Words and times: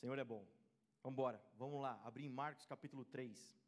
Senhor 0.00 0.18
é 0.18 0.24
bom. 0.24 0.44
Vamos 1.02 1.14
embora, 1.14 1.42
vamos 1.58 1.82
lá, 1.82 2.00
abrir 2.02 2.24
em 2.24 2.30
Marcos 2.30 2.64
capítulo 2.64 3.04
3. 3.04 3.60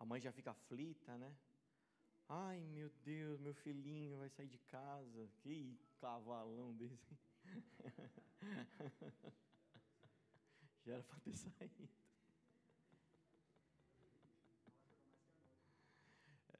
A 0.00 0.04
mãe 0.04 0.20
já 0.20 0.32
fica 0.32 0.50
aflita, 0.50 1.16
né? 1.16 1.32
Ai, 2.28 2.60
meu 2.60 2.90
Deus, 3.04 3.38
meu 3.38 3.54
filhinho 3.54 4.18
vai 4.18 4.28
sair 4.30 4.48
de 4.48 4.58
casa. 4.58 5.30
Que 5.38 5.78
cavalão 6.00 6.74
desse. 6.74 7.16
Já 10.84 10.94
era 10.94 11.04
para 11.04 11.20
ter 11.20 11.36
saído. 11.36 11.88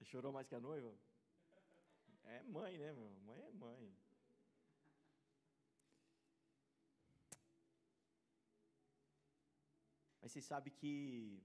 Chorou 0.04 0.32
mais 0.32 0.46
que 0.46 0.54
a 0.54 0.60
noiva? 0.60 0.92
É 2.24 2.42
mãe, 2.42 2.78
né, 2.78 2.92
meu? 2.92 3.10
Mãe 3.28 3.40
é 3.42 3.50
mãe. 3.50 3.96
Mas 10.20 10.32
você 10.32 10.40
sabe 10.40 10.70
que 10.70 11.42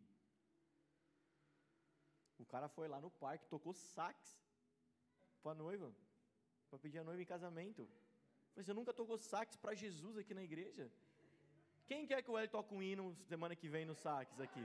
o 2.38 2.45
cara 2.45 2.70
foi 2.70 2.88
lá 2.88 3.02
no 3.02 3.12
parque, 3.12 3.45
tocou 3.48 3.73
sax 3.73 4.40
para 5.44 5.52
a 5.52 5.55
noiva, 5.55 5.94
para 6.70 6.80
pedir 6.80 6.99
a 6.99 7.04
noiva 7.04 7.21
em 7.21 7.26
casamento. 7.26 7.90
Falei, 8.52 8.66
você 8.66 8.73
nunca 8.73 8.94
tocou 8.94 9.18
sax 9.18 9.57
para 9.57 9.76
Jesus 9.76 10.18
aqui 10.18 10.34
na 10.34 10.44
igreja? 10.44 10.90
Quem 11.88 12.07
quer 12.07 12.21
que 12.23 12.32
o 12.32 12.38
Hélio 12.38 12.52
toque 12.52 12.73
um 12.73 12.82
hino 12.82 13.16
semana 13.27 13.55
que 13.55 13.68
vem 13.68 13.85
no 13.85 13.96
sax 13.96 14.40
aqui? 14.40 14.63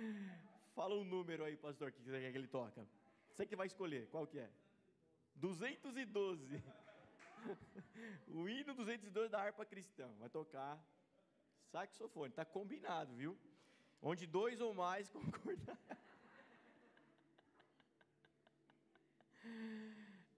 Fala 0.74 0.94
um 0.94 1.04
número 1.04 1.44
aí, 1.44 1.56
pastor, 1.56 1.92
que 1.92 2.00
você 2.02 2.20
quer 2.20 2.32
que 2.32 2.38
ele 2.38 2.46
toca. 2.46 2.86
Você 3.32 3.46
que 3.46 3.56
vai 3.56 3.66
escolher, 3.66 4.08
qual 4.08 4.26
que 4.26 4.38
é? 4.38 4.50
212. 5.36 6.62
o 8.28 8.48
hino 8.48 8.74
212 8.74 9.28
da 9.28 9.40
harpa 9.40 9.64
cristã. 9.64 10.08
Vai 10.18 10.28
tocar 10.28 10.78
saxofone. 11.70 12.30
Está 12.30 12.44
combinado, 12.44 13.14
viu? 13.14 13.38
Onde 14.02 14.26
dois 14.26 14.60
ou 14.60 14.74
mais 14.74 15.08
concordar. 15.16 15.78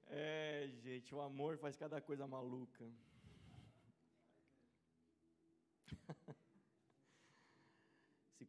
É, 0.09 0.69
gente, 0.83 1.15
o 1.15 1.21
amor 1.21 1.57
faz 1.59 1.77
cada 1.77 2.01
coisa 2.01 2.27
maluca. 2.27 2.85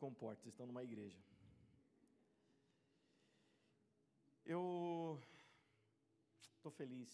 Comporte, 0.06 0.42
vocês 0.42 0.54
estão 0.54 0.68
numa 0.68 0.84
igreja. 0.84 1.18
Eu 4.46 5.18
estou 6.58 6.72
feliz 6.80 7.12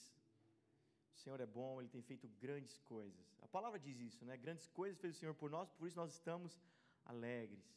o 1.13 1.17
Senhor 1.21 1.39
é 1.39 1.45
bom, 1.45 1.79
Ele 1.79 1.89
tem 1.95 2.01
feito 2.01 2.27
grandes 2.45 2.79
coisas. 2.93 3.25
A 3.43 3.47
palavra 3.47 3.77
diz 3.77 3.99
isso, 3.99 4.25
né? 4.25 4.35
Grandes 4.37 4.67
coisas 4.79 4.99
fez 4.99 5.15
o 5.15 5.19
Senhor 5.19 5.35
por 5.35 5.51
nós, 5.51 5.69
por 5.77 5.87
isso 5.87 5.97
nós 5.97 6.13
estamos 6.13 6.59
alegres. 7.05 7.67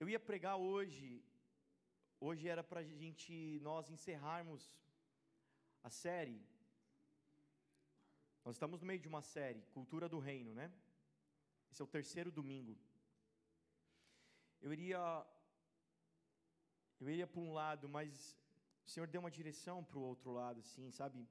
Eu 0.00 0.08
ia 0.08 0.18
pregar 0.18 0.56
hoje, 0.56 1.22
hoje 2.18 2.48
era 2.48 2.64
para 2.64 2.80
a 2.80 2.84
gente, 3.04 3.60
nós 3.62 3.88
encerrarmos 3.88 4.62
a 5.84 5.90
série. 5.90 6.42
Nós 8.44 8.56
estamos 8.56 8.80
no 8.80 8.86
meio 8.86 8.98
de 8.98 9.06
uma 9.06 9.22
série, 9.22 9.62
Cultura 9.78 10.08
do 10.08 10.18
Reino, 10.18 10.54
né? 10.54 10.72
Esse 11.70 11.80
é 11.82 11.84
o 11.84 11.94
terceiro 11.98 12.30
domingo. 12.30 12.76
Eu 14.60 14.72
iria, 14.72 15.26
eu 17.00 17.08
iria 17.08 17.26
para 17.26 17.40
um 17.40 17.52
lado, 17.52 17.88
mas 17.88 18.36
o 18.86 18.88
Senhor 18.90 19.06
deu 19.06 19.20
uma 19.20 19.30
direção 19.30 19.84
para 19.84 19.98
o 19.98 20.02
outro 20.02 20.32
lado, 20.32 20.60
assim, 20.60 20.90
sabe? 20.90 21.26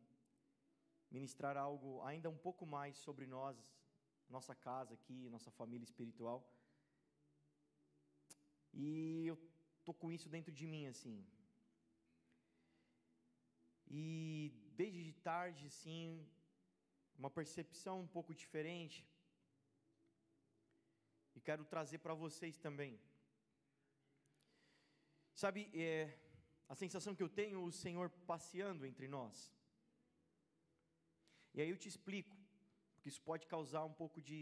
Ministrar 1.11 1.57
algo 1.57 2.01
ainda 2.03 2.29
um 2.29 2.37
pouco 2.37 2.65
mais 2.65 2.97
sobre 2.97 3.25
nós, 3.25 3.57
nossa 4.29 4.55
casa 4.55 4.93
aqui, 4.93 5.29
nossa 5.29 5.51
família 5.51 5.83
espiritual. 5.83 6.39
E 8.73 9.25
eu 9.27 9.37
tô 9.83 9.93
com 9.93 10.11
isso 10.11 10.29
dentro 10.29 10.51
de 10.51 10.65
mim, 10.67 10.85
assim. 10.87 11.25
E 13.87 14.53
desde 14.75 15.03
de 15.03 15.13
tarde, 15.13 15.65
assim, 15.65 16.25
uma 17.17 17.29
percepção 17.29 17.95
um 18.01 18.07
pouco 18.07 18.33
diferente. 18.33 19.05
E 21.39 21.41
quero 21.49 21.63
trazer 21.73 21.99
para 21.99 22.13
vocês 22.13 22.55
também. 22.65 22.99
Sabe, 25.33 25.61
é, 25.73 25.91
a 26.67 26.75
sensação 26.75 27.15
que 27.15 27.23
eu 27.23 27.29
tenho 27.29 27.63
o 27.63 27.71
Senhor 27.71 28.09
passeando 28.31 28.85
entre 28.89 29.07
nós. 29.07 29.35
E 31.53 31.61
aí 31.61 31.69
eu 31.69 31.77
te 31.77 31.87
explico, 31.87 32.35
porque 32.93 33.07
isso 33.11 33.21
pode 33.21 33.47
causar 33.53 33.85
um 33.85 33.93
pouco 34.01 34.21
de, 34.21 34.39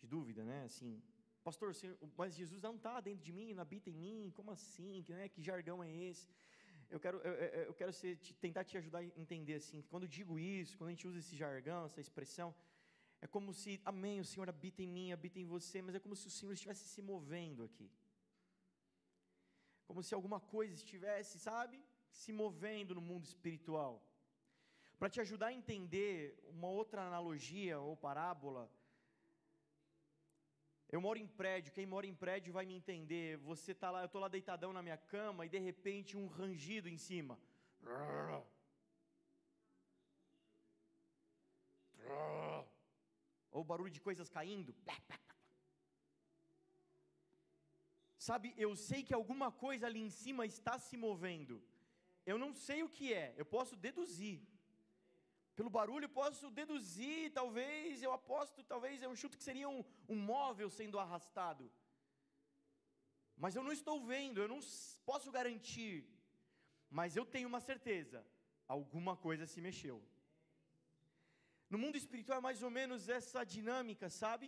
de 0.00 0.06
dúvida, 0.06 0.44
né? 0.44 0.62
Assim, 0.70 1.02
pastor, 1.42 1.74
senhor, 1.74 1.98
mas 2.16 2.36
Jesus 2.36 2.62
não 2.62 2.76
está 2.76 3.00
dentro 3.00 3.24
de 3.24 3.32
mim, 3.32 3.52
não 3.54 3.62
habita 3.62 3.90
em 3.90 3.98
mim, 4.04 4.32
como 4.36 4.52
assim? 4.52 5.02
Que, 5.02 5.12
né? 5.12 5.28
que 5.28 5.42
jargão 5.42 5.82
é 5.82 5.90
esse? 5.90 6.28
Eu 6.88 7.00
quero, 7.00 7.18
eu, 7.18 7.32
eu 7.70 7.74
quero 7.74 7.92
ser, 7.92 8.18
te, 8.18 8.32
tentar 8.34 8.62
te 8.62 8.78
ajudar 8.78 9.00
a 9.00 9.04
entender 9.24 9.54
assim, 9.54 9.82
quando 9.90 10.04
eu 10.04 10.08
digo 10.20 10.38
isso, 10.38 10.78
quando 10.78 10.90
a 10.90 10.92
gente 10.92 11.08
usa 11.08 11.18
esse 11.18 11.34
jargão, 11.34 11.86
essa 11.86 12.00
expressão, 12.00 12.54
é 13.22 13.26
como 13.26 13.50
se, 13.54 13.80
amém, 13.92 14.20
o 14.20 14.28
Senhor 14.30 14.48
habita 14.54 14.82
em 14.82 14.90
mim, 14.96 15.12
habita 15.12 15.38
em 15.40 15.46
você, 15.46 15.80
mas 15.80 15.94
é 15.94 16.00
como 16.04 16.14
se 16.20 16.26
o 16.26 16.34
Senhor 16.38 16.52
estivesse 16.52 16.84
se 16.94 17.00
movendo 17.00 17.62
aqui 17.68 17.88
como 19.92 20.02
se 20.02 20.14
alguma 20.14 20.40
coisa 20.40 20.74
estivesse, 20.74 21.38
sabe, 21.38 21.78
se 22.10 22.32
movendo 22.32 22.94
no 22.94 23.02
mundo 23.02 23.26
espiritual. 23.26 24.02
Para 24.98 25.10
te 25.10 25.20
ajudar 25.20 25.48
a 25.48 25.52
entender 25.52 26.14
uma 26.48 26.68
outra 26.68 27.02
analogia 27.02 27.78
ou 27.78 27.94
parábola, 27.94 28.70
eu 30.90 31.00
moro 31.06 31.18
em 31.18 31.26
prédio, 31.26 31.74
quem 31.74 31.84
mora 31.84 32.06
em 32.06 32.14
prédio 32.14 32.54
vai 32.54 32.64
me 32.64 32.74
entender. 32.74 33.36
Você 33.50 33.74
tá 33.74 33.90
lá, 33.90 34.00
eu 34.00 34.06
estou 34.06 34.20
lá 34.20 34.28
deitadão 34.28 34.72
na 34.72 34.82
minha 34.82 34.96
cama 34.96 35.44
e 35.44 35.50
de 35.50 35.58
repente 35.58 36.16
um 36.16 36.26
rangido 36.26 36.88
em 36.88 36.96
cima. 36.96 37.38
Ou 43.52 43.62
barulho 43.62 43.96
de 43.96 44.00
coisas 44.00 44.28
caindo. 44.28 44.74
Sabe, 48.28 48.54
eu 48.56 48.70
sei 48.76 49.02
que 49.02 49.14
alguma 49.14 49.50
coisa 49.50 49.86
ali 49.86 50.00
em 50.00 50.10
cima 50.22 50.46
está 50.46 50.78
se 50.78 50.96
movendo. 50.96 51.54
Eu 52.24 52.38
não 52.38 52.50
sei 52.54 52.82
o 52.82 52.88
que 52.88 53.12
é, 53.12 53.34
eu 53.36 53.44
posso 53.44 53.74
deduzir. 53.76 54.40
Pelo 55.56 55.68
barulho 55.68 56.04
eu 56.06 56.14
posso 56.20 56.50
deduzir, 56.50 57.32
talvez, 57.32 58.02
eu 58.02 58.12
aposto, 58.12 58.62
talvez 58.62 59.02
eu 59.02 59.14
chuto 59.14 59.36
que 59.36 59.44
seria 59.44 59.68
um, 59.68 59.84
um 60.08 60.16
móvel 60.16 60.70
sendo 60.70 60.98
arrastado. 60.98 61.70
Mas 63.36 63.54
eu 63.56 63.62
não 63.62 63.72
estou 63.72 63.96
vendo, 64.12 64.40
eu 64.40 64.48
não 64.48 64.60
posso 65.04 65.30
garantir. 65.30 66.08
Mas 66.88 67.16
eu 67.16 67.26
tenho 67.26 67.48
uma 67.48 67.60
certeza: 67.60 68.24
alguma 68.68 69.16
coisa 69.16 69.46
se 69.46 69.60
mexeu. 69.60 70.02
No 71.72 71.78
mundo 71.82 71.96
espiritual 72.00 72.38
é 72.38 72.46
mais 72.46 72.60
ou 72.66 72.70
menos 72.78 73.02
essa 73.18 73.42
dinâmica, 73.56 74.06
sabe? 74.22 74.46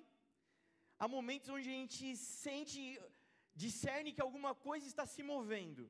Há 1.02 1.06
momentos 1.14 1.48
onde 1.54 1.68
a 1.70 1.76
gente 1.80 2.06
sente 2.16 2.80
discerne 3.62 4.12
que 4.16 4.24
alguma 4.24 4.52
coisa 4.66 4.86
está 4.86 5.04
se 5.12 5.22
movendo. 5.30 5.84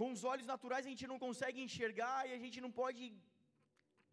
Com 0.00 0.08
os 0.14 0.24
olhos 0.32 0.50
naturais 0.52 0.84
a 0.84 0.92
gente 0.92 1.06
não 1.12 1.18
consegue 1.24 1.60
enxergar 1.66 2.18
e 2.28 2.34
a 2.34 2.40
gente 2.44 2.60
não 2.64 2.72
pode 2.80 3.02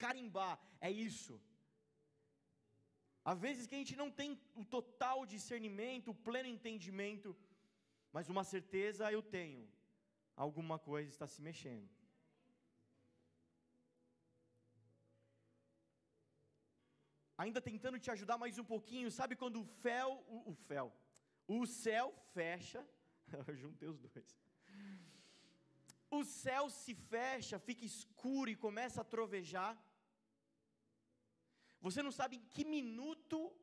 carimbar, 0.03 0.56
é 0.88 0.92
isso. 1.09 1.36
Há 3.27 3.33
vezes 3.45 3.68
que 3.68 3.75
a 3.75 3.81
gente 3.81 3.97
não 4.01 4.09
tem 4.21 4.31
o 4.62 4.63
total 4.77 5.19
discernimento, 5.36 6.12
o 6.12 6.19
pleno 6.27 6.50
entendimento, 6.56 7.36
mas 8.15 8.30
uma 8.33 8.45
certeza 8.53 9.12
eu 9.18 9.24
tenho: 9.38 9.62
alguma 10.45 10.80
coisa 10.89 11.09
está 11.09 11.27
se 11.36 11.42
mexendo. 11.50 11.89
Ainda 17.37 17.61
tentando 17.61 17.99
te 17.99 18.09
ajudar 18.11 18.37
mais 18.37 18.57
um 18.57 18.63
pouquinho, 18.63 19.11
sabe 19.11 19.35
quando 19.35 19.61
o 19.61 19.65
fel, 19.65 20.23
o, 20.27 20.51
o 20.51 20.53
fel, 20.53 20.93
o 21.47 21.65
céu 21.65 22.13
fecha, 22.33 22.87
eu 23.47 23.55
juntei 23.55 23.89
os 23.89 23.99
dois. 23.99 24.37
O 26.09 26.23
céu 26.23 26.69
se 26.69 26.93
fecha, 26.95 27.59
fica 27.59 27.83
escuro 27.83 28.49
e 28.49 28.55
começa 28.55 29.01
a 29.01 29.03
trovejar. 29.03 29.77
Você 31.81 32.01
não 32.01 32.11
sabe 32.11 32.37
em 32.37 32.45
que 32.53 32.63
minuto 32.63 33.53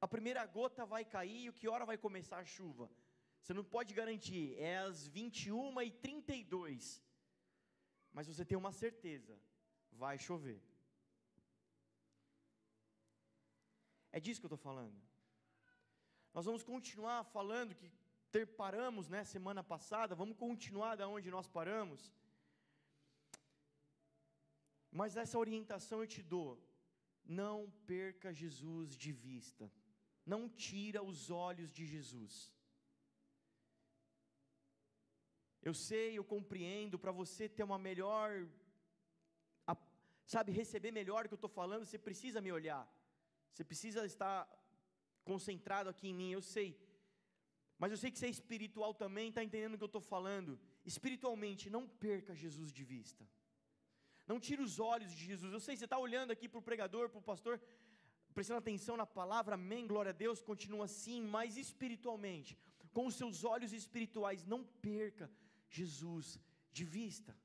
a 0.00 0.06
primeira 0.06 0.44
gota 0.44 0.84
vai 0.84 1.04
cair 1.04 1.48
e 1.48 1.52
que 1.52 1.68
hora 1.68 1.86
vai 1.86 1.96
começar 1.96 2.38
a 2.38 2.44
chuva. 2.44 2.90
Você 3.40 3.54
não 3.54 3.64
pode 3.64 3.94
garantir, 3.94 4.54
é 4.58 4.78
às 4.78 5.06
21 5.06 5.80
e 5.80 5.90
32. 5.90 7.02
Mas 8.12 8.26
você 8.26 8.44
tem 8.44 8.56
uma 8.56 8.72
certeza, 8.72 9.38
vai 9.90 10.18
chover. 10.18 10.62
É 14.16 14.20
disso 14.24 14.40
que 14.40 14.46
eu 14.46 14.54
estou 14.54 14.64
falando. 14.70 14.96
Nós 16.32 16.44
vamos 16.48 16.62
continuar 16.62 17.18
falando 17.36 17.74
que 17.80 17.88
ter 18.34 18.46
paramos, 18.60 19.08
né, 19.14 19.20
semana 19.24 19.62
passada, 19.72 20.20
vamos 20.20 20.36
continuar 20.36 20.94
da 21.00 21.06
onde 21.14 21.28
nós 21.36 21.48
paramos. 21.56 22.00
Mas 25.00 25.16
essa 25.16 25.36
orientação 25.44 25.98
eu 26.00 26.06
te 26.14 26.22
dou. 26.34 26.52
Não 27.24 27.56
perca 27.92 28.32
Jesus 28.42 28.96
de 29.04 29.12
vista. 29.26 29.64
Não 30.24 30.42
tira 30.48 31.02
os 31.02 31.28
olhos 31.48 31.72
de 31.72 31.84
Jesus. 31.84 32.34
Eu 35.68 35.74
sei, 35.74 36.08
eu 36.18 36.24
compreendo, 36.36 37.00
para 37.04 37.10
você 37.22 37.48
ter 37.48 37.64
uma 37.64 37.80
melhor, 37.88 38.28
sabe, 40.34 40.52
receber 40.52 40.92
melhor 40.92 41.24
o 41.24 41.28
que 41.28 41.34
eu 41.34 41.42
estou 41.42 41.56
falando, 41.62 41.84
você 41.84 41.98
precisa 41.98 42.40
me 42.40 42.52
olhar. 42.52 42.84
Você 43.54 43.62
precisa 43.62 44.04
estar 44.04 44.38
concentrado 45.24 45.88
aqui 45.88 46.08
em 46.08 46.14
mim, 46.14 46.30
eu 46.32 46.42
sei. 46.42 46.76
Mas 47.78 47.92
eu 47.92 47.96
sei 47.96 48.10
que 48.10 48.18
você 48.18 48.26
é 48.26 48.30
espiritual 48.30 48.92
também, 48.92 49.28
está 49.28 49.44
entendendo 49.44 49.74
o 49.74 49.78
que 49.78 49.84
eu 49.84 49.92
estou 49.94 50.00
falando. 50.00 50.58
Espiritualmente, 50.84 51.70
não 51.70 51.86
perca 51.88 52.34
Jesus 52.34 52.72
de 52.72 52.82
vista. 52.82 53.24
Não 54.26 54.40
tire 54.40 54.60
os 54.60 54.80
olhos 54.80 55.12
de 55.12 55.24
Jesus. 55.24 55.52
Eu 55.52 55.60
sei, 55.60 55.76
você 55.76 55.84
está 55.84 55.98
olhando 55.98 56.32
aqui 56.32 56.48
para 56.48 56.58
o 56.58 56.62
pregador, 56.62 57.08
para 57.08 57.20
o 57.20 57.22
pastor, 57.22 57.60
prestando 58.34 58.58
atenção 58.58 58.96
na 58.96 59.06
palavra, 59.06 59.54
amém, 59.54 59.86
glória 59.86 60.10
a 60.10 60.18
Deus, 60.24 60.42
continua 60.42 60.86
assim, 60.86 61.22
mas 61.22 61.56
espiritualmente, 61.56 62.58
com 62.92 63.06
os 63.06 63.14
seus 63.14 63.44
olhos 63.44 63.72
espirituais, 63.72 64.44
não 64.44 64.64
perca 64.64 65.30
Jesus 65.68 66.40
de 66.72 66.84
vista. 66.84 67.36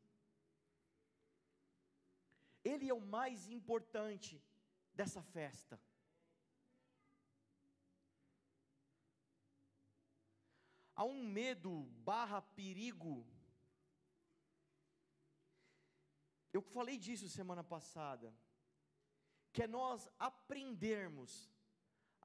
Ele 2.63 2.89
é 2.89 2.93
o 2.93 3.07
mais 3.17 3.47
importante 3.47 4.41
dessa 4.95 5.21
festa. 5.21 5.79
Há 10.99 11.05
um 11.05 11.21
medo 11.39 11.71
barra 12.09 12.39
perigo. 12.59 13.13
Eu 16.55 16.61
falei 16.75 16.97
disso 17.05 17.35
semana 17.39 17.63
passada, 17.73 18.29
que 19.53 19.63
é 19.65 19.67
nós 19.79 20.09
aprendermos 20.29 21.31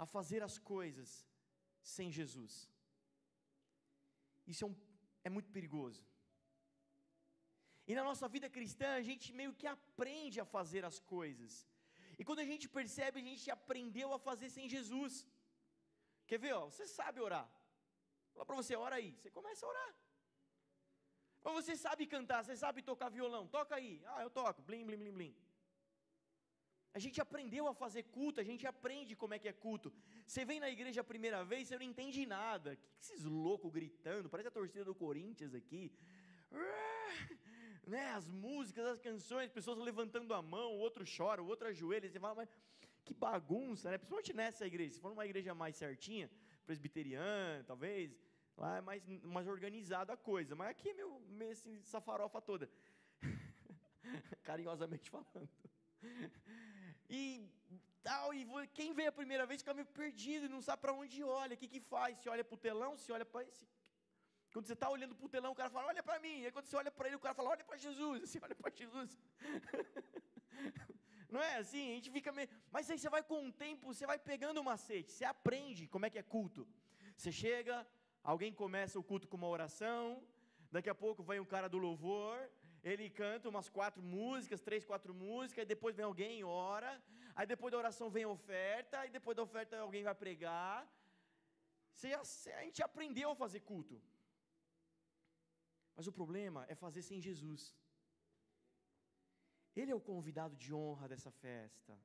a 0.03 0.05
fazer 0.15 0.43
as 0.49 0.57
coisas 0.73 1.11
sem 1.95 2.11
Jesus. 2.19 2.55
Isso 4.53 4.65
é, 4.65 4.69
um, 4.71 4.77
é 5.23 5.31
muito 5.37 5.51
perigoso. 5.57 6.05
E 7.87 7.95
na 7.95 8.03
nossa 8.11 8.27
vida 8.37 8.51
cristã, 8.57 8.89
a 8.95 9.07
gente 9.11 9.33
meio 9.41 9.55
que 9.61 9.69
aprende 9.77 10.41
a 10.41 10.51
fazer 10.57 10.85
as 10.85 10.99
coisas. 10.99 11.53
E 12.19 12.25
quando 12.25 12.41
a 12.45 12.51
gente 12.53 12.69
percebe, 12.79 13.21
a 13.21 13.29
gente 13.31 13.49
aprendeu 13.59 14.13
a 14.13 14.19
fazer 14.19 14.51
sem 14.51 14.69
Jesus. 14.77 15.29
Quer 16.27 16.39
ver? 16.45 16.55
Ó, 16.55 16.65
você 16.71 16.89
sabe 16.89 17.21
orar. 17.21 17.49
Fala 18.35 18.47
para 18.47 18.57
você, 18.57 18.77
ora 18.77 18.97
aí. 18.97 19.17
Você 19.17 19.31
começa 19.31 19.65
a 19.65 19.69
orar. 19.69 19.95
Ou 21.45 21.53
você 21.55 21.77
sabe 21.77 22.07
cantar, 22.07 22.43
você 22.43 22.57
sabe 22.57 22.83
tocar 22.83 23.11
violão, 23.11 23.47
toca 23.47 23.75
aí. 23.77 24.03
Ah, 24.07 24.23
eu 24.23 24.31
toco, 24.31 24.63
blim, 24.63 24.85
blim, 24.87 24.97
blim, 24.97 25.13
blim. 25.13 25.35
A 26.95 26.99
gente 27.05 27.21
aprendeu 27.21 27.67
a 27.67 27.75
fazer 27.75 28.05
culto, 28.05 28.41
a 28.41 28.45
gente 28.45 28.67
aprende 28.67 29.17
como 29.17 29.35
é 29.35 29.39
que 29.39 29.49
é 29.49 29.53
culto. 29.53 29.93
Você 30.27 30.45
vem 30.45 30.61
na 30.61 30.71
igreja 30.71 31.01
a 31.01 31.05
primeira 31.13 31.45
vez, 31.45 31.69
você 31.69 31.77
não 31.77 31.85
entende 31.85 32.25
nada. 32.25 32.77
Que, 32.77 32.87
que 32.89 33.01
esses 33.01 33.25
loucos 33.25 33.71
gritando? 33.73 34.31
Parece 34.31 34.49
a 34.49 34.53
torcida 34.53 34.85
do 34.85 34.95
Corinthians 34.95 35.55
aqui. 35.55 35.93
Né, 37.87 38.13
as 38.13 38.31
músicas, 38.31 38.87
as 38.87 38.99
canções, 38.99 39.51
pessoas 39.51 39.77
levantando 39.77 40.33
a 40.33 40.41
mão, 40.41 40.73
o 40.73 40.79
outro 40.79 41.05
chora, 41.05 41.43
o 41.43 41.47
outro 41.47 41.69
ajoelha. 41.69 42.09
Você 42.09 42.19
fala, 42.19 42.37
mas 42.37 42.49
que 43.05 43.13
bagunça, 43.13 43.91
né? 43.91 43.99
Principalmente 43.99 44.33
nessa 44.33 44.67
igreja. 44.67 44.95
Se 44.95 45.01
for 45.01 45.13
uma 45.13 45.27
igreja 45.27 45.55
mais 45.55 45.77
certinha, 45.77 46.31
presbiteriana, 46.65 47.63
talvez, 47.65 48.19
lá 48.57 48.79
é 48.79 48.81
mais, 48.81 49.03
mais 49.23 49.47
organizado 49.47 50.13
a 50.13 50.17
coisa, 50.17 50.55
mas 50.55 50.69
aqui 50.69 50.91
é 50.91 50.95
meu, 50.95 51.21
meu 51.29 51.51
assim, 51.51 51.79
essa 51.79 52.01
farofa 52.01 52.41
toda, 52.41 52.71
carinhosamente 54.43 55.11
falando. 55.11 55.49
E 57.09 57.49
tal, 58.03 58.35
e 58.35 58.47
quem 58.73 58.93
vê 58.93 59.07
a 59.07 59.13
primeira 59.13 59.47
vez 59.47 59.61
fica 59.63 59.75
meio 59.75 59.87
perdido, 59.87 60.49
não 60.49 60.61
sabe 60.61 60.83
para 60.83 60.93
onde 60.93 61.23
olha, 61.23 61.55
o 61.55 61.57
que, 61.57 61.69
que 61.69 61.81
faz, 61.81 62.19
se 62.19 62.29
olha 62.29 62.45
para 62.45 62.55
o 62.55 62.59
telão, 62.59 62.97
se 62.97 63.11
olha 63.11 63.25
para 63.25 63.43
esse. 63.45 63.67
Quando 64.55 64.67
você 64.67 64.75
está 64.75 64.89
olhando 64.89 65.17
para 65.17 65.27
o 65.27 65.29
telão, 65.29 65.51
o 65.51 65.55
cara 65.61 65.69
fala, 65.69 65.89
olha 65.89 66.01
para 66.01 66.21
mim. 66.21 66.45
Aí, 66.45 66.53
quando 66.53 66.67
você 66.67 66.77
olha 66.77 66.91
para 66.97 67.09
ele, 67.09 67.17
o 67.17 67.19
cara 67.25 67.35
fala, 67.35 67.51
olha 67.51 67.65
para 67.65 67.77
Jesus. 67.77 68.31
Você 68.31 68.39
olha 68.41 68.55
para 68.55 68.71
Jesus. 68.71 69.19
Não 71.35 71.43
é 71.43 71.57
assim? 71.57 71.91
A 71.91 71.95
gente 71.97 72.11
fica 72.17 72.31
meio. 72.31 72.49
Mas 72.71 72.89
aí 72.89 72.97
você 72.97 73.11
vai 73.11 73.23
com 73.31 73.49
o 73.49 73.53
tempo, 73.53 73.93
você 73.93 74.07
vai 74.07 74.17
pegando 74.17 74.61
o 74.61 74.65
macete, 74.65 75.11
você 75.11 75.25
aprende 75.25 75.89
como 75.89 76.07
é 76.07 76.11
que 76.11 76.21
é 76.21 76.23
culto. 76.23 76.69
Você 77.17 77.33
chega, 77.33 77.85
alguém 78.33 78.53
começa 78.63 78.99
o 78.99 79.07
culto 79.11 79.29
com 79.29 79.37
uma 79.37 79.53
oração, 79.57 80.03
daqui 80.73 80.91
a 80.91 80.95
pouco 81.05 81.23
vem 81.23 81.39
o 81.39 81.51
cara 81.55 81.69
do 81.69 81.79
louvor, 81.79 82.37
ele 82.83 83.09
canta 83.09 83.49
umas 83.49 83.69
quatro 83.69 84.03
músicas, 84.03 84.61
três, 84.69 84.85
quatro 84.91 85.13
músicas, 85.15 85.61
aí 85.63 85.67
depois 85.75 85.95
vem 85.95 86.07
alguém 86.07 86.41
e 86.41 86.45
ora, 86.45 86.93
aí 87.37 87.47
depois 87.47 87.71
da 87.73 87.79
oração 87.79 88.11
vem 88.11 88.27
oferta, 88.27 88.99
aí 89.01 89.11
depois 89.19 89.37
da 89.37 89.43
oferta 89.43 89.79
alguém 89.79 90.03
vai 90.09 90.15
pregar. 90.15 90.79
Você 91.93 92.13
a 92.61 92.63
gente 92.65 92.83
aprendeu 92.83 93.31
a 93.31 93.41
fazer 93.45 93.61
culto. 93.61 93.97
Mas 95.97 96.07
o 96.07 96.13
problema 96.13 96.67
é 96.69 96.75
fazer 96.75 97.03
sem 97.03 97.21
Jesus. 97.21 97.63
Ele 99.77 99.91
é 99.93 99.95
o 99.95 100.07
convidado 100.13 100.57
de 100.57 100.73
honra 100.75 101.09
dessa 101.09 101.31
festa. 101.31 101.99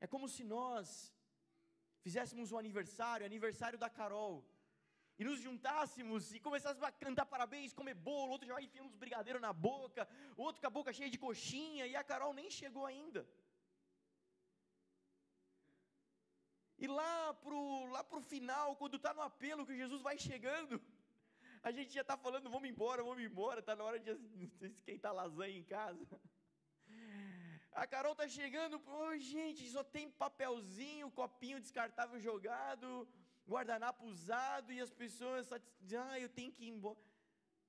É 0.00 0.06
como 0.06 0.28
se 0.28 0.42
nós 0.44 0.88
fizéssemos 2.04 2.52
um 2.52 2.58
aniversário, 2.58 3.24
aniversário 3.24 3.78
da 3.84 3.88
Carol, 3.98 4.34
e 5.18 5.24
nos 5.24 5.38
juntássemos 5.46 6.34
e 6.34 6.40
começássemos 6.46 6.86
a 6.88 6.92
cantar 7.04 7.26
parabéns, 7.34 7.72
comer 7.72 7.94
bolo, 7.94 8.32
outro 8.32 8.48
já 8.48 8.60
enfiando 8.60 8.88
uns 8.88 9.00
brigadeiros 9.04 9.40
na 9.40 9.52
boca, 9.52 10.02
o 10.36 10.42
outro 10.42 10.60
com 10.60 10.66
a 10.66 10.76
boca 10.78 10.92
cheia 10.92 11.10
de 11.14 11.22
coxinha, 11.24 11.86
e 11.86 11.96
a 11.96 12.04
Carol 12.04 12.34
nem 12.34 12.50
chegou 12.50 12.84
ainda. 12.84 13.26
E 16.76 16.86
lá 16.86 17.32
pro, 17.44 17.86
lá 17.86 18.02
pro 18.04 18.20
final, 18.20 18.76
quando 18.76 18.96
está 18.96 19.14
no 19.14 19.22
apelo 19.22 19.64
que 19.66 19.76
Jesus 19.82 20.02
vai 20.02 20.18
chegando, 20.18 20.82
a 21.62 21.70
gente 21.70 21.94
já 21.94 22.02
está 22.02 22.16
falando, 22.16 22.50
vamos 22.50 22.68
embora, 22.68 23.02
vamos 23.02 23.24
embora, 23.24 23.60
está 23.60 23.74
na 23.74 23.84
hora 23.84 23.98
de 23.98 24.10
esquentar 24.76 25.14
lasanha 25.14 25.56
em 25.56 25.64
casa. 25.64 26.20
A 27.82 27.86
Carol 27.92 28.12
está 28.12 28.26
chegando, 28.28 28.80
oh, 28.86 29.16
gente, 29.18 29.68
só 29.68 29.82
tem 29.82 30.08
papelzinho, 30.08 31.10
copinho 31.10 31.60
descartável 31.60 32.20
jogado, 32.20 33.08
guardanapo 33.52 34.06
usado, 34.06 34.72
e 34.72 34.80
as 34.80 34.92
pessoas 35.02 35.50
ah, 35.52 36.20
eu 36.20 36.28
tenho 36.28 36.52
que 36.52 36.64
ir 36.64 36.68
embora. 36.68 36.98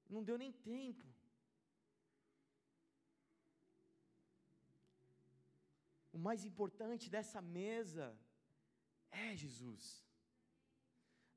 Não 0.08 0.24
deu 0.24 0.38
nem 0.38 0.52
tempo. 0.52 1.06
O 6.14 6.20
mais 6.28 6.46
importante 6.46 7.10
dessa 7.10 7.42
mesa 7.42 8.06
é 9.10 9.36
Jesus. 9.36 9.84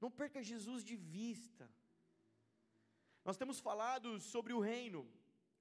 Não 0.01 0.11
perca 0.11 0.43
Jesus 0.43 0.85
de 0.85 0.95
vista. 0.95 1.69
Nós 3.25 3.37
temos 3.37 3.59
falado 3.59 4.21
sobre 4.21 4.53
o 4.53 4.61
reino, 4.61 5.01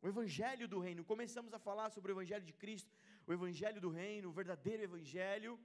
o 0.01 0.07
evangelho 0.07 0.67
do 0.67 0.79
reino. 0.79 1.03
Começamos 1.03 1.53
a 1.53 1.59
falar 1.59 1.89
sobre 1.89 2.11
o 2.11 2.15
evangelho 2.15 2.45
de 2.45 2.53
Cristo, 2.53 2.91
o 3.25 3.33
evangelho 3.33 3.81
do 3.81 3.89
reino, 3.89 4.29
o 4.29 4.37
verdadeiro 4.39 4.83
evangelho, 4.83 5.59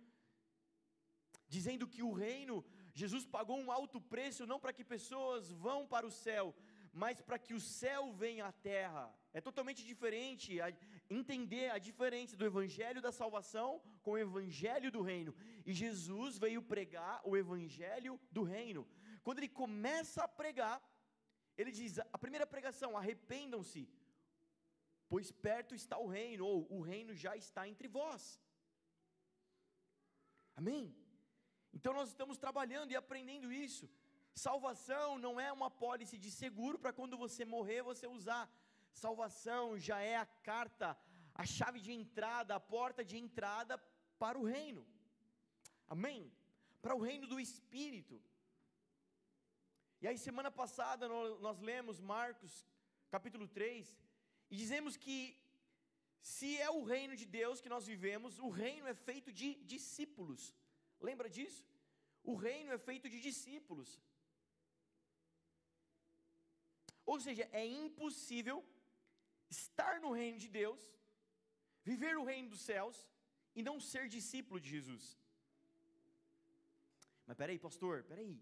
dizendo 1.48 1.86
que 1.86 2.02
o 2.02 2.12
reino, 2.12 2.64
Jesus 2.94 3.24
pagou 3.26 3.58
um 3.58 3.70
alto 3.70 4.00
preço 4.00 4.46
não 4.46 4.58
para 4.58 4.72
que 4.72 4.84
pessoas 4.84 5.50
vão 5.50 5.86
para 5.86 6.06
o 6.06 6.10
céu, 6.10 6.54
mas 6.92 7.20
para 7.20 7.38
que 7.38 7.54
o 7.54 7.60
céu 7.60 8.12
venha 8.12 8.46
à 8.46 8.52
terra. 8.52 9.04
É 9.32 9.40
totalmente 9.40 9.82
diferente 9.84 10.60
a, 10.60 10.72
entender 11.08 11.70
a 11.70 11.78
diferença 11.78 12.36
do 12.36 12.44
evangelho 12.44 13.00
da 13.00 13.12
salvação 13.12 13.80
com 14.02 14.12
o 14.12 14.18
evangelho 14.18 14.90
do 14.90 15.02
reino. 15.02 15.34
E 15.64 15.72
Jesus 15.72 16.38
veio 16.38 16.62
pregar 16.62 17.20
o 17.24 17.36
evangelho 17.36 18.20
do 18.30 18.42
reino. 18.42 18.86
Quando 19.22 19.38
ele 19.38 19.48
começa 19.48 20.22
a 20.24 20.28
pregar, 20.28 20.82
ele 21.56 21.70
diz: 21.70 21.98
a 21.98 22.18
primeira 22.18 22.46
pregação, 22.46 22.96
arrependam-se, 22.96 23.88
pois 25.12 25.30
perto 25.46 25.72
está 25.74 25.96
o 25.98 26.06
reino, 26.18 26.42
ou 26.50 26.58
o 26.76 26.80
reino 26.80 27.12
já 27.22 27.32
está 27.36 27.62
entre 27.70 27.86
vós. 27.96 28.22
Amém? 30.60 30.84
Então 31.76 31.92
nós 31.98 32.08
estamos 32.08 32.38
trabalhando 32.44 32.92
e 32.92 32.96
aprendendo 32.96 33.52
isso. 33.52 33.86
Salvação 34.34 35.18
não 35.18 35.34
é 35.38 35.52
uma 35.52 35.70
pólice 35.70 36.16
de 36.16 36.30
seguro 36.30 36.78
para 36.78 36.94
quando 36.98 37.18
você 37.24 37.44
morrer 37.44 37.82
você 37.82 38.06
usar. 38.06 38.44
Salvação 39.04 39.78
já 39.78 39.98
é 40.00 40.16
a 40.16 40.24
carta, 40.50 40.96
a 41.34 41.44
chave 41.44 41.78
de 41.86 41.92
entrada, 41.92 42.54
a 42.54 42.66
porta 42.76 43.04
de 43.04 43.18
entrada 43.18 43.76
para 44.18 44.38
o 44.38 44.44
reino. 44.44 44.82
Amém? 45.86 46.32
Para 46.80 46.96
o 46.96 47.02
reino 47.08 47.26
do 47.26 47.38
Espírito. 47.38 48.18
E 50.00 50.08
aí, 50.08 50.16
semana 50.16 50.50
passada, 50.50 51.06
nós 51.46 51.60
lemos 51.60 52.00
Marcos, 52.00 52.66
capítulo 53.10 53.46
3, 53.46 53.94
e 54.52 54.56
dizemos 54.62 54.94
que 55.04 55.18
se 56.32 56.48
é 56.64 56.70
o 56.78 56.82
reino 56.92 57.14
de 57.20 57.26
Deus 57.36 57.60
que 57.62 57.70
nós 57.74 57.84
vivemos, 57.92 58.32
o 58.46 58.50
reino 58.62 58.86
é 58.86 58.96
feito 59.06 59.30
de 59.38 59.48
discípulos. 59.72 60.42
Lembra 61.08 61.28
disso? 61.36 61.62
O 62.22 62.34
reino 62.46 62.70
é 62.76 62.78
feito 62.88 63.06
de 63.12 63.18
discípulos. 63.28 63.90
Ou 67.12 67.18
seja, 67.26 67.48
é 67.60 67.64
impossível 67.84 68.58
estar 69.48 69.94
no 70.04 70.12
reino 70.20 70.38
de 70.44 70.50
Deus, 70.60 70.82
viver 71.90 72.14
o 72.18 72.28
reino 72.30 72.50
dos 72.50 72.60
céus 72.70 72.98
e 73.56 73.62
não 73.68 73.76
ser 73.80 74.04
discípulo 74.18 74.60
de 74.60 74.68
Jesus. 74.76 75.04
Mas 77.26 77.38
peraí, 77.40 77.58
pastor, 77.58 78.04
peraí. 78.04 78.36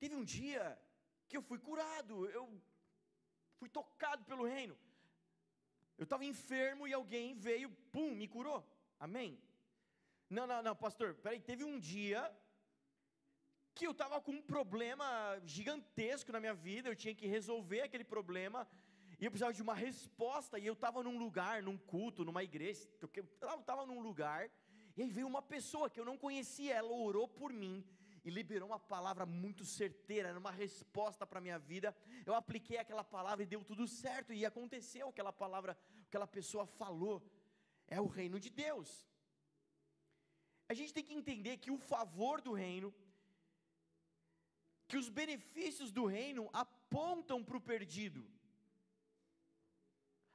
Teve 0.00 0.16
um 0.16 0.24
dia 0.24 0.64
que 1.28 1.36
eu 1.36 1.42
fui 1.50 1.58
curado, 1.68 2.26
eu 2.38 2.44
fui 3.58 3.68
tocado 3.68 4.24
pelo 4.24 4.44
reino. 4.44 4.76
Eu 5.96 6.04
estava 6.04 6.24
enfermo 6.24 6.86
e 6.86 6.92
alguém 6.92 7.34
veio, 7.34 7.68
pum, 7.92 8.14
me 8.14 8.28
curou. 8.28 8.64
Amém? 8.98 9.38
Não, 10.30 10.46
não, 10.46 10.62
não, 10.62 10.76
pastor, 10.76 11.14
peraí, 11.14 11.40
teve 11.40 11.64
um 11.64 11.78
dia 11.78 12.20
que 13.74 13.86
eu 13.86 13.92
estava 13.92 14.20
com 14.20 14.32
um 14.32 14.42
problema 14.42 15.06
gigantesco 15.44 16.32
na 16.32 16.40
minha 16.40 16.54
vida, 16.54 16.88
eu 16.88 16.96
tinha 16.96 17.14
que 17.14 17.26
resolver 17.26 17.82
aquele 17.82 18.04
problema, 18.04 18.68
e 19.20 19.24
eu 19.24 19.30
precisava 19.30 19.52
de 19.52 19.62
uma 19.62 19.74
resposta, 19.74 20.58
e 20.58 20.66
eu 20.66 20.72
estava 20.72 21.02
num 21.02 21.16
lugar, 21.16 21.62
num 21.62 21.78
culto, 21.78 22.24
numa 22.24 22.42
igreja, 22.42 22.88
eu 23.00 23.08
estava 23.60 23.86
num 23.86 24.00
lugar, 24.00 24.50
e 24.96 25.02
aí 25.02 25.10
veio 25.10 25.28
uma 25.28 25.40
pessoa 25.40 25.88
que 25.88 26.00
eu 26.00 26.04
não 26.04 26.18
conhecia, 26.18 26.74
ela 26.74 26.90
orou 26.90 27.28
por 27.28 27.52
mim, 27.52 27.84
e 28.28 28.30
liberou 28.30 28.68
uma 28.68 28.78
palavra 28.78 29.24
muito 29.24 29.64
certeira, 29.64 30.28
era 30.28 30.38
uma 30.38 30.50
resposta 30.50 31.26
para 31.26 31.38
a 31.38 31.44
minha 31.46 31.58
vida. 31.58 31.96
Eu 32.26 32.34
apliquei 32.34 32.76
aquela 32.78 33.02
palavra 33.02 33.42
e 33.42 33.50
deu 33.54 33.62
tudo 33.64 33.86
certo, 33.88 34.32
e 34.32 34.44
aconteceu 34.44 35.08
aquela 35.08 35.32
palavra, 35.32 35.72
aquela 36.08 36.26
pessoa 36.26 36.66
falou. 36.66 37.16
É 37.86 37.98
o 38.00 38.06
reino 38.18 38.38
de 38.38 38.50
Deus. 38.50 38.90
A 40.68 40.74
gente 40.74 40.92
tem 40.92 41.06
que 41.08 41.14
entender 41.20 41.56
que 41.56 41.70
o 41.70 41.78
favor 41.78 42.42
do 42.46 42.52
reino, 42.52 42.94
que 44.86 44.98
os 44.98 45.08
benefícios 45.20 45.90
do 45.90 46.04
reino 46.04 46.50
apontam 46.52 47.42
para 47.42 47.56
o 47.56 47.66
perdido, 47.72 48.22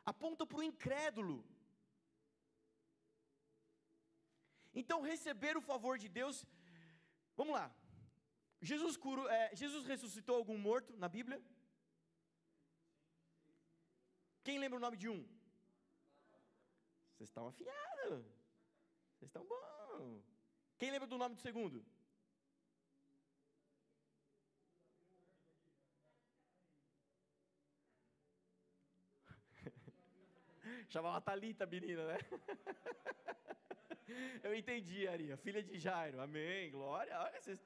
apontam 0.04 0.48
para 0.48 0.62
o 0.62 0.64
incrédulo. 0.72 1.38
Então, 4.74 5.00
receber 5.02 5.56
o 5.56 5.62
favor 5.72 5.96
de 6.00 6.10
Deus, 6.10 6.44
vamos 7.38 7.54
lá, 7.54 7.72
Jesus, 8.64 8.96
curou, 8.96 9.30
é, 9.30 9.54
Jesus 9.54 9.86
ressuscitou 9.86 10.38
algum 10.38 10.58
morto 10.58 10.96
na 10.96 11.10
Bíblia? 11.10 11.44
Quem 14.42 14.58
lembra 14.58 14.78
o 14.78 14.82
nome 14.82 14.96
de 14.96 15.10
um? 15.10 15.28
Vocês 17.12 17.28
estão 17.30 17.48
afiados. 17.48 18.26
Vocês 19.16 19.30
estão 19.30 19.46
bom. 19.46 20.24
Quem 20.78 20.92
lembra 20.92 21.08
do 21.08 21.18
nome 21.18 21.36
do 21.36 21.42
segundo? 21.42 21.86
Chamava 30.88 31.20
Talita, 31.20 31.66
menina, 31.66 32.08
né? 32.08 32.18
Eu 34.42 34.56
entendi, 34.56 35.06
Aria. 35.08 35.36
Filha 35.36 35.62
de 35.62 35.78
Jairo. 35.78 36.22
Amém. 36.22 36.72
Glória. 36.72 37.20
Olha, 37.20 37.42
vocês 37.42 37.60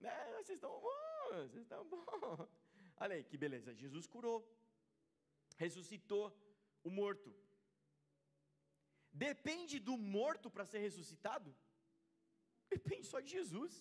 né, 0.00 0.14
vocês 0.36 0.56
estão 0.58 0.72
bons, 0.80 1.50
vocês 1.50 1.62
estão 1.62 1.84
bons. 1.84 2.48
Olha 3.02 3.14
aí, 3.16 3.24
que 3.24 3.36
beleza. 3.36 3.74
Jesus 3.74 4.06
curou, 4.06 4.38
ressuscitou 5.56 6.24
o 6.82 6.90
morto. 6.90 7.34
Depende 9.12 9.78
do 9.78 9.96
morto 9.96 10.50
para 10.50 10.64
ser 10.64 10.78
ressuscitado? 10.78 11.54
Depende 12.68 13.06
só 13.06 13.20
de 13.20 13.30
Jesus. 13.38 13.74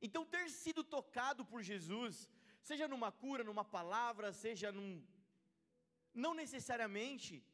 Então, 0.00 0.24
ter 0.26 0.50
sido 0.50 0.82
tocado 0.82 1.44
por 1.44 1.62
Jesus, 1.62 2.28
seja 2.60 2.86
numa 2.88 3.10
cura, 3.10 3.44
numa 3.44 3.64
palavra, 3.64 4.32
seja 4.32 4.70
num. 4.72 5.02
Não 6.12 6.34
necessariamente 6.34 7.44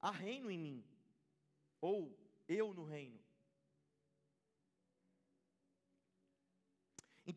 há 0.00 0.10
reino 0.10 0.50
em 0.50 0.58
mim, 0.58 0.84
ou 1.80 1.96
eu 2.48 2.72
no 2.74 2.84
reino. 2.84 3.21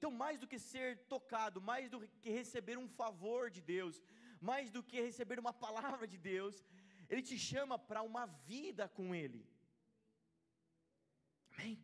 Então, 0.05 0.15
mais 0.15 0.39
do 0.39 0.45
que 0.45 0.59
ser 0.59 0.89
tocado, 1.13 1.59
mais 1.59 1.89
do 1.89 1.99
que 2.23 2.29
receber 2.29 2.77
um 2.77 2.87
favor 2.87 3.49
de 3.49 3.59
Deus, 3.59 3.95
mais 4.39 4.69
do 4.69 4.83
que 4.83 5.01
receber 5.01 5.39
uma 5.39 5.51
palavra 5.51 6.07
de 6.07 6.15
Deus, 6.15 6.63
Ele 7.09 7.23
te 7.23 7.39
chama 7.39 7.79
para 7.79 8.03
uma 8.03 8.27
vida 8.27 8.87
com 8.87 9.15
Ele. 9.15 9.41
Amém? 11.53 11.83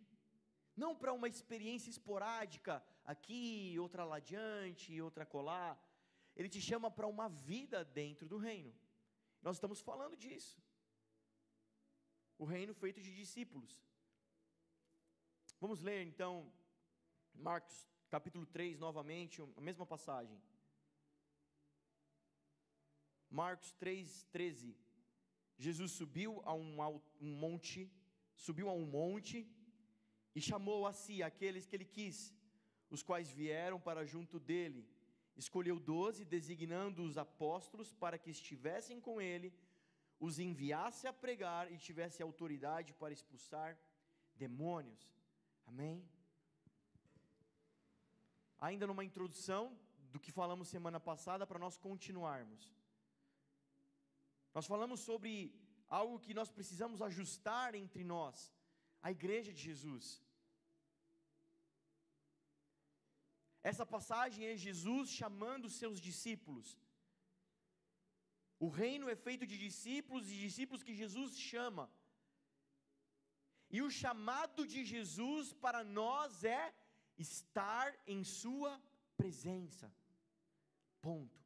Não 0.76 0.96
para 0.96 1.12
uma 1.12 1.28
experiência 1.28 1.90
esporádica, 1.90 2.84
aqui, 3.04 3.76
outra 3.80 4.04
lá 4.06 4.18
adiante, 4.18 5.02
outra 5.02 5.26
colar. 5.26 5.76
Ele 6.36 6.48
te 6.48 6.62
chama 6.62 6.92
para 6.92 7.08
uma 7.08 7.28
vida 7.28 7.84
dentro 7.84 8.30
do 8.30 8.38
reino. 8.38 8.72
Nós 9.42 9.56
estamos 9.56 9.82
falando 9.82 10.16
disso. 10.16 10.62
O 12.38 12.46
reino 12.46 12.76
feito 12.76 13.02
de 13.02 13.16
discípulos. 13.16 13.84
Vamos 15.60 15.82
ler 15.82 16.04
então 16.04 16.54
Marcos 17.34 17.91
capítulo 18.16 18.46
3, 18.46 18.78
novamente, 18.78 19.42
a 19.56 19.62
mesma 19.62 19.86
passagem. 19.86 20.38
Marcos 23.30 23.72
3, 23.84 24.26
13. 24.34 24.76
Jesus 25.58 25.92
subiu 25.94 26.42
a 26.44 26.54
um, 26.54 26.76
um 27.22 27.34
monte, 27.46 27.90
subiu 28.36 28.68
a 28.70 28.74
um 28.74 28.86
monte 28.86 29.48
e 30.36 30.42
chamou 30.42 30.86
a 30.86 30.92
si 30.92 31.24
aqueles 31.24 31.66
que 31.66 31.76
ele 31.78 31.86
quis, 31.86 32.36
os 32.90 33.02
quais 33.02 33.32
vieram 33.32 33.80
para 33.80 34.06
junto 34.06 34.38
dele. 34.40 34.86
Escolheu 35.38 35.80
doze, 35.80 36.26
designando 36.26 37.04
os 37.04 37.18
apóstolos 37.18 37.94
para 37.94 38.18
que 38.18 38.30
estivessem 38.30 39.00
com 39.00 39.22
ele, 39.22 39.54
os 40.20 40.38
enviasse 40.38 41.08
a 41.08 41.14
pregar 41.14 41.72
e 41.72 41.78
tivesse 41.78 42.22
autoridade 42.22 42.94
para 42.94 43.14
expulsar 43.14 43.80
demônios. 44.36 45.10
Amém? 45.66 46.06
Ainda 48.68 48.86
numa 48.90 49.04
introdução 49.10 49.64
do 50.14 50.20
que 50.24 50.32
falamos 50.40 50.74
semana 50.76 51.00
passada 51.10 51.48
para 51.50 51.64
nós 51.66 51.78
continuarmos. 51.88 52.64
Nós 54.56 54.68
falamos 54.72 55.00
sobre 55.10 55.34
algo 56.00 56.20
que 56.26 56.34
nós 56.40 56.50
precisamos 56.58 57.02
ajustar 57.02 57.70
entre 57.84 58.04
nós, 58.16 58.54
a 59.02 59.10
igreja 59.18 59.52
de 59.58 59.62
Jesus. 59.70 60.06
Essa 63.70 63.86
passagem 63.96 64.46
é 64.46 64.64
Jesus 64.68 65.10
chamando 65.22 65.76
seus 65.80 66.00
discípulos. 66.10 66.68
O 68.66 68.70
reino 68.82 69.10
é 69.10 69.16
feito 69.16 69.46
de 69.52 69.58
discípulos 69.58 70.30
e 70.30 70.44
discípulos 70.48 70.84
que 70.88 71.00
Jesus 71.02 71.38
chama. 71.52 71.86
E 73.76 73.82
o 73.82 73.90
chamado 74.02 74.62
de 74.74 74.82
Jesus 74.94 75.54
para 75.66 75.82
nós 75.84 76.44
é 76.44 76.64
estar 77.18 77.94
em 78.08 78.24
Sua 78.24 78.82
presença. 79.18 79.94
Ponto. 81.02 81.40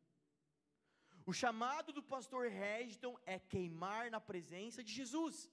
O 1.26 1.34
chamado 1.34 1.92
do 1.92 2.04
pastor 2.04 2.48
Regiton 2.50 3.18
é 3.26 3.40
queimar 3.40 4.12
na 4.12 4.22
presença 4.22 4.84
de 4.84 4.94
Jesus. 4.94 5.50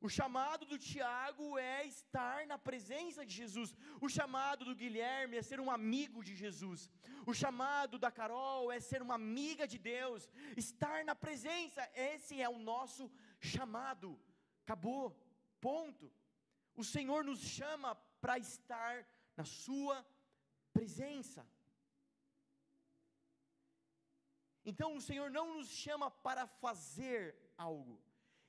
O 0.00 0.08
chamado 0.08 0.64
do 0.64 0.78
Tiago 0.78 1.58
é 1.58 1.84
estar 1.84 2.46
na 2.46 2.56
presença 2.56 3.26
de 3.26 3.34
Jesus. 3.34 3.74
O 4.00 4.08
chamado 4.08 4.64
do 4.64 4.74
Guilherme 4.82 5.36
é 5.36 5.42
ser 5.42 5.58
um 5.58 5.70
amigo 5.70 6.22
de 6.22 6.36
Jesus. 6.36 6.88
O 7.26 7.34
chamado 7.34 7.98
da 7.98 8.10
Carol 8.10 8.70
é 8.70 8.78
ser 8.78 9.02
uma 9.02 9.16
amiga 9.16 9.66
de 9.66 9.76
Deus. 9.76 10.28
Estar 10.56 11.04
na 11.04 11.16
presença, 11.16 11.82
esse 11.94 12.40
é 12.40 12.48
o 12.48 12.60
nosso 12.60 13.10
chamado. 13.40 14.16
Acabou. 14.62 15.04
Ponto. 15.60 16.12
O 16.80 16.84
Senhor 16.94 17.20
nos 17.28 17.40
chama 17.58 17.90
para 18.22 18.34
estar 18.38 18.94
na 19.38 19.44
Sua 19.44 19.96
presença. 20.76 21.42
Então 24.70 24.88
o 24.98 25.02
Senhor 25.08 25.28
não 25.38 25.46
nos 25.56 25.68
chama 25.82 26.08
para 26.26 26.44
fazer 26.62 27.22
algo, 27.68 27.96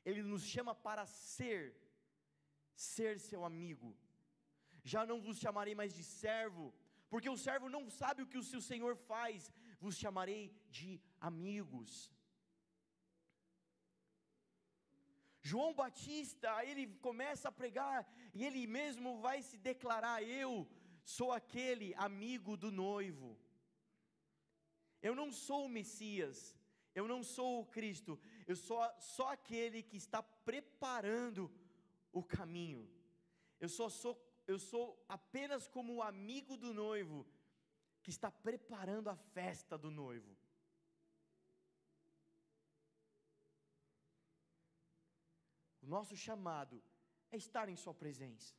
Ele 0.09 0.21
nos 0.31 0.43
chama 0.53 0.75
para 0.88 1.05
ser, 1.07 1.62
ser 2.91 3.13
seu 3.29 3.41
amigo. 3.50 3.89
Já 4.83 5.01
não 5.09 5.19
vos 5.25 5.39
chamarei 5.43 5.74
mais 5.81 5.93
de 6.00 6.03
servo, 6.03 6.65
porque 7.09 7.29
o 7.36 7.41
servo 7.48 7.67
não 7.75 7.83
sabe 8.01 8.21
o 8.21 8.29
que 8.31 8.41
o 8.43 8.48
seu 8.51 8.62
Senhor 8.69 8.95
faz, 9.12 9.51
vos 9.79 9.95
chamarei 10.03 10.43
de 10.77 11.01
amigos. 11.31 11.91
João 15.41 15.74
Batista, 15.74 16.63
ele 16.65 16.88
começa 16.98 17.50
a 17.50 17.51
pregar 17.51 18.08
e 18.34 18.46
ele 18.46 18.67
mesmo 18.67 19.19
vai 19.19 19.41
se 19.41 19.58
declarar: 19.58 20.22
Eu 20.24 20.67
sou 21.03 21.31
aquele 21.31 21.93
amigo 21.96 22.58
do 22.58 22.72
noivo. 22.72 23.38
Eu 25.01 25.15
não 25.15 25.31
sou 25.31 25.65
o 25.65 25.69
Messias, 25.69 26.55
eu 26.93 27.08
não 27.08 27.24
sou 27.24 27.62
o 27.62 27.65
Cristo, 27.65 28.19
eu 28.46 28.55
sou 28.55 28.81
só 29.00 29.29
aquele 29.29 29.81
que 29.81 29.96
está 29.96 30.22
preparando 30.22 31.50
o 32.12 32.22
caminho. 32.22 32.89
Eu 33.60 33.69
só 33.69 33.89
sou, 33.89 34.22
eu 34.46 34.60
sou 34.60 35.03
apenas 35.08 35.67
como 35.67 35.96
o 35.96 36.01
amigo 36.01 36.58
do 36.58 36.74
noivo 36.74 37.25
que 38.01 38.10
está 38.10 38.29
preparando 38.29 39.10
a 39.10 39.15
festa 39.15 39.77
do 39.77 39.89
noivo. 39.89 40.36
Nosso 45.96 46.15
chamado 46.27 46.77
é 47.31 47.38
estar 47.46 47.67
em 47.74 47.77
Sua 47.84 47.93
presença. 48.03 48.53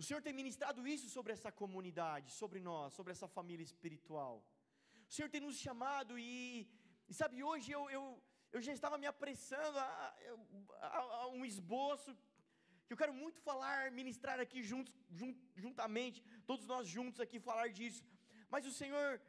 O 0.00 0.02
Senhor 0.02 0.20
tem 0.26 0.34
ministrado 0.42 0.86
isso 0.94 1.08
sobre 1.16 1.32
essa 1.36 1.50
comunidade, 1.62 2.36
sobre 2.42 2.60
nós, 2.68 2.92
sobre 2.98 3.12
essa 3.14 3.28
família 3.36 3.66
espiritual. 3.70 4.36
O 5.08 5.12
Senhor 5.14 5.28
tem 5.34 5.40
nos 5.46 5.58
chamado 5.66 6.18
e, 6.18 6.68
e 7.08 7.14
sabe, 7.20 7.44
hoje 7.50 7.70
eu, 7.70 7.82
eu, 7.96 8.04
eu 8.52 8.60
já 8.66 8.72
estava 8.72 8.96
me 9.02 9.06
apressando 9.06 9.78
a, 9.78 10.16
a, 10.80 10.98
a, 10.98 11.28
um 11.28 11.44
esboço 11.44 12.12
que 12.86 12.92
eu 12.92 12.96
quero 12.96 13.14
muito 13.22 13.40
falar, 13.48 13.90
ministrar 14.00 14.38
aqui 14.40 14.62
juntos, 14.62 14.92
jun, 15.18 15.32
juntamente, 15.54 16.22
todos 16.50 16.66
nós 16.72 16.86
juntos 16.96 17.20
aqui 17.20 17.38
falar 17.50 17.68
disso. 17.78 18.02
Mas 18.50 18.66
o 18.66 18.72
Senhor, 18.80 19.20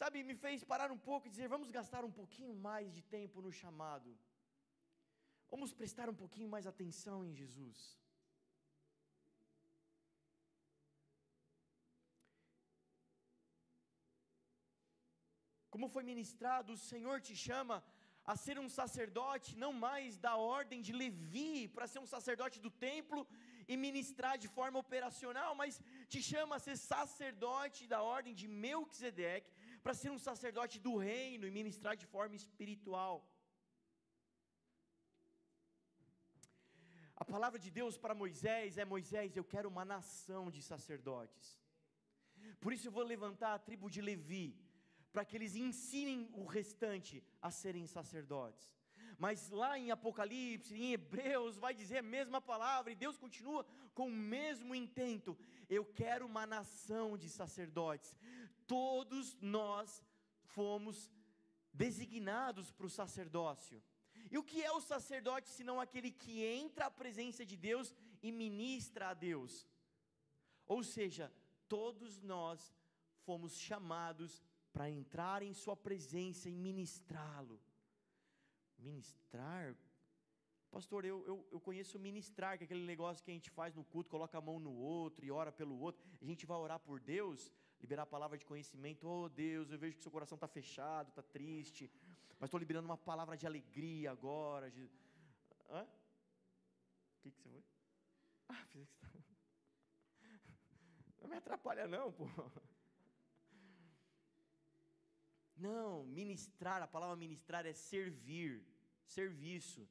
sabe, 0.00 0.24
me 0.24 0.34
fez 0.34 0.64
parar 0.64 0.90
um 0.90 0.98
pouco 1.10 1.26
e 1.26 1.30
dizer: 1.30 1.48
vamos 1.48 1.70
gastar 1.70 2.04
um 2.04 2.10
pouquinho 2.20 2.54
mais 2.68 2.92
de 2.96 3.02
tempo 3.02 3.40
no 3.40 3.52
chamado. 3.52 4.18
Vamos 5.50 5.72
prestar 5.72 6.08
um 6.08 6.18
pouquinho 6.22 6.48
mais 6.48 6.66
atenção 6.66 7.24
em 7.24 7.34
Jesus. 7.34 7.78
Como 15.76 15.88
foi 15.94 16.02
ministrado, 16.02 16.72
o 16.72 16.82
Senhor 16.90 17.20
te 17.20 17.34
chama 17.36 17.76
a 18.32 18.34
ser 18.44 18.58
um 18.58 18.68
sacerdote, 18.76 19.56
não 19.56 19.72
mais 19.72 20.18
da 20.18 20.34
ordem 20.36 20.80
de 20.86 20.92
Levi, 20.92 21.68
para 21.68 21.86
ser 21.86 22.00
um 22.04 22.10
sacerdote 22.14 22.58
do 22.64 22.70
templo 22.70 23.20
e 23.68 23.76
ministrar 23.76 24.36
de 24.36 24.48
forma 24.48 24.78
operacional, 24.78 25.54
mas 25.54 25.80
te 26.08 26.20
chama 26.30 26.56
a 26.56 26.64
ser 26.66 26.76
sacerdote 26.76 27.86
da 27.86 28.00
ordem 28.02 28.34
de 28.34 28.48
Melquisedeque, 28.48 29.52
para 29.82 29.94
ser 29.94 30.10
um 30.10 30.18
sacerdote 30.18 30.80
do 30.86 30.96
reino 30.96 31.46
e 31.46 31.56
ministrar 31.60 31.94
de 31.96 32.06
forma 32.06 32.34
espiritual. 32.34 33.14
Palavra 37.26 37.58
de 37.58 37.70
Deus 37.70 37.98
para 37.98 38.14
Moisés 38.14 38.78
é: 38.78 38.84
Moisés, 38.84 39.36
eu 39.36 39.44
quero 39.44 39.68
uma 39.68 39.84
nação 39.84 40.50
de 40.50 40.62
sacerdotes. 40.62 41.60
Por 42.60 42.72
isso 42.72 42.86
eu 42.88 42.92
vou 42.92 43.02
levantar 43.02 43.54
a 43.54 43.58
tribo 43.58 43.90
de 43.90 44.00
Levi, 44.00 44.56
para 45.12 45.24
que 45.24 45.36
eles 45.36 45.54
ensinem 45.56 46.30
o 46.32 46.44
restante 46.44 47.22
a 47.40 47.50
serem 47.50 47.86
sacerdotes. 47.86 48.72
Mas 49.18 49.48
lá 49.50 49.78
em 49.78 49.90
Apocalipse, 49.90 50.74
em 50.74 50.92
Hebreus, 50.92 51.56
vai 51.56 51.74
dizer 51.74 51.98
a 51.98 52.02
mesma 52.02 52.40
palavra, 52.40 52.92
e 52.92 52.96
Deus 53.04 53.16
continua 53.16 53.66
com 53.94 54.08
o 54.08 54.12
mesmo 54.36 54.74
intento. 54.74 55.36
Eu 55.68 55.84
quero 55.84 56.26
uma 56.26 56.46
nação 56.46 57.16
de 57.16 57.28
sacerdotes. 57.28 58.16
Todos 58.66 59.36
nós 59.40 60.02
fomos 60.44 61.10
designados 61.72 62.70
para 62.72 62.86
o 62.86 62.90
sacerdócio. 62.90 63.82
E 64.30 64.38
o 64.38 64.42
que 64.42 64.62
é 64.62 64.72
o 64.72 64.80
sacerdote 64.80 65.48
senão 65.48 65.80
aquele 65.80 66.10
que 66.10 66.44
entra 66.44 66.86
à 66.86 66.90
presença 66.90 67.44
de 67.44 67.56
Deus 67.56 67.94
e 68.22 68.32
ministra 68.32 69.08
a 69.10 69.14
Deus? 69.14 69.66
Ou 70.66 70.82
seja, 70.82 71.32
todos 71.68 72.20
nós 72.22 72.74
fomos 73.24 73.56
chamados 73.56 74.42
para 74.72 74.90
entrar 74.90 75.42
em 75.42 75.54
Sua 75.54 75.76
presença 75.76 76.48
e 76.48 76.54
ministrá-lo. 76.54 77.60
Ministrar? 78.78 79.76
Pastor, 80.70 81.04
eu, 81.04 81.24
eu, 81.26 81.48
eu 81.50 81.60
conheço 81.60 81.98
ministrar, 81.98 82.58
que 82.58 82.64
é 82.64 82.66
aquele 82.66 82.84
negócio 82.84 83.24
que 83.24 83.30
a 83.30 83.34
gente 83.34 83.48
faz 83.48 83.74
no 83.74 83.84
culto, 83.84 84.10
coloca 84.10 84.36
a 84.36 84.40
mão 84.40 84.58
no 84.58 84.74
outro 84.74 85.24
e 85.24 85.30
ora 85.30 85.50
pelo 85.50 85.78
outro. 85.78 86.04
A 86.20 86.24
gente 86.24 86.44
vai 86.44 86.58
orar 86.58 86.80
por 86.80 87.00
Deus, 87.00 87.50
liberar 87.80 88.02
a 88.02 88.06
palavra 88.06 88.36
de 88.36 88.44
conhecimento. 88.44 89.08
Oh 89.08 89.28
Deus, 89.28 89.70
eu 89.70 89.78
vejo 89.78 89.96
que 89.96 90.02
seu 90.02 90.12
coração 90.12 90.36
está 90.36 90.48
fechado, 90.48 91.08
está 91.08 91.22
triste 91.22 91.90
mas 92.38 92.48
estou 92.48 92.58
liberando 92.58 92.86
uma 92.86 92.98
palavra 92.98 93.36
de 93.36 93.46
alegria 93.46 94.10
agora. 94.10 94.70
De... 94.70 94.90
Hã? 95.70 95.82
O 95.82 95.88
que, 97.22 97.30
que 97.30 97.40
você 97.40 97.48
foi? 97.48 97.64
Ah, 98.48 98.64
fiz 98.72 98.88
que 98.92 99.06
Não 101.20 101.28
me 101.28 101.36
atrapalha, 101.36 101.88
não, 101.88 102.12
pô. 102.12 102.26
Não, 105.56 106.04
ministrar, 106.04 106.82
a 106.82 106.86
palavra 106.86 107.16
ministrar 107.16 107.64
é 107.64 107.72
servir, 107.72 108.62
serviço. 109.06 109.88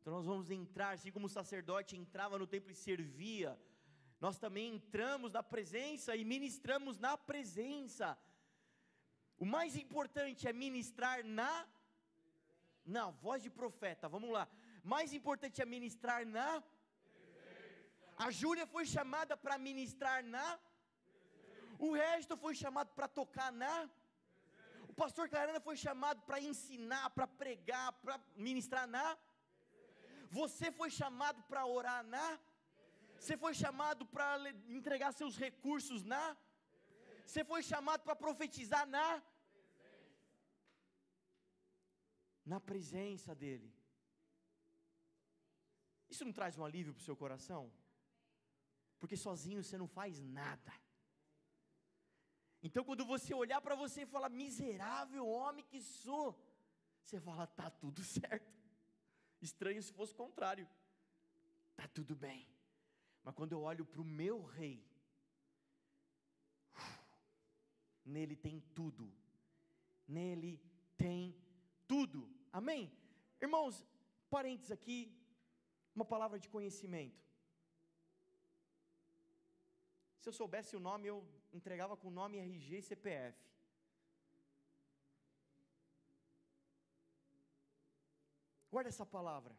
Então 0.00 0.12
nós 0.12 0.26
vamos 0.26 0.50
entrar, 0.50 0.90
assim 0.90 1.12
como 1.12 1.26
o 1.26 1.30
sacerdote 1.30 1.96
entrava 1.96 2.36
no 2.36 2.48
templo 2.48 2.72
e 2.72 2.74
servia, 2.74 3.56
nós 4.20 4.38
também 4.38 4.74
entramos 4.74 5.32
na 5.32 5.42
presença 5.42 6.16
e 6.16 6.24
ministramos 6.24 6.98
na 6.98 7.16
presença. 7.16 8.18
O 9.38 9.46
mais 9.46 9.76
importante 9.76 10.48
é 10.48 10.52
ministrar 10.52 11.24
na 11.24 11.66
na 12.84 13.10
voz 13.10 13.42
de 13.42 13.50
profeta. 13.50 14.08
Vamos 14.08 14.30
lá. 14.30 14.48
Mais 14.82 15.12
importante 15.12 15.60
é 15.60 15.66
ministrar 15.76 16.24
na 16.26 16.62
A 18.16 18.30
Júlia 18.30 18.66
foi 18.66 18.84
chamada 18.86 19.36
para 19.36 19.56
ministrar 19.58 20.24
na 20.24 20.58
O 21.78 21.92
resto 21.92 22.36
foi 22.36 22.54
chamado 22.54 22.90
para 22.96 23.06
tocar 23.06 23.52
na 23.52 23.88
O 24.88 24.94
pastor 25.02 25.28
Clarana 25.28 25.60
foi 25.60 25.76
chamado 25.76 26.20
para 26.22 26.40
ensinar, 26.40 27.10
para 27.10 27.26
pregar, 27.26 27.92
para 28.02 28.18
ministrar 28.34 28.86
na 28.88 29.16
Você 30.30 30.72
foi 30.72 30.90
chamado 30.90 31.40
para 31.44 31.64
orar 31.66 32.02
na 32.02 32.26
Você 33.18 33.36
foi 33.36 33.54
chamado 33.54 34.04
para 34.06 34.50
entregar 34.68 35.12
seus 35.12 35.36
recursos 35.36 36.02
na 36.02 36.36
você 37.28 37.44
foi 37.44 37.62
chamado 37.62 38.02
para 38.04 38.16
profetizar 38.16 38.86
na 38.86 39.22
na 42.52 42.58
presença 42.58 43.34
dEle. 43.34 43.70
Isso 46.08 46.24
não 46.24 46.32
traz 46.32 46.56
um 46.56 46.64
alívio 46.64 46.94
para 46.94 47.02
o 47.02 47.04
seu 47.04 47.14
coração? 47.14 47.70
Porque 48.98 49.14
sozinho 49.14 49.62
você 49.62 49.76
não 49.76 49.86
faz 49.86 50.22
nada. 50.22 50.72
Então, 52.62 52.82
quando 52.82 53.04
você 53.04 53.34
olhar 53.34 53.60
para 53.60 53.74
você 53.74 54.02
e 54.02 54.06
falar, 54.06 54.30
miserável 54.30 55.28
homem 55.28 55.64
que 55.66 55.82
sou, 55.82 56.34
você 57.02 57.20
fala, 57.20 57.46
tá 57.46 57.70
tudo 57.70 58.02
certo. 58.02 58.50
Estranho 59.42 59.82
se 59.82 59.92
fosse 59.92 60.14
o 60.14 60.16
contrário, 60.16 60.66
tá 61.76 61.86
tudo 61.88 62.16
bem. 62.16 62.48
Mas 63.22 63.34
quando 63.34 63.52
eu 63.52 63.60
olho 63.60 63.84
para 63.84 64.00
o 64.00 64.04
meu 64.22 64.42
rei, 64.46 64.87
nele 68.08 68.36
tem 68.36 68.60
tudo, 68.74 69.12
nele 70.06 70.52
tem 70.96 71.36
tudo. 71.86 72.20
Amém? 72.52 72.90
Irmãos, 73.40 73.86
parênteses 74.30 74.72
aqui, 74.72 74.98
uma 75.94 76.04
palavra 76.04 76.38
de 76.38 76.48
conhecimento. 76.48 77.22
Se 80.20 80.28
eu 80.28 80.32
soubesse 80.32 80.74
o 80.76 80.80
nome, 80.80 81.06
eu 81.08 81.18
entregava 81.52 81.96
com 81.96 82.10
nome, 82.10 82.38
RG 82.38 82.78
e 82.78 82.82
CPF. 82.82 83.38
Guarda 88.70 88.90
essa 88.90 89.06
palavra. 89.06 89.56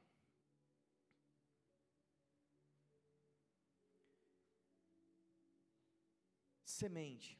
Semente. 6.63 7.38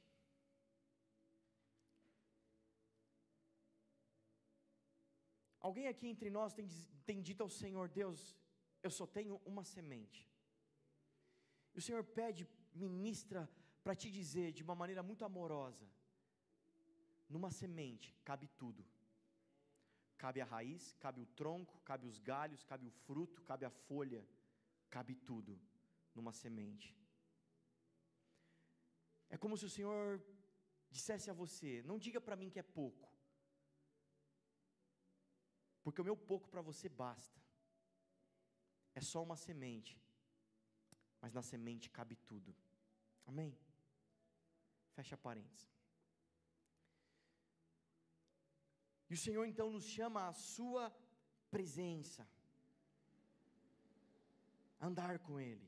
Alguém 5.59 5.87
aqui 5.87 6.07
entre 6.07 6.29
nós 6.29 6.53
tem, 6.53 6.67
tem 7.05 7.21
dito 7.21 7.43
ao 7.43 7.49
Senhor, 7.49 7.89
Deus, 7.89 8.35
eu 8.81 8.89
só 8.89 9.05
tenho 9.05 9.41
uma 9.45 9.63
semente. 9.63 10.29
E 11.73 11.79
o 11.79 11.81
Senhor 11.81 12.03
pede, 12.03 12.47
ministra, 12.73 13.49
para 13.83 13.95
te 13.95 14.09
dizer 14.09 14.51
de 14.51 14.63
uma 14.63 14.75
maneira 14.75 15.03
muito 15.03 15.25
amorosa: 15.25 15.85
numa 17.27 17.51
semente 17.51 18.15
cabe 18.23 18.47
tudo. 18.57 18.85
Cabe 20.17 20.41
a 20.41 20.45
raiz, 20.45 20.93
cabe 20.99 21.21
o 21.21 21.25
tronco, 21.25 21.79
cabe 21.79 22.05
os 22.05 22.19
galhos, 22.19 22.63
cabe 22.65 22.85
o 22.85 22.91
fruto, 22.91 23.41
cabe 23.43 23.65
a 23.65 23.69
folha, 23.69 24.27
cabe 24.89 25.15
tudo 25.15 25.57
numa 26.13 26.33
semente. 26.33 26.93
É 29.29 29.37
como 29.37 29.55
se 29.55 29.65
o 29.65 29.69
Senhor 29.69 30.21
dissesse 30.89 31.29
a 31.29 31.33
você: 31.33 31.81
não 31.83 31.97
diga 31.97 32.19
para 32.19 32.35
mim 32.35 32.49
que 32.49 32.59
é 32.59 32.63
pouco, 32.63 33.08
porque 35.89 36.01
o 36.01 36.09
meu 36.09 36.15
pouco 36.15 36.47
para 36.47 36.61
você 36.61 36.87
basta. 36.87 37.41
É 38.93 39.01
só 39.01 39.23
uma 39.23 39.35
semente. 39.35 39.99
Mas 41.19 41.33
na 41.33 41.41
semente 41.41 41.89
cabe 41.89 42.15
tudo. 42.15 42.55
Amém? 43.25 43.57
Fecha 44.95 45.17
parênteses. 45.17 45.67
E 49.09 49.15
o 49.15 49.17
Senhor 49.17 49.45
então 49.45 49.71
nos 49.71 49.83
chama 49.83 50.27
à 50.27 50.33
sua 50.33 50.95
presença. 51.49 52.29
Andar 54.79 55.17
com 55.17 55.39
Ele. 55.39 55.67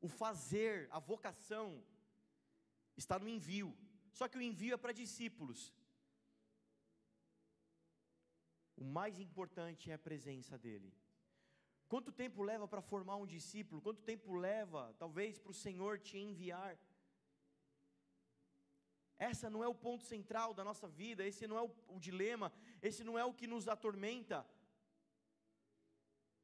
O 0.00 0.08
fazer, 0.08 0.88
a 0.90 0.98
vocação, 0.98 1.84
está 2.96 3.18
no 3.18 3.28
envio. 3.28 3.76
Só 4.10 4.26
que 4.26 4.38
o 4.38 4.42
envio 4.50 4.72
é 4.72 4.78
para 4.78 5.00
discípulos. 5.04 5.70
O 8.80 8.84
mais 8.98 9.20
importante 9.20 9.90
é 9.90 9.94
a 9.94 10.04
presença 10.08 10.56
dEle. 10.66 10.90
Quanto 11.86 12.10
tempo 12.10 12.42
leva 12.50 12.66
para 12.66 12.80
formar 12.80 13.16
um 13.16 13.26
discípulo? 13.26 13.82
Quanto 13.86 14.00
tempo 14.10 14.32
leva, 14.34 14.94
talvez, 14.98 15.38
para 15.38 15.50
o 15.50 15.60
Senhor 15.64 15.98
te 15.98 16.16
enviar? 16.16 16.78
Essa 19.18 19.50
não 19.50 19.62
é 19.62 19.68
o 19.68 19.80
ponto 19.86 20.04
central 20.04 20.54
da 20.54 20.64
nossa 20.64 20.88
vida, 20.88 21.26
esse 21.26 21.46
não 21.46 21.58
é 21.58 21.62
o, 21.62 21.70
o 21.96 22.00
dilema, 22.00 22.50
esse 22.80 23.04
não 23.04 23.18
é 23.18 23.24
o 23.24 23.34
que 23.34 23.46
nos 23.46 23.68
atormenta. 23.68 24.46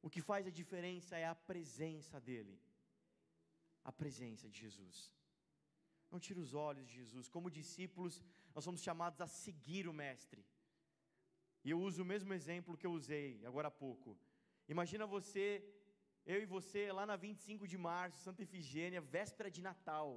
O 0.05 0.09
que 0.09 0.21
faz 0.21 0.45
a 0.45 0.51
diferença 0.61 1.17
é 1.17 1.25
a 1.25 1.33
presença 1.33 2.19
dEle, 2.29 2.61
a 3.83 3.91
presença 3.91 4.47
de 4.47 4.59
Jesus. 4.59 5.11
Não 6.11 6.19
tire 6.19 6.39
os 6.39 6.53
olhos 6.53 6.85
de 6.87 6.93
Jesus. 6.93 7.27
Como 7.27 7.49
discípulos, 7.49 8.23
nós 8.53 8.63
somos 8.63 8.81
chamados 8.81 9.19
a 9.21 9.27
seguir 9.27 9.87
o 9.87 9.93
Mestre. 9.93 10.45
E 11.63 11.69
eu 11.71 11.79
uso 11.79 12.01
o 12.03 12.09
mesmo 12.13 12.33
exemplo 12.33 12.77
que 12.77 12.87
eu 12.87 12.91
usei 12.91 13.45
agora 13.45 13.67
há 13.69 13.71
pouco. 13.71 14.17
Imagina 14.67 15.05
você, 15.05 15.45
eu 16.25 16.41
e 16.41 16.45
você, 16.45 16.91
lá 16.91 17.05
na 17.05 17.15
25 17.15 17.67
de 17.67 17.77
março, 17.77 18.23
Santa 18.23 18.43
Efigênia, 18.43 19.01
véspera 19.01 19.49
de 19.49 19.61
Natal. 19.61 20.09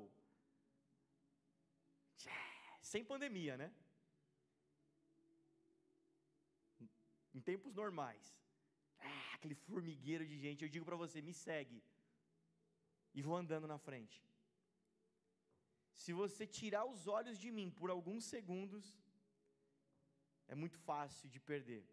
Sem 2.92 3.04
pandemia, 3.04 3.56
né? 3.56 3.72
Em 7.34 7.40
tempos 7.40 7.74
normais. 7.74 8.24
Ah, 8.98 9.34
aquele 9.34 9.54
formigueiro 9.54 10.26
de 10.26 10.36
gente. 10.44 10.62
Eu 10.62 10.68
digo 10.68 10.84
para 10.84 10.96
você: 10.96 11.22
me 11.22 11.32
segue. 11.32 11.82
E 13.14 13.22
vou 13.22 13.36
andando 13.36 13.66
na 13.66 13.78
frente. 13.78 14.18
Se 16.02 16.12
você 16.12 16.46
tirar 16.46 16.84
os 16.92 17.06
olhos 17.06 17.38
de 17.38 17.50
mim 17.56 17.70
por 17.70 17.88
alguns 17.90 18.24
segundos, 18.24 18.96
é 20.52 20.54
muito 20.62 20.78
fácil 20.90 21.28
de 21.34 21.40
perder. 21.50 21.84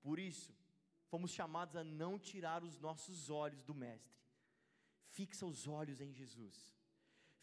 Por 0.00 0.16
isso, 0.30 0.50
fomos 1.10 1.30
chamados 1.38 1.74
a 1.76 1.84
não 2.02 2.12
tirar 2.30 2.60
os 2.68 2.76
nossos 2.86 3.18
olhos 3.42 3.62
do 3.68 3.74
Mestre. 3.74 4.16
Fixa 5.16 5.44
os 5.52 5.66
olhos 5.80 6.00
em 6.06 6.12
Jesus. 6.20 6.56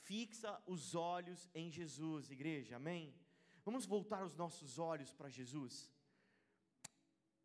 Fixa 0.09 0.51
os 0.65 0.83
olhos 0.95 1.41
em 1.53 1.69
Jesus, 1.69 2.31
igreja, 2.37 2.77
amém? 2.77 3.13
Vamos 3.67 3.85
voltar 3.85 4.23
os 4.29 4.35
nossos 4.43 4.79
olhos 4.91 5.11
para 5.13 5.35
Jesus. 5.39 5.75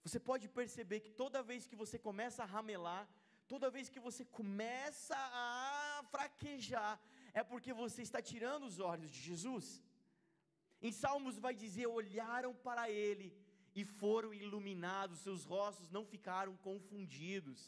Você 0.04 0.20
pode 0.30 0.46
perceber 0.60 1.00
que 1.00 1.10
toda 1.22 1.46
vez 1.50 1.66
que 1.66 1.80
você 1.82 1.98
começa 1.98 2.42
a 2.42 2.50
ramelar, 2.56 3.04
toda 3.52 3.74
vez 3.76 3.88
que 3.88 4.04
você 4.08 4.24
começa 4.24 5.16
a 5.16 6.04
fraquejar, 6.12 6.94
é 7.40 7.42
porque 7.42 7.72
você 7.72 8.00
está 8.02 8.22
tirando 8.22 8.64
os 8.70 8.78
olhos 8.78 9.10
de 9.10 9.20
Jesus. 9.30 9.66
Em 10.88 10.92
Salmos 11.02 11.36
vai 11.44 11.54
dizer: 11.64 11.86
olharam 12.00 12.52
para 12.66 12.84
Ele 13.04 13.28
e 13.80 13.82
foram 14.00 14.30
iluminados, 14.44 15.22
seus 15.26 15.42
rostos 15.52 15.88
não 15.96 16.04
ficaram 16.14 16.54
confundidos. 16.68 17.60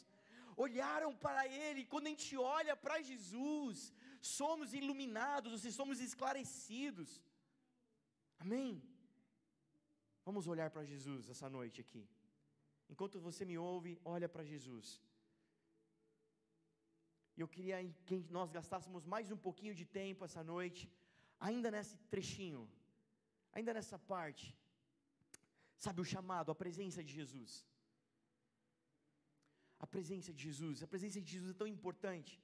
Olharam 0.65 1.11
para 1.25 1.41
Ele, 1.63 1.81
quando 1.91 2.07
a 2.07 2.13
gente 2.13 2.35
olha 2.59 2.75
para 2.83 3.01
Jesus, 3.09 3.93
somos 4.21 4.73
iluminados, 4.81 5.51
ou 5.51 5.59
seja, 5.59 5.75
somos 5.81 5.99
esclarecidos. 6.07 7.09
Amém? 8.43 8.71
Vamos 10.27 10.47
olhar 10.53 10.69
para 10.75 10.89
Jesus 10.93 11.29
essa 11.33 11.49
noite 11.57 11.77
aqui. 11.85 12.03
Enquanto 12.93 13.19
você 13.27 13.43
me 13.51 13.57
ouve, 13.57 13.91
olha 14.15 14.29
para 14.33 14.49
Jesus. 14.53 14.87
E 17.35 17.41
eu 17.41 17.47
queria 17.55 17.77
que 18.07 18.17
nós 18.37 18.51
gastássemos 18.57 19.05
mais 19.13 19.31
um 19.35 19.37
pouquinho 19.47 19.75
de 19.79 19.85
tempo 19.85 20.25
essa 20.25 20.43
noite, 20.43 20.81
ainda 21.39 21.69
nesse 21.75 21.95
trechinho, 22.13 22.63
ainda 23.57 23.73
nessa 23.73 23.99
parte, 24.13 24.45
Sabe 25.77 26.01
o 26.01 26.05
chamado, 26.05 26.51
a 26.51 26.55
presença 26.55 27.03
de 27.03 27.13
Jesus. 27.13 27.65
A 29.79 29.85
presença 29.85 30.33
de 30.33 30.41
Jesus, 30.41 30.81
a 30.81 30.87
presença 30.87 31.21
de 31.21 31.31
Jesus 31.31 31.51
é 31.51 31.53
tão 31.53 31.67
importante. 31.67 32.41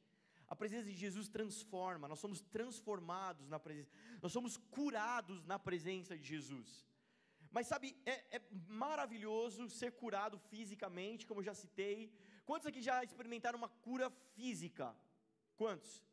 A 0.48 0.56
presença 0.56 0.88
de 0.90 0.96
Jesus 0.96 1.28
transforma, 1.28 2.08
nós 2.08 2.20
somos 2.20 2.40
transformados 2.42 3.50
na 3.50 3.60
presença, 3.60 3.90
nós 4.22 4.32
somos 4.32 4.56
curados 4.78 5.44
na 5.46 5.58
presença 5.58 6.16
de 6.16 6.24
Jesus. 6.24 6.86
Mas 7.50 7.66
sabe, 7.66 7.98
é, 8.06 8.38
é, 8.38 8.42
maravilhoso 8.68 9.68
ser 9.70 9.94
curado 9.94 10.38
fisicamente, 10.38 11.26
como 11.26 11.40
eu 11.40 11.46
já 11.46 11.56
citei. 11.56 12.14
Quantos 12.46 12.68
aqui 12.68 12.82
já 12.82 13.04
experimentaram 13.04 13.58
uma 13.58 13.70
cura 13.70 14.12
física? 14.36 14.96
Quantos? 15.56 16.04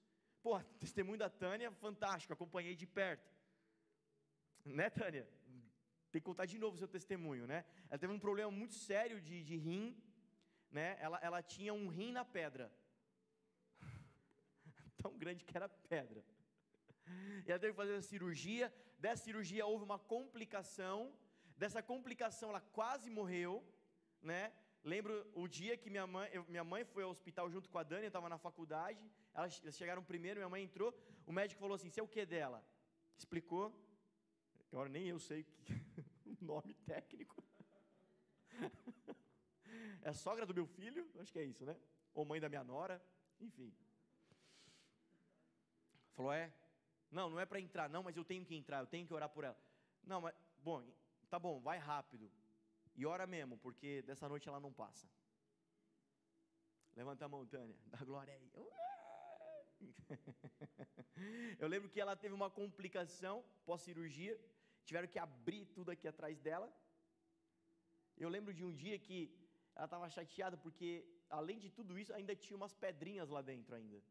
Pô, 0.42 0.58
testemunho 0.78 1.18
da 1.18 1.28
Tânia, 1.28 1.70
fantástico, 1.72 2.32
acompanhei 2.32 2.74
de 2.74 2.86
perto. 2.86 3.29
Né, 4.64 4.90
Tânia? 4.90 5.28
Tem 6.10 6.20
que 6.20 6.26
contar 6.26 6.46
de 6.46 6.58
novo 6.58 6.74
o 6.74 6.78
seu 6.78 6.88
testemunho, 6.88 7.46
né? 7.46 7.64
Ela 7.88 7.98
teve 7.98 8.12
um 8.12 8.18
problema 8.18 8.50
muito 8.50 8.74
sério 8.74 9.20
de, 9.20 9.44
de 9.44 9.56
rim, 9.56 9.96
né? 10.70 10.96
Ela, 11.00 11.18
ela 11.22 11.42
tinha 11.42 11.72
um 11.72 11.88
rim 11.88 12.12
na 12.12 12.24
pedra. 12.24 12.72
Tão 15.02 15.16
grande 15.16 15.44
que 15.44 15.56
era 15.56 15.68
pedra. 15.68 16.24
E 17.46 17.50
ela 17.50 17.58
teve 17.58 17.72
que 17.72 17.76
fazer 17.76 17.94
a 17.94 18.02
cirurgia. 18.02 18.72
Dessa 18.98 19.24
cirurgia 19.24 19.64
houve 19.66 19.84
uma 19.84 19.98
complicação. 19.98 21.12
Dessa 21.56 21.82
complicação 21.82 22.50
ela 22.50 22.60
quase 22.60 23.08
morreu, 23.08 23.64
né? 24.20 24.52
Lembro 24.82 25.14
o 25.34 25.46
dia 25.46 25.76
que 25.76 25.90
minha 25.90 26.06
mãe, 26.06 26.28
eu, 26.32 26.44
minha 26.48 26.64
mãe 26.64 26.84
foi 26.84 27.02
ao 27.02 27.10
hospital 27.10 27.50
junto 27.50 27.68
com 27.68 27.78
a 27.78 27.82
Dani, 27.82 28.04
eu 28.04 28.08
estava 28.08 28.28
na 28.28 28.38
faculdade. 28.38 29.10
Elas, 29.34 29.60
elas 29.62 29.76
chegaram 29.76 30.02
primeiro, 30.02 30.40
minha 30.40 30.48
mãe 30.48 30.64
entrou. 30.64 30.92
O 31.26 31.32
médico 31.32 31.60
falou 31.60 31.74
assim: 31.74 31.90
"Você 31.90 32.00
é 32.00 32.02
o 32.02 32.08
que 32.08 32.24
dela?" 32.24 32.64
Explicou. 33.16 33.66
Agora 34.72 34.88
nem 34.88 35.08
eu 35.08 35.18
sei 35.18 35.46
o 36.26 36.44
nome 36.44 36.74
técnico. 36.86 37.42
É 40.02 40.12
sogra 40.12 40.46
do 40.46 40.54
meu 40.54 40.66
filho, 40.66 41.08
acho 41.20 41.30
que 41.32 41.38
é 41.38 41.44
isso, 41.44 41.64
né? 41.64 41.76
Ou 42.14 42.24
mãe 42.24 42.40
da 42.40 42.48
minha 42.48 42.64
nora, 42.64 43.00
enfim. 43.38 43.72
Falou, 46.12 46.32
é? 46.32 46.52
Não, 47.10 47.28
não 47.30 47.38
é 47.38 47.46
para 47.46 47.60
entrar, 47.60 47.88
não, 47.88 48.02
mas 48.02 48.16
eu 48.16 48.24
tenho 48.24 48.44
que 48.44 48.54
entrar, 48.54 48.80
eu 48.80 48.86
tenho 48.86 49.06
que 49.06 49.14
orar 49.14 49.28
por 49.28 49.44
ela. 49.44 49.56
Não, 50.02 50.20
mas, 50.20 50.34
bom, 50.58 50.84
tá 51.28 51.38
bom, 51.38 51.60
vai 51.60 51.78
rápido. 51.78 52.30
E 52.96 53.06
ora 53.06 53.26
mesmo, 53.26 53.58
porque 53.58 54.02
dessa 54.02 54.28
noite 54.28 54.48
ela 54.48 54.60
não 54.60 54.72
passa. 54.72 55.08
Levanta 56.96 57.24
a 57.24 57.28
mão, 57.28 57.46
Tânia, 57.46 57.76
dá 57.86 57.98
glória 57.98 58.34
aí. 58.34 58.50
Eu 61.58 61.68
lembro 61.68 61.88
que 61.88 62.00
ela 62.00 62.16
teve 62.16 62.34
uma 62.34 62.50
complicação 62.50 63.44
pós-cirurgia, 63.64 64.38
tiveram 64.84 65.08
que 65.08 65.18
abrir 65.18 65.64
tudo 65.76 65.90
aqui 65.90 66.06
atrás 66.08 66.38
dela. 66.46 66.68
Eu 68.16 68.28
lembro 68.28 68.52
de 68.52 68.64
um 68.64 68.72
dia 68.82 68.98
que 68.98 69.18
ela 69.74 69.86
estava 69.86 70.08
chateada 70.16 70.56
porque, 70.56 70.88
além 71.28 71.58
de 71.58 71.70
tudo 71.70 71.98
isso, 71.98 72.12
ainda 72.12 72.34
tinha 72.36 72.56
umas 72.56 72.74
pedrinhas 72.74 73.28
lá 73.28 73.40
dentro 73.40 73.74
ainda, 73.74 74.02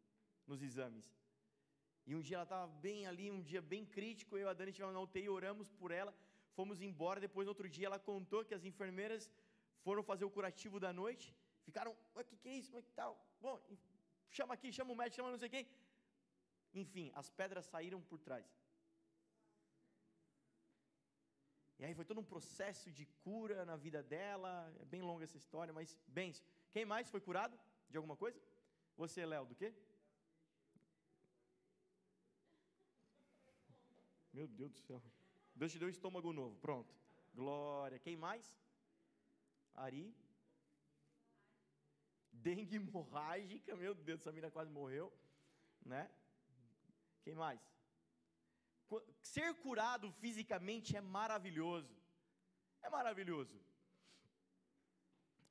nos 0.47 0.61
exames. 0.61 1.07
E 2.09 2.15
um 2.15 2.21
dia 2.27 2.37
ela 2.37 2.43
estava 2.43 2.67
bem 2.85 3.05
ali, 3.05 3.29
um 3.29 3.41
dia 3.41 3.61
bem 3.61 3.85
crítico, 3.85 4.37
eu 4.37 4.47
e 4.47 4.49
a 4.49 4.53
Dani 4.53 4.71
estivemos 4.71 4.95
na 4.95 5.01
UTI, 5.01 5.29
oramos 5.29 5.69
por 5.81 5.91
ela, 5.91 6.11
fomos 6.57 6.81
embora, 6.81 7.19
depois 7.19 7.45
no 7.45 7.51
outro 7.51 7.69
dia 7.69 7.87
ela 7.89 7.99
contou 7.99 8.43
que 8.43 8.55
as 8.57 8.63
enfermeiras 8.63 9.29
foram 9.83 10.01
fazer 10.03 10.25
o 10.25 10.31
curativo 10.31 10.79
da 10.79 10.91
noite, 10.91 11.35
ficaram, 11.67 11.95
o 12.15 12.23
que, 12.23 12.35
que 12.35 12.49
é 12.49 12.55
isso, 12.61 12.81
que 12.81 12.93
tal? 12.93 13.13
Bom, 13.39 13.61
chama 14.29 14.53
aqui, 14.55 14.71
chama 14.71 14.91
o 14.91 14.95
médico, 14.95 15.17
chama 15.17 15.31
não 15.31 15.37
sei 15.37 15.49
quem. 15.49 15.67
Enfim, 16.73 17.11
as 17.15 17.29
pedras 17.29 17.65
saíram 17.65 18.01
por 18.01 18.19
trás. 18.19 18.45
E 21.79 21.85
aí 21.85 21.93
foi 21.93 22.05
todo 22.09 22.19
um 22.19 22.29
processo 22.33 22.91
de 22.91 23.05
cura 23.23 23.65
na 23.65 23.75
vida 23.77 24.03
dela. 24.03 24.51
É 24.81 24.85
bem 24.93 25.01
longa 25.01 25.23
essa 25.23 25.37
história, 25.37 25.73
mas 25.73 25.97
bem. 26.07 26.33
Quem 26.73 26.85
mais 26.85 27.09
foi 27.09 27.21
curado 27.21 27.57
de 27.89 27.95
alguma 27.97 28.17
coisa? 28.17 28.39
Você, 28.97 29.25
Léo, 29.25 29.45
do 29.45 29.55
quê? 29.55 29.73
Meu 34.33 34.47
Deus 34.47 34.71
do 34.73 34.79
céu. 34.79 35.01
Deus 35.55 35.71
te 35.71 35.79
deu 35.79 35.87
um 35.87 35.91
estômago 35.91 36.33
novo. 36.33 36.57
Pronto. 36.57 36.93
Glória. 37.33 37.97
Quem 37.97 38.17
mais? 38.17 38.53
Ari. 39.73 40.13
Dengue 42.31 42.75
hemorrágica. 42.75 43.75
Meu 43.77 43.93
Deus, 43.95 44.19
essa 44.19 44.31
menina 44.31 44.51
quase 44.51 44.69
morreu. 44.69 45.13
Né? 45.81 46.11
Quem 47.23 47.35
mais? 47.35 47.61
Ser 49.21 49.53
curado 49.55 50.11
fisicamente 50.13 50.95
é 50.95 51.01
maravilhoso. 51.01 51.95
É 52.81 52.89
maravilhoso. 52.89 53.59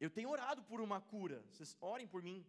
Eu 0.01 0.11
tenho 0.11 0.31
orado 0.31 0.63
por 0.63 0.81
uma 0.81 1.01
cura. 1.01 1.43
Vocês 1.51 1.77
orem 1.81 2.07
por 2.07 2.23
mim. 2.23 2.47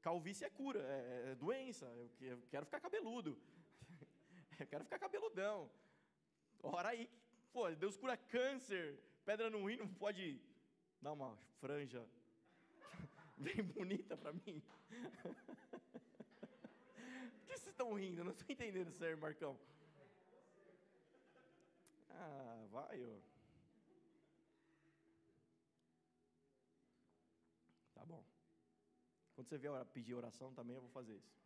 Calvície 0.00 0.44
é 0.44 0.50
cura, 0.50 0.80
é, 0.80 1.30
é 1.30 1.34
doença. 1.34 1.86
Eu, 2.20 2.42
quero 2.50 2.66
ficar 2.66 2.80
cabeludo. 2.80 3.38
eu 4.58 4.66
quero 4.66 4.84
ficar 4.84 4.98
cabeludão. 4.98 5.70
Ora 6.62 6.90
aí, 6.90 7.08
Pô, 7.52 7.70
Deus 7.70 7.98
cura 7.98 8.16
câncer, 8.16 8.98
pedra 9.26 9.50
no 9.50 9.66
rim, 9.66 9.76
não 9.76 9.86
pode 9.86 10.40
dar 11.02 11.12
uma 11.12 11.36
franja 11.60 12.02
bem 13.36 13.62
bonita 13.62 14.16
para 14.16 14.32
mim? 14.32 14.62
Por 16.90 17.46
que 17.46 17.58
vocês 17.58 17.66
estão 17.66 17.92
rindo? 17.92 18.22
Eu 18.22 18.24
não 18.24 18.32
estou 18.32 18.46
entendendo 18.48 18.90
aí, 19.04 19.14
Marcão. 19.16 19.58
Ah, 22.14 22.66
vai, 22.70 23.04
ó. 23.04 23.18
Tá 27.94 28.04
bom. 28.04 28.24
Quando 29.34 29.48
você 29.48 29.58
vier 29.58 29.84
pedir 29.86 30.14
oração 30.14 30.52
também, 30.54 30.76
eu 30.76 30.82
vou 30.82 30.90
fazer 30.90 31.16
isso. 31.16 31.42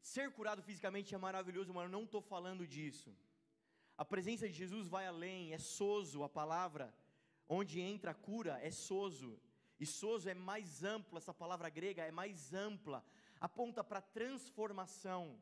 Ser 0.00 0.30
curado 0.32 0.62
fisicamente 0.62 1.14
é 1.14 1.18
maravilhoso, 1.18 1.74
mas 1.74 1.84
eu 1.84 1.90
não 1.90 2.04
estou 2.04 2.22
falando 2.22 2.66
disso. 2.66 3.14
A 3.98 4.04
presença 4.04 4.48
de 4.48 4.54
Jesus 4.54 4.88
vai 4.88 5.06
além, 5.06 5.52
é 5.52 5.58
soso 5.58 6.22
a 6.22 6.28
palavra. 6.28 6.94
Onde 7.48 7.80
entra 7.80 8.10
a 8.12 8.14
cura 8.14 8.58
é 8.62 8.70
soso. 8.70 9.40
E 9.78 9.84
soso 9.84 10.28
é 10.28 10.34
mais 10.34 10.82
amplo, 10.82 11.18
essa 11.18 11.34
palavra 11.34 11.68
grega 11.68 12.02
é 12.02 12.10
mais 12.10 12.54
ampla, 12.54 13.04
aponta 13.38 13.84
para 13.84 14.00
transformação. 14.00 15.38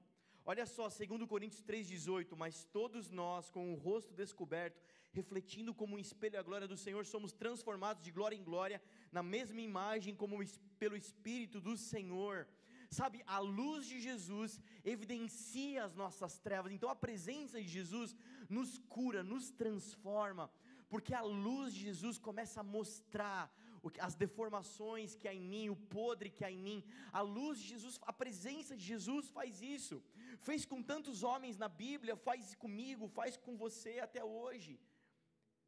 Olha 0.46 0.66
só, 0.66 0.90
segundo 0.90 1.26
Coríntios 1.26 1.62
3:18, 1.62 2.36
mas 2.36 2.66
todos 2.66 3.10
nós 3.10 3.48
com 3.48 3.72
o 3.72 3.76
rosto 3.76 4.12
descoberto, 4.12 4.78
refletindo 5.10 5.72
como 5.72 5.96
um 5.96 5.98
espelho 5.98 6.38
a 6.38 6.42
glória 6.42 6.68
do 6.68 6.76
Senhor, 6.76 7.06
somos 7.06 7.32
transformados 7.32 8.02
de 8.02 8.10
glória 8.10 8.36
em 8.36 8.44
glória 8.44 8.82
na 9.10 9.22
mesma 9.22 9.62
imagem 9.62 10.14
como 10.14 10.36
pelo 10.78 10.96
espírito 10.96 11.62
do 11.62 11.78
Senhor. 11.78 12.46
Sabe, 12.90 13.22
a 13.26 13.38
luz 13.38 13.86
de 13.86 13.98
Jesus 13.98 14.60
evidencia 14.84 15.82
as 15.82 15.94
nossas 15.94 16.38
trevas. 16.38 16.72
Então 16.72 16.90
a 16.90 16.94
presença 16.94 17.58
de 17.62 17.66
Jesus 17.66 18.14
nos 18.48 18.76
cura, 18.96 19.24
nos 19.24 19.50
transforma, 19.50 20.50
porque 20.90 21.14
a 21.14 21.22
luz 21.22 21.72
de 21.72 21.80
Jesus 21.80 22.18
começa 22.18 22.60
a 22.60 22.62
mostrar 22.62 23.50
as 23.98 24.14
deformações 24.14 25.14
que 25.14 25.28
há 25.28 25.34
em 25.34 25.46
mim, 25.54 25.68
o 25.68 25.76
podre 25.76 26.30
que 26.30 26.44
há 26.44 26.50
em 26.50 26.58
mim. 26.58 26.84
A 27.12 27.20
luz 27.20 27.58
de 27.58 27.68
Jesus, 27.68 27.98
a 28.02 28.12
presença 28.12 28.76
de 28.76 28.84
Jesus 28.84 29.28
faz 29.28 29.60
isso. 29.60 30.02
Fez 30.36 30.64
com 30.64 30.82
tantos 30.82 31.22
homens 31.22 31.56
na 31.56 31.68
Bíblia, 31.68 32.16
faz 32.16 32.54
comigo, 32.54 33.08
faz 33.08 33.36
com 33.36 33.56
você 33.56 34.00
até 34.00 34.24
hoje. 34.24 34.80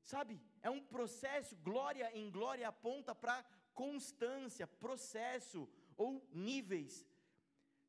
Sabe? 0.02 0.40
É 0.62 0.70
um 0.70 0.80
processo, 0.80 1.56
glória 1.56 2.10
em 2.16 2.30
glória 2.30 2.68
aponta 2.68 3.14
para 3.14 3.44
constância, 3.74 4.66
processo 4.66 5.68
ou 5.96 6.26
níveis. 6.32 7.06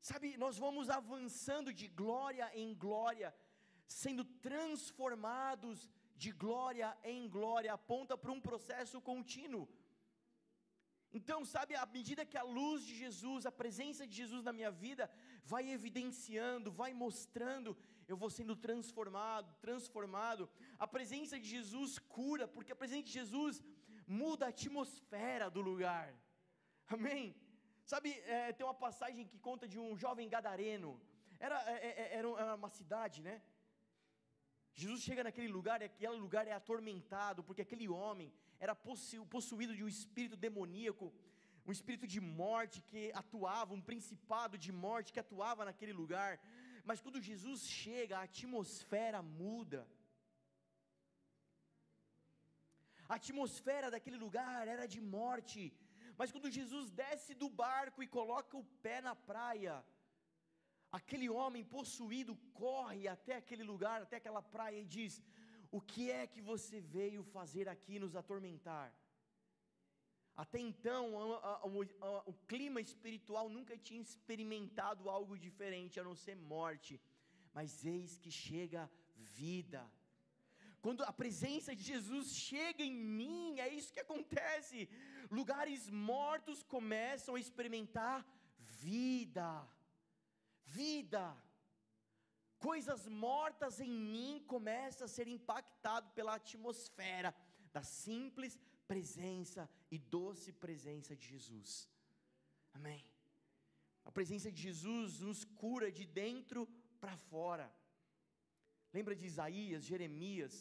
Sabe, 0.01 0.37
nós 0.37 0.57
vamos 0.57 0.89
avançando 0.89 1.73
de 1.73 1.87
glória 1.87 2.49
em 2.53 2.73
glória, 2.73 3.35
sendo 3.87 4.23
transformados 4.23 5.89
de 6.15 6.31
glória 6.31 6.97
em 7.03 7.27
glória, 7.29 7.73
aponta 7.73 8.17
para 8.17 8.31
um 8.31 8.41
processo 8.41 8.99
contínuo. 8.99 9.67
Então, 11.13 11.45
sabe, 11.45 11.75
à 11.75 11.85
medida 11.85 12.25
que 12.25 12.37
a 12.37 12.43
luz 12.43 12.83
de 12.83 12.95
Jesus, 12.95 13.45
a 13.45 13.51
presença 13.51 14.05
de 14.05 14.15
Jesus 14.15 14.43
na 14.43 14.51
minha 14.51 14.71
vida 14.71 15.09
vai 15.51 15.63
evidenciando, 15.77 16.75
vai 16.81 16.91
mostrando, 17.03 17.69
eu 18.11 18.17
vou 18.21 18.29
sendo 18.37 18.55
transformado, 18.67 19.49
transformado. 19.65 20.43
A 20.85 20.87
presença 20.95 21.35
de 21.43 21.47
Jesus 21.55 21.91
cura, 22.17 22.45
porque 22.55 22.73
a 22.73 22.81
presença 22.81 23.07
de 23.09 23.15
Jesus 23.19 23.55
muda 24.21 24.45
a 24.45 24.53
atmosfera 24.55 25.47
do 25.55 25.61
lugar. 25.69 26.07
Amém? 26.95 27.23
Sabe, 27.91 28.09
é, 28.35 28.53
tem 28.53 28.65
uma 28.65 28.79
passagem 28.87 29.25
que 29.31 29.39
conta 29.49 29.65
de 29.73 29.77
um 29.83 29.91
jovem 30.03 30.27
gadareno. 30.35 30.91
Era, 31.39 31.57
é, 31.71 31.87
é, 32.03 32.05
era 32.19 32.55
uma 32.55 32.71
cidade, 32.79 33.21
né? 33.27 33.35
Jesus 34.81 35.01
chega 35.07 35.23
naquele 35.27 35.51
lugar 35.57 35.81
e 35.81 35.85
aquele 35.85 36.19
lugar 36.25 36.45
é 36.47 36.51
atormentado, 36.51 37.43
porque 37.43 37.63
aquele 37.63 37.87
homem 37.87 38.31
era 38.59 38.75
possuído 39.35 39.73
de 39.75 39.83
um 39.83 39.87
espírito 39.87 40.35
demoníaco, 40.35 41.13
um 41.67 41.73
espírito 41.75 42.07
de 42.13 42.21
morte 42.41 42.77
que 42.89 43.01
atuava, 43.21 43.73
um 43.77 43.85
principado 43.89 44.55
de 44.65 44.71
morte 44.85 45.11
que 45.13 45.23
atuava 45.25 45.65
naquele 45.69 45.93
lugar. 46.01 46.31
Mas 46.89 47.01
quando 47.03 47.25
Jesus 47.29 47.61
chega, 47.81 48.17
a 48.17 48.27
atmosfera 48.29 49.21
muda. 49.21 49.81
A 53.09 53.15
atmosfera 53.15 53.91
daquele 53.91 54.19
lugar 54.25 54.61
era 54.75 54.85
de 54.93 55.01
morte. 55.17 55.61
Mas 56.19 56.31
quando 56.31 56.55
Jesus 56.59 56.89
desce 57.03 57.33
do 57.41 57.49
barco 57.63 58.01
e 58.01 58.13
coloca 58.17 58.55
o 58.57 58.67
pé 58.85 58.97
na 59.07 59.15
praia, 59.31 59.75
aquele 60.99 61.29
homem 61.29 61.65
possuído 61.75 62.35
corre 62.63 63.03
até 63.15 63.35
aquele 63.35 63.65
lugar, 63.71 63.97
até 64.01 64.15
aquela 64.17 64.41
praia 64.55 64.79
e 64.79 64.91
diz: 64.97 65.21
O 65.69 65.81
que 65.81 66.05
é 66.19 66.25
que 66.25 66.41
você 66.51 66.79
veio 66.97 67.23
fazer 67.37 67.67
aqui 67.75 67.99
nos 67.99 68.15
atormentar? 68.15 68.87
Até 70.43 70.59
então, 70.59 71.03
o 72.31 72.33
clima 72.51 72.79
espiritual 72.79 73.49
nunca 73.49 73.75
tinha 73.77 74.01
experimentado 74.07 75.09
algo 75.09 75.35
diferente 75.47 75.99
a 75.99 76.03
não 76.03 76.15
ser 76.15 76.35
morte, 76.35 77.01
mas 77.53 77.83
eis 77.85 78.17
que 78.23 78.31
chega 78.31 78.89
vida. 79.41 79.81
Quando 80.79 81.03
a 81.03 81.11
presença 81.11 81.75
de 81.75 81.83
Jesus 81.83 82.27
chega 82.35 82.83
em 82.83 82.95
mim, 83.19 83.59
é 83.59 83.67
isso 83.77 83.91
que 83.91 84.05
acontece. 84.07 84.87
Lugares 85.39 85.89
mortos 85.89 86.61
começam 86.75 87.33
a 87.35 87.39
experimentar 87.39 88.23
vida 88.59 89.49
vida. 90.67 91.35
Coisas 92.59 93.07
mortas 93.07 93.79
em 93.79 93.89
mim 93.89 94.43
começam 94.47 95.05
a 95.05 95.07
ser 95.07 95.27
impactado 95.27 96.09
pela 96.11 96.35
atmosfera 96.35 97.33
da 97.71 97.83
simples 97.83 98.59
presença 98.87 99.69
e 99.89 99.97
doce 99.97 100.51
presença 100.51 101.15
de 101.15 101.25
Jesus. 101.27 101.89
Amém. 102.73 103.03
A 104.05 104.11
presença 104.11 104.51
de 104.51 104.61
Jesus 104.61 105.19
nos 105.19 105.43
cura 105.43 105.91
de 105.91 106.05
dentro 106.05 106.67
para 106.99 107.15
fora. 107.17 107.67
Lembra 108.93 109.15
de 109.15 109.25
Isaías, 109.25 109.83
Jeremias, 109.83 110.55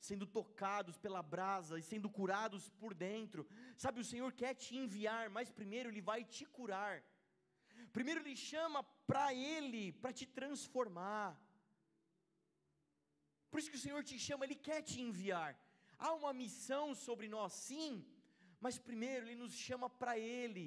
sendo 0.00 0.26
tocados 0.26 0.96
pela 1.04 1.22
brasa 1.22 1.78
e 1.78 1.82
sendo 1.82 2.08
curados 2.18 2.68
por 2.80 2.94
dentro. 2.94 3.46
Sabe, 3.76 4.00
o 4.00 4.08
Senhor 4.12 4.32
quer 4.32 4.54
te 4.54 4.76
enviar, 4.76 5.24
mas 5.30 5.50
primeiro 5.60 5.88
Ele 5.90 6.00
vai 6.00 6.24
te 6.24 6.44
curar. 6.46 6.96
Primeiro 7.92 8.20
Ele 8.20 8.36
chama 8.36 8.82
para 9.06 9.32
Ele, 9.34 9.92
para 9.92 10.12
te 10.12 10.26
transformar. 10.26 11.30
Por 13.50 13.58
isso 13.58 13.70
que 13.70 13.80
o 13.80 13.86
Senhor 13.86 14.02
te 14.04 14.18
chama, 14.18 14.44
Ele 14.44 14.58
quer 14.68 14.82
te 14.82 15.00
enviar. 15.00 15.52
Há 15.98 16.12
uma 16.12 16.32
missão 16.32 16.94
sobre 16.94 17.28
nós, 17.28 17.52
sim, 17.52 18.04
mas 18.60 18.78
primeiro 18.78 19.26
Ele 19.26 19.36
nos 19.36 19.52
chama 19.52 19.88
para 19.88 20.18
Ele. 20.18 20.66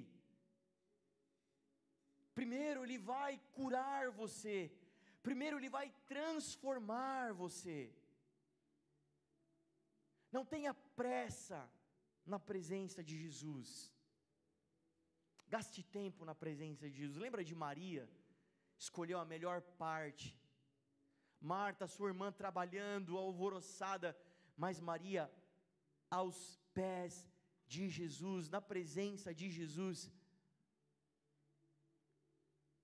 Primeiro 2.33 2.83
Ele 2.83 2.97
vai 2.97 3.39
curar 3.53 4.11
você. 4.11 4.71
Primeiro 5.21 5.57
Ele 5.57 5.69
vai 5.69 5.89
transformar 6.07 7.33
você. 7.33 7.93
Não 10.31 10.45
tenha 10.45 10.73
pressa 10.73 11.69
na 12.25 12.39
presença 12.39 13.03
de 13.03 13.17
Jesus. 13.17 13.91
Gaste 15.49 15.83
tempo 15.83 16.23
na 16.23 16.33
presença 16.33 16.89
de 16.89 16.95
Jesus. 16.95 17.17
Lembra 17.17 17.43
de 17.43 17.53
Maria? 17.53 18.09
Escolheu 18.77 19.19
a 19.19 19.25
melhor 19.25 19.61
parte. 19.61 20.39
Marta, 21.41 21.87
sua 21.87 22.07
irmã, 22.09 22.31
trabalhando, 22.31 23.17
alvoroçada, 23.17 24.17
mas 24.55 24.79
Maria, 24.79 25.29
aos 26.09 26.57
pés 26.73 27.30
de 27.73 27.83
Jesus, 27.97 28.49
na 28.55 28.61
presença 28.71 29.29
de 29.39 29.47
Jesus. 29.57 29.99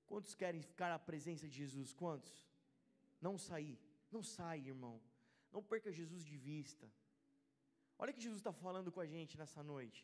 Quantos 0.09 0.33
querem 0.41 0.61
ficar 0.71 0.89
na 0.95 0.99
presença 1.09 1.45
de 1.51 1.55
Jesus? 1.63 1.89
Quantos? 2.01 2.35
Não 3.27 3.35
sair, 3.47 3.77
não 4.15 4.23
sai, 4.35 4.59
irmão. 4.73 4.95
Não 5.55 5.63
perca 5.71 5.97
Jesus 5.99 6.23
de 6.31 6.37
vista. 6.49 6.85
Olha 8.01 8.13
que 8.13 8.25
Jesus 8.25 8.39
está 8.41 8.53
falando 8.65 8.91
com 8.95 9.01
a 9.05 9.09
gente 9.15 9.37
nessa 9.41 9.61
noite. 9.73 10.01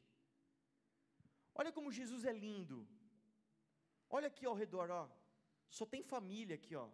Olha 1.60 1.72
como 1.78 1.98
Jesus 2.00 2.24
é 2.32 2.34
lindo. 2.46 2.78
Olha 4.10 4.28
aqui 4.32 4.46
ao 4.46 4.60
redor, 4.64 4.90
ó. 5.02 5.04
Só 5.78 5.86
tem 5.94 6.12
família 6.14 6.56
aqui, 6.60 6.76
ó. 6.76 6.88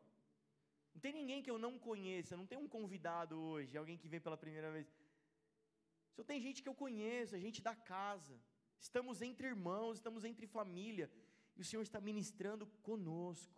Não 0.94 1.02
tem 1.06 1.14
ninguém 1.20 1.42
que 1.44 1.52
eu 1.54 1.60
não 1.66 1.74
conheça, 1.90 2.38
não 2.42 2.48
tem 2.52 2.58
um 2.64 2.72
convidado 2.78 3.34
hoje, 3.52 3.78
alguém 3.78 3.98
que 4.02 4.12
vem 4.14 4.22
pela 4.26 4.38
primeira 4.44 4.72
vez. 4.76 4.88
Só 6.20 6.24
tem 6.30 6.42
gente 6.46 6.62
que 6.62 6.68
eu 6.68 6.76
conheço, 6.76 7.34
a 7.34 7.40
gente 7.40 7.62
da 7.68 7.74
casa. 7.74 8.38
Estamos 8.86 9.22
entre 9.22 9.48
irmãos, 9.48 9.94
estamos 10.00 10.26
entre 10.30 10.46
família. 10.56 11.10
E 11.56 11.62
o 11.62 11.68
Senhor 11.70 11.82
está 11.82 12.02
ministrando 12.02 12.68
conosco. 12.88 13.58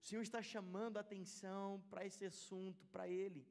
O 0.00 0.04
Senhor 0.08 0.22
está 0.22 0.42
chamando 0.42 0.96
a 0.96 1.02
atenção 1.02 1.80
para 1.90 2.04
esse 2.04 2.24
assunto, 2.24 2.84
para 2.88 3.06
Ele. 3.08 3.46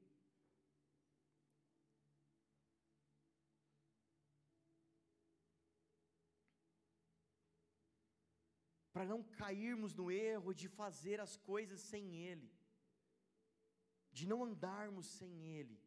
para 8.92 9.06
não 9.06 9.22
cairmos 9.24 9.94
no 9.94 10.10
erro 10.10 10.54
de 10.54 10.68
fazer 10.70 11.20
as 11.22 11.38
coisas 11.38 11.80
sem 11.80 12.16
Ele. 12.28 12.50
de 14.12 14.26
não 14.28 14.44
andarmos 14.44 15.06
sem 15.06 15.34
Ele. 15.58 15.85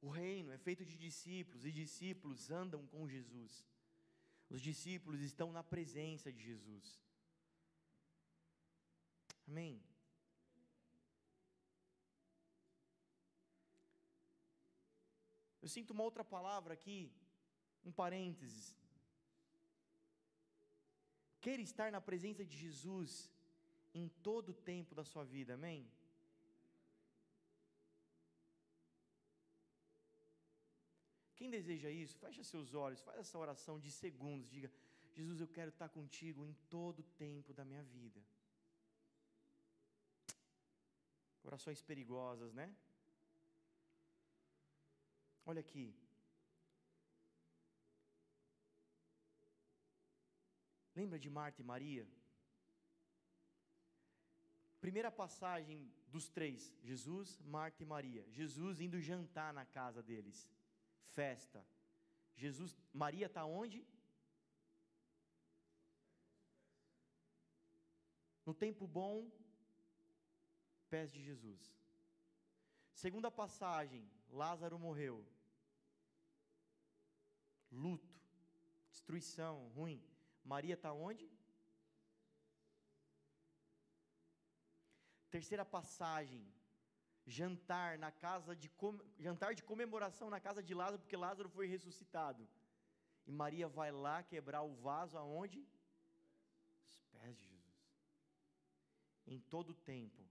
O 0.00 0.08
reino 0.08 0.52
é 0.52 0.58
feito 0.58 0.84
de 0.84 0.96
discípulos 0.96 1.64
e 1.64 1.72
discípulos 1.72 2.50
andam 2.50 2.86
com 2.86 3.08
Jesus. 3.08 3.66
Os 4.48 4.60
discípulos 4.60 5.20
estão 5.20 5.50
na 5.52 5.62
presença 5.64 6.32
de 6.32 6.42
Jesus. 6.42 7.00
Amém. 9.48 9.82
Eu 15.60 15.68
sinto 15.68 15.90
uma 15.90 16.04
outra 16.04 16.24
palavra 16.24 16.74
aqui, 16.74 17.12
um 17.84 17.90
parênteses. 17.90 18.76
Queira 21.40 21.62
estar 21.62 21.90
na 21.90 22.00
presença 22.00 22.44
de 22.44 22.56
Jesus 22.56 23.30
em 23.92 24.08
todo 24.08 24.50
o 24.50 24.54
tempo 24.54 24.94
da 24.94 25.04
sua 25.04 25.24
vida, 25.24 25.54
amém? 25.54 25.90
Quem 31.36 31.50
deseja 31.50 31.90
isso, 31.90 32.18
fecha 32.24 32.42
seus 32.42 32.72
olhos, 32.74 33.02
faz 33.02 33.18
essa 33.18 33.38
oração 33.38 33.78
de 33.78 33.90
segundos, 33.90 34.48
diga: 34.48 34.70
Jesus, 35.16 35.38
eu 35.40 35.48
quero 35.56 35.68
estar 35.68 35.88
contigo 35.90 36.44
em 36.44 36.54
todo 36.70 37.00
o 37.00 37.10
tempo 37.24 37.52
da 37.52 37.64
minha 37.64 37.82
vida. 37.82 38.20
Orações 41.44 41.82
perigosas, 41.82 42.52
né? 42.54 42.74
Olha 45.44 45.60
aqui. 45.60 45.94
Lembra 50.94 51.18
de 51.18 51.28
Marta 51.28 51.60
e 51.60 51.64
Maria? 51.64 52.08
Primeira 54.80 55.10
passagem 55.22 55.92
dos 56.08 56.28
três: 56.28 56.72
Jesus, 56.82 57.38
Marta 57.42 57.82
e 57.82 57.86
Maria. 57.86 58.24
Jesus 58.30 58.80
indo 58.80 59.00
jantar 59.00 59.52
na 59.52 59.66
casa 59.66 60.02
deles 60.02 60.48
festa. 61.14 61.66
Jesus, 62.34 62.76
Maria 62.92 63.26
está 63.26 63.44
onde? 63.44 63.86
No 68.44 68.54
tempo 68.54 68.86
bom, 68.86 69.30
pés 70.88 71.10
de 71.12 71.22
Jesus. 71.22 71.76
Segunda 72.92 73.30
passagem, 73.30 74.08
Lázaro 74.30 74.78
morreu. 74.78 75.26
Luto, 77.70 78.14
destruição, 78.90 79.68
ruim. 79.70 80.02
Maria 80.44 80.74
está 80.74 80.92
onde? 80.92 81.28
Terceira 85.28 85.64
passagem, 85.64 86.46
jantar 87.26 87.98
na 87.98 88.12
casa 88.12 88.54
de 88.54 88.70
jantar 89.18 89.54
de 89.54 89.62
comemoração 89.62 90.30
na 90.30 90.40
casa 90.40 90.62
de 90.62 90.74
Lázaro, 90.74 91.00
porque 91.00 91.16
Lázaro 91.16 91.48
foi 91.48 91.66
ressuscitado. 91.66 92.48
E 93.26 93.32
Maria 93.32 93.66
vai 93.66 93.90
lá 93.90 94.22
quebrar 94.22 94.62
o 94.62 94.74
vaso 94.74 95.18
aonde? 95.18 95.66
Os 96.86 97.00
pés 97.10 97.36
de 97.36 97.44
Jesus. 97.44 97.66
Em 99.26 99.40
todo 99.40 99.70
o 99.70 99.74
tempo 99.74 100.24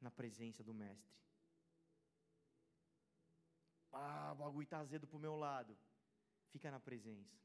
na 0.00 0.10
presença 0.10 0.62
do 0.62 0.74
mestre. 0.74 1.16
Ah, 3.90 4.32
o 4.32 4.36
bagulho 4.36 4.64
está 4.64 4.78
azedo 4.78 5.06
para 5.06 5.16
o 5.16 5.20
meu 5.20 5.34
lado. 5.34 5.76
Fica 6.50 6.70
na 6.70 6.78
presença. 6.78 7.36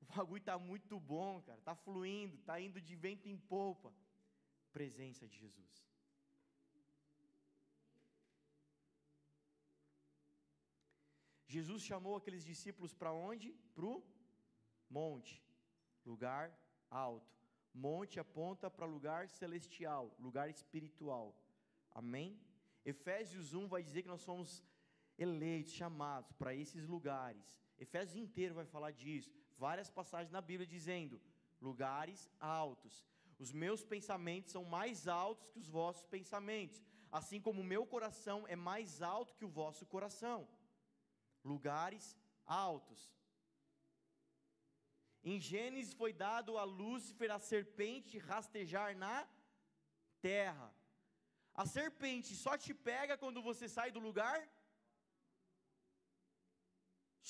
O 0.00 0.04
bagulho 0.06 0.40
está 0.40 0.58
muito 0.58 0.98
bom, 0.98 1.40
cara. 1.42 1.58
Está 1.58 1.74
fluindo, 1.74 2.36
está 2.36 2.58
indo 2.60 2.80
de 2.80 2.96
vento 2.96 3.28
em 3.28 3.36
polpa. 3.36 3.92
Presença 4.72 5.28
de 5.28 5.38
Jesus. 5.38 5.91
Jesus 11.54 11.82
chamou 11.82 12.14
aqueles 12.16 12.44
discípulos 12.50 12.92
para 12.94 13.12
onde? 13.12 13.48
Para 13.74 13.84
o 13.84 14.02
monte, 14.98 15.34
lugar 16.10 16.46
alto. 16.90 17.30
Monte 17.74 18.18
aponta 18.24 18.70
para 18.70 18.86
lugar 18.94 19.22
celestial, 19.28 20.04
lugar 20.26 20.48
espiritual. 20.48 21.26
Amém? 22.00 22.30
Efésios 22.92 23.52
1 23.52 23.68
vai 23.74 23.82
dizer 23.82 24.02
que 24.02 24.14
nós 24.14 24.22
somos 24.22 24.64
eleitos, 25.18 25.74
chamados 25.74 26.32
para 26.40 26.54
esses 26.54 26.86
lugares. 26.94 27.46
Efésios 27.78 28.16
inteiro 28.16 28.54
vai 28.54 28.64
falar 28.74 28.92
disso. 29.02 29.30
Várias 29.66 29.90
passagens 29.98 30.32
na 30.32 30.40
Bíblia 30.40 30.66
dizendo: 30.66 31.20
lugares 31.60 32.30
altos. 32.40 32.94
Os 33.38 33.52
meus 33.52 33.84
pensamentos 33.84 34.52
são 34.52 34.64
mais 34.64 35.06
altos 35.06 35.50
que 35.50 35.58
os 35.58 35.68
vossos 35.68 36.06
pensamentos, 36.16 36.82
assim 37.10 37.40
como 37.46 37.60
o 37.60 37.70
meu 37.74 37.84
coração 37.94 38.38
é 38.48 38.56
mais 38.56 39.02
alto 39.02 39.34
que 39.34 39.44
o 39.44 39.54
vosso 39.60 39.84
coração 39.94 40.48
lugares 41.44 42.16
altos. 42.46 43.00
Em 45.30 45.38
Gênesis 45.38 45.94
foi 46.00 46.12
dado 46.12 46.58
a 46.58 46.64
Lúcifer 46.64 47.30
a 47.30 47.38
serpente 47.38 48.18
rastejar 48.18 48.96
na 48.96 49.16
terra. 50.20 50.68
A 51.54 51.64
serpente 51.66 52.34
só 52.34 52.56
te 52.64 52.72
pega 52.88 53.20
quando 53.22 53.40
você 53.48 53.68
sai 53.68 53.90
do 53.96 54.00
lugar? 54.08 54.38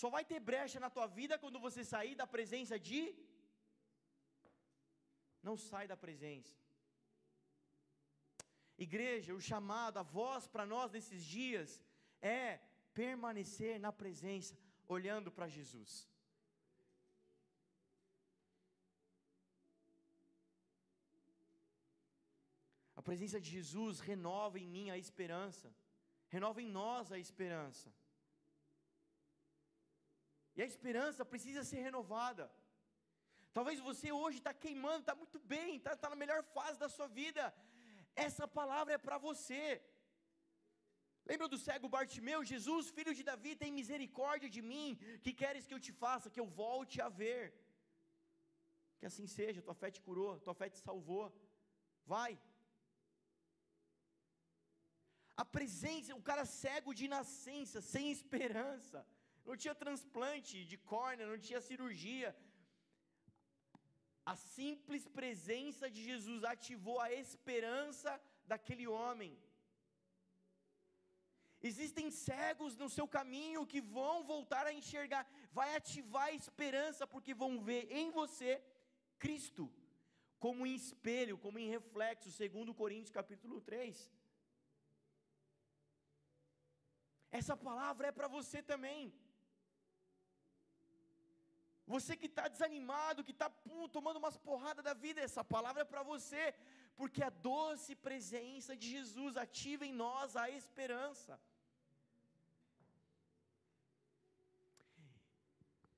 Só 0.00 0.08
vai 0.08 0.24
ter 0.24 0.40
brecha 0.40 0.78
na 0.80 0.90
tua 0.96 1.06
vida 1.18 1.38
quando 1.42 1.60
você 1.66 1.84
sair 1.84 2.14
da 2.14 2.26
presença 2.26 2.78
de 2.88 3.00
Não 5.42 5.56
sai 5.56 5.86
da 5.92 5.96
presença. 5.96 6.54
Igreja, 8.86 9.34
o 9.34 9.40
chamado, 9.40 9.98
a 9.98 10.02
voz 10.02 10.46
para 10.52 10.64
nós 10.64 10.92
nesses 10.96 11.22
dias 11.24 11.70
é 12.20 12.60
permanecer 12.94 13.78
na 13.80 13.92
presença, 13.92 14.56
olhando 14.86 15.30
para 15.30 15.48
Jesus. 15.48 16.08
A 22.94 23.02
presença 23.02 23.40
de 23.40 23.50
Jesus 23.50 23.98
renova 23.98 24.58
em 24.58 24.68
mim 24.68 24.90
a 24.90 24.96
esperança, 24.96 25.74
renova 26.28 26.62
em 26.62 26.68
nós 26.68 27.10
a 27.10 27.18
esperança. 27.18 27.92
E 30.54 30.62
a 30.62 30.66
esperança 30.66 31.24
precisa 31.24 31.64
ser 31.64 31.80
renovada. 31.80 32.44
Talvez 33.52 33.80
você 33.80 34.12
hoje 34.12 34.38
está 34.38 34.52
queimando, 34.54 35.00
está 35.00 35.14
muito 35.14 35.38
bem, 35.38 35.76
está 35.76 35.96
tá 35.96 36.08
na 36.10 36.16
melhor 36.16 36.42
fase 36.42 36.78
da 36.78 36.88
sua 36.88 37.08
vida. 37.08 37.52
Essa 38.14 38.46
palavra 38.46 38.94
é 38.94 38.98
para 38.98 39.18
você. 39.18 39.82
Lembra 41.30 41.46
do 41.52 41.58
cego 41.64 41.92
Bartimeu? 41.96 42.38
Jesus, 42.52 42.90
filho 42.96 43.14
de 43.18 43.22
Davi, 43.30 43.52
tem 43.62 43.78
misericórdia 43.80 44.48
de 44.56 44.62
mim. 44.70 44.88
Que 45.24 45.32
queres 45.42 45.66
que 45.66 45.74
eu 45.76 45.84
te 45.86 45.92
faça? 46.02 46.30
Que 46.34 46.42
eu 46.42 46.48
volte 46.62 47.00
a 47.06 47.08
ver. 47.22 47.42
Que 48.98 49.06
assim 49.10 49.26
seja, 49.26 49.66
tua 49.66 49.78
fé 49.82 49.90
te 49.90 50.00
curou, 50.06 50.32
tua 50.46 50.54
fé 50.60 50.68
te 50.74 50.78
salvou. 50.86 51.26
Vai. 52.14 52.32
A 55.42 55.44
presença, 55.56 56.14
o 56.20 56.26
cara 56.30 56.44
cego 56.44 56.92
de 57.00 57.06
nascença, 57.16 57.80
sem 57.80 58.10
esperança. 58.16 58.98
Não 59.46 59.56
tinha 59.62 59.74
transplante 59.84 60.56
de 60.70 60.76
córnea, 60.92 61.30
não 61.30 61.38
tinha 61.46 61.60
cirurgia. 61.60 62.30
A 64.32 64.34
simples 64.36 65.04
presença 65.18 65.90
de 65.94 66.02
Jesus 66.10 66.44
ativou 66.44 66.98
a 67.00 67.12
esperança 67.12 68.10
daquele 68.52 68.86
homem. 68.86 69.32
Existem 71.70 72.10
cegos 72.10 72.76
no 72.76 72.88
seu 72.96 73.06
caminho 73.16 73.66
que 73.72 73.80
vão 73.80 74.24
voltar 74.24 74.66
a 74.66 74.72
enxergar, 74.72 75.24
vai 75.52 75.76
ativar 75.76 76.26
a 76.28 76.32
esperança, 76.32 77.06
porque 77.06 77.32
vão 77.42 77.52
ver 77.68 77.86
em 77.90 78.10
você 78.10 78.60
Cristo, 79.24 79.64
como 80.44 80.66
em 80.66 80.74
espelho, 80.74 81.38
como 81.38 81.60
em 81.60 81.68
reflexo, 81.76 82.32
segundo 82.32 82.74
Coríntios 82.74 83.16
capítulo 83.20 83.60
3. 83.60 84.10
Essa 87.30 87.56
palavra 87.56 88.08
é 88.08 88.12
para 88.12 88.28
você 88.36 88.60
também. 88.72 89.14
Você 91.86 92.16
que 92.16 92.26
está 92.26 92.48
desanimado, 92.48 93.24
que 93.28 93.34
está 93.36 93.48
tomando 93.96 94.18
umas 94.18 94.36
porradas 94.36 94.84
da 94.84 94.94
vida, 94.94 95.20
essa 95.20 95.44
palavra 95.44 95.82
é 95.82 95.90
para 95.92 96.02
você, 96.02 96.54
porque 96.96 97.22
a 97.22 97.30
doce 97.30 97.94
presença 97.94 98.76
de 98.76 98.88
Jesus 98.96 99.36
ativa 99.36 99.86
em 99.86 99.92
nós 99.92 100.36
a 100.36 100.50
esperança. 100.50 101.40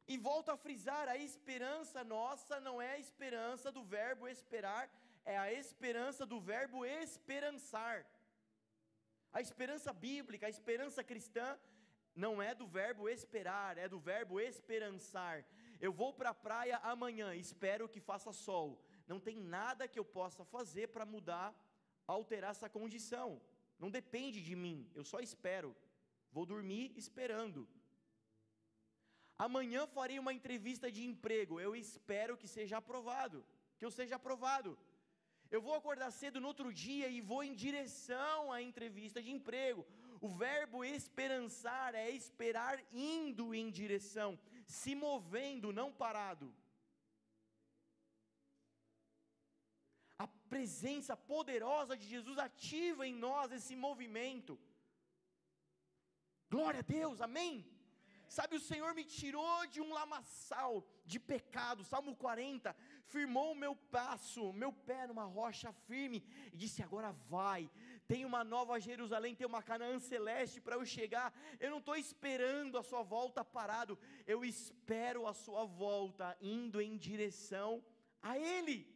E 0.06 0.16
volto 0.18 0.50
a 0.50 0.56
frisar: 0.56 1.08
a 1.08 1.16
esperança 1.16 2.04
nossa 2.04 2.60
não 2.60 2.80
é 2.80 2.92
a 2.92 2.98
esperança 2.98 3.72
do 3.72 3.82
verbo 3.82 4.28
esperar, 4.28 4.90
é 5.24 5.36
a 5.38 5.52
esperança 5.52 6.26
do 6.26 6.40
verbo 6.40 6.84
esperançar. 6.84 8.06
A 9.32 9.40
esperança 9.40 9.92
bíblica, 9.92 10.46
a 10.46 10.50
esperança 10.50 11.02
cristã, 11.02 11.58
não 12.14 12.40
é 12.40 12.54
do 12.54 12.66
verbo 12.66 13.08
esperar, 13.08 13.76
é 13.76 13.88
do 13.88 13.98
verbo 13.98 14.38
esperançar. 14.38 15.44
Eu 15.80 15.92
vou 15.92 16.12
para 16.12 16.30
a 16.30 16.34
praia 16.34 16.76
amanhã, 16.78 17.34
espero 17.34 17.88
que 17.88 18.00
faça 18.00 18.32
sol. 18.32 18.80
Não 19.06 19.18
tem 19.18 19.36
nada 19.36 19.88
que 19.88 19.98
eu 19.98 20.04
possa 20.04 20.44
fazer 20.44 20.88
para 20.88 21.04
mudar 21.04 21.52
alterar 22.06 22.50
essa 22.50 22.68
condição. 22.68 23.40
Não 23.78 23.90
depende 23.90 24.40
de 24.40 24.54
mim, 24.54 24.88
eu 24.94 25.04
só 25.04 25.20
espero. 25.20 25.74
Vou 26.30 26.46
dormir 26.46 26.92
esperando. 26.96 27.68
Amanhã 29.46 29.80
farei 29.96 30.18
uma 30.18 30.32
entrevista 30.38 30.90
de 30.96 31.02
emprego. 31.10 31.60
Eu 31.60 31.72
espero 31.76 32.36
que 32.40 32.48
seja 32.56 32.76
aprovado, 32.78 33.38
que 33.78 33.84
eu 33.86 33.90
seja 33.90 34.16
aprovado. 34.16 34.70
Eu 35.54 35.60
vou 35.66 35.74
acordar 35.74 36.10
cedo 36.10 36.40
no 36.40 36.48
outro 36.52 36.72
dia 36.72 37.08
e 37.08 37.20
vou 37.20 37.42
em 37.44 37.54
direção 37.64 38.52
à 38.52 38.62
entrevista 38.62 39.22
de 39.22 39.30
emprego. 39.30 39.82
O 40.26 40.28
verbo 40.28 40.82
esperançar 40.82 41.94
é 41.94 42.08
esperar 42.10 42.76
indo 42.92 43.54
em 43.54 43.70
direção, 43.70 44.30
se 44.64 44.94
movendo, 44.94 45.74
não 45.80 45.92
parado. 45.92 46.48
A 50.18 50.26
presença 50.54 51.14
poderosa 51.16 51.94
de 52.00 52.06
Jesus 52.14 52.38
ativa 52.38 53.06
em 53.06 53.14
nós 53.14 53.52
esse 53.52 53.76
movimento. 53.76 54.58
Glória 56.48 56.80
a 56.80 56.88
Deus, 56.98 57.20
amém? 57.20 57.73
Sabe, 58.34 58.56
o 58.56 58.60
Senhor 58.60 58.92
me 58.96 59.04
tirou 59.04 59.64
de 59.68 59.80
um 59.80 59.92
lamaçal 59.92 60.84
de 61.06 61.20
pecado, 61.20 61.84
Salmo 61.84 62.16
40, 62.16 62.74
firmou 63.06 63.52
o 63.52 63.54
meu 63.54 63.76
passo, 63.76 64.52
meu 64.52 64.72
pé 64.72 65.06
numa 65.06 65.22
rocha 65.22 65.72
firme, 65.86 66.20
e 66.52 66.56
disse: 66.56 66.82
Agora 66.82 67.12
vai, 67.28 67.70
tem 68.08 68.24
uma 68.24 68.42
nova 68.42 68.80
Jerusalém, 68.80 69.36
tem 69.36 69.46
uma 69.46 69.62
Canaã 69.62 70.00
celeste 70.00 70.60
para 70.60 70.74
eu 70.74 70.84
chegar. 70.84 71.32
Eu 71.60 71.70
não 71.70 71.78
estou 71.78 71.94
esperando 71.94 72.76
a 72.76 72.82
sua 72.82 73.04
volta 73.04 73.44
parado, 73.44 73.96
eu 74.26 74.44
espero 74.44 75.28
a 75.28 75.32
sua 75.32 75.64
volta, 75.64 76.36
indo 76.40 76.80
em 76.80 76.96
direção 76.96 77.84
a 78.20 78.36
Ele. 78.36 78.94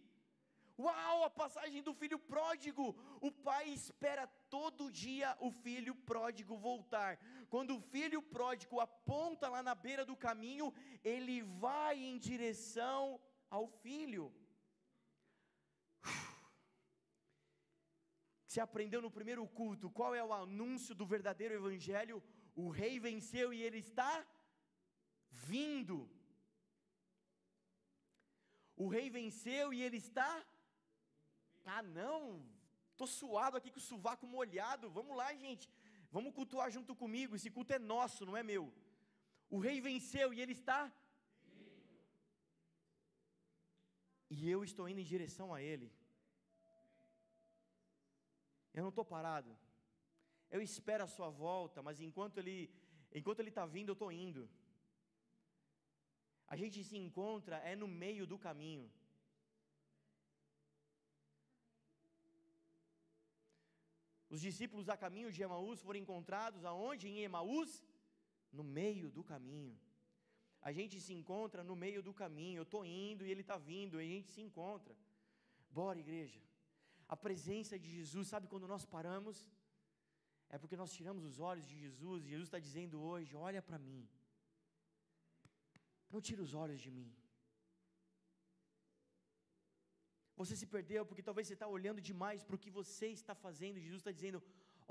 Uau, 0.81 1.25
a 1.25 1.31
passagem 1.31 1.83
do 1.83 1.93
filho 1.93 2.19
pródigo. 2.19 2.97
O 3.21 3.33
pai 3.33 3.69
espera 3.69 4.29
todo 4.49 4.93
dia 4.93 5.37
o 5.41 5.51
filho 5.51 5.93
pródigo 5.95 6.57
voltar. 6.57 7.19
Quando 7.49 7.77
o 7.77 7.81
filho 7.81 8.21
pródigo 8.21 8.81
aponta 8.81 9.49
lá 9.49 9.63
na 9.63 9.75
beira 9.75 10.05
do 10.05 10.17
caminho, 10.27 10.73
ele 11.03 11.43
vai 11.43 11.97
em 11.99 12.19
direção 12.19 13.21
ao 13.51 13.67
filho. 13.67 14.25
Você 18.47 18.61
aprendeu 18.61 19.01
no 19.03 19.11
primeiro 19.11 19.47
culto 19.47 19.91
qual 19.91 20.15
é 20.15 20.25
o 20.25 20.33
anúncio 20.33 20.95
do 20.95 21.07
verdadeiro 21.15 21.55
evangelho? 21.55 22.23
O 22.55 22.69
rei 22.71 22.99
venceu 22.99 23.53
e 23.53 23.63
ele 23.63 23.79
está 23.79 24.27
vindo. 25.31 25.97
O 28.77 28.89
rei 28.89 29.11
venceu 29.11 29.73
e 29.73 29.83
ele 29.83 29.99
está 29.99 30.31
ah, 31.71 31.83
não, 31.83 32.43
estou 32.93 33.07
suado 33.07 33.57
aqui 33.57 33.71
com 33.71 33.79
o 33.79 33.89
sovaco 33.89 34.27
molhado. 34.27 34.89
Vamos 34.89 35.15
lá, 35.15 35.35
gente. 35.35 35.69
Vamos 36.11 36.35
cultuar 36.35 36.71
junto 36.71 36.95
comigo. 37.03 37.35
Esse 37.35 37.51
culto 37.51 37.73
é 37.73 37.79
nosso, 37.79 38.27
não 38.27 38.37
é 38.37 38.43
meu. 38.43 38.73
O 39.51 39.59
rei 39.59 39.81
venceu 39.81 40.33
e 40.33 40.41
ele 40.41 40.53
está. 40.53 40.93
E 44.31 44.49
eu 44.49 44.63
estou 44.63 44.89
indo 44.89 45.01
em 45.01 45.11
direção 45.15 45.55
a 45.55 45.63
ele. 45.63 45.91
Eu 48.75 48.83
não 48.83 48.91
estou 48.91 49.05
parado. 49.05 49.57
Eu 50.51 50.61
espero 50.63 51.05
a 51.05 51.13
sua 51.17 51.31
volta, 51.31 51.83
mas 51.83 52.01
enquanto 52.01 52.39
ele 52.39 52.71
enquanto 53.21 53.41
ele 53.41 53.49
está 53.49 53.65
vindo, 53.67 53.91
eu 53.91 53.99
estou 53.99 54.11
indo. 54.13 54.49
A 56.47 56.57
gente 56.57 56.83
se 56.85 56.97
encontra 56.97 57.57
é 57.59 57.75
no 57.77 57.89
meio 57.89 58.27
do 58.27 58.39
caminho. 58.39 58.91
Os 64.31 64.41
discípulos 64.41 64.89
a 64.89 64.97
caminho 64.97 65.31
de 65.33 65.43
Emaús 65.43 65.81
foram 65.81 65.99
encontrados 65.99 66.65
aonde? 66.65 67.09
Em 67.09 67.21
Emaús? 67.21 67.71
No 68.53 68.63
meio 68.63 69.11
do 69.11 69.25
caminho. 69.25 69.79
A 70.61 70.73
gente 70.73 71.01
se 71.01 71.13
encontra 71.15 71.63
no 71.63 71.77
meio 71.85 72.03
do 72.03 72.13
caminho. 72.13 72.59
Eu 72.59 72.69
estou 72.69 72.85
indo 72.85 73.25
e 73.25 73.31
ele 73.31 73.41
está 73.41 73.57
vindo, 73.57 74.01
e 74.01 74.05
a 74.05 74.09
gente 74.09 74.29
se 74.29 74.41
encontra. 74.41 74.95
Bora, 75.71 75.99
igreja. 75.99 76.41
A 77.09 77.17
presença 77.17 77.79
de 77.79 77.89
Jesus, 77.89 78.29
sabe 78.29 78.47
quando 78.47 78.69
nós 78.69 78.85
paramos? 78.85 79.47
É 80.51 80.59
porque 80.59 80.77
nós 80.77 80.93
tiramos 80.93 81.25
os 81.25 81.39
olhos 81.41 81.67
de 81.67 81.79
Jesus, 81.79 82.25
e 82.25 82.31
Jesus 82.31 82.49
está 82.49 82.59
dizendo 82.59 83.01
hoje: 83.01 83.35
olha 83.35 83.63
para 83.63 83.79
mim. 83.79 84.07
Não 86.11 86.21
tira 86.21 86.43
os 86.43 86.55
olhos 86.55 86.81
de 86.81 86.91
mim. 86.91 87.11
Você 90.41 90.55
se 90.61 90.67
perdeu 90.75 91.03
porque 91.09 91.27
talvez 91.29 91.45
você 91.47 91.57
está 91.59 91.69
olhando 91.77 92.01
demais 92.11 92.43
para 92.47 92.57
o 92.57 92.63
que 92.65 92.71
você 92.81 93.09
está 93.21 93.35
fazendo. 93.47 93.85
Jesus 93.87 94.01
está 94.03 94.13
dizendo: 94.19 94.41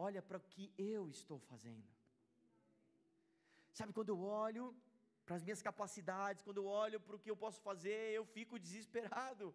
olha 0.07 0.21
para 0.29 0.39
o 0.39 0.47
que 0.53 0.65
eu 0.77 1.03
estou 1.17 1.39
fazendo. 1.51 1.87
Sabe, 3.77 3.93
quando 3.97 4.11
eu 4.15 4.19
olho 4.47 4.65
para 5.25 5.35
as 5.37 5.43
minhas 5.45 5.61
capacidades, 5.69 6.43
quando 6.47 6.59
eu 6.61 6.67
olho 6.83 6.99
para 7.05 7.15
o 7.15 7.21
que 7.23 7.31
eu 7.33 7.37
posso 7.45 7.59
fazer, 7.69 8.01
eu 8.19 8.25
fico 8.37 8.59
desesperado. 8.65 9.47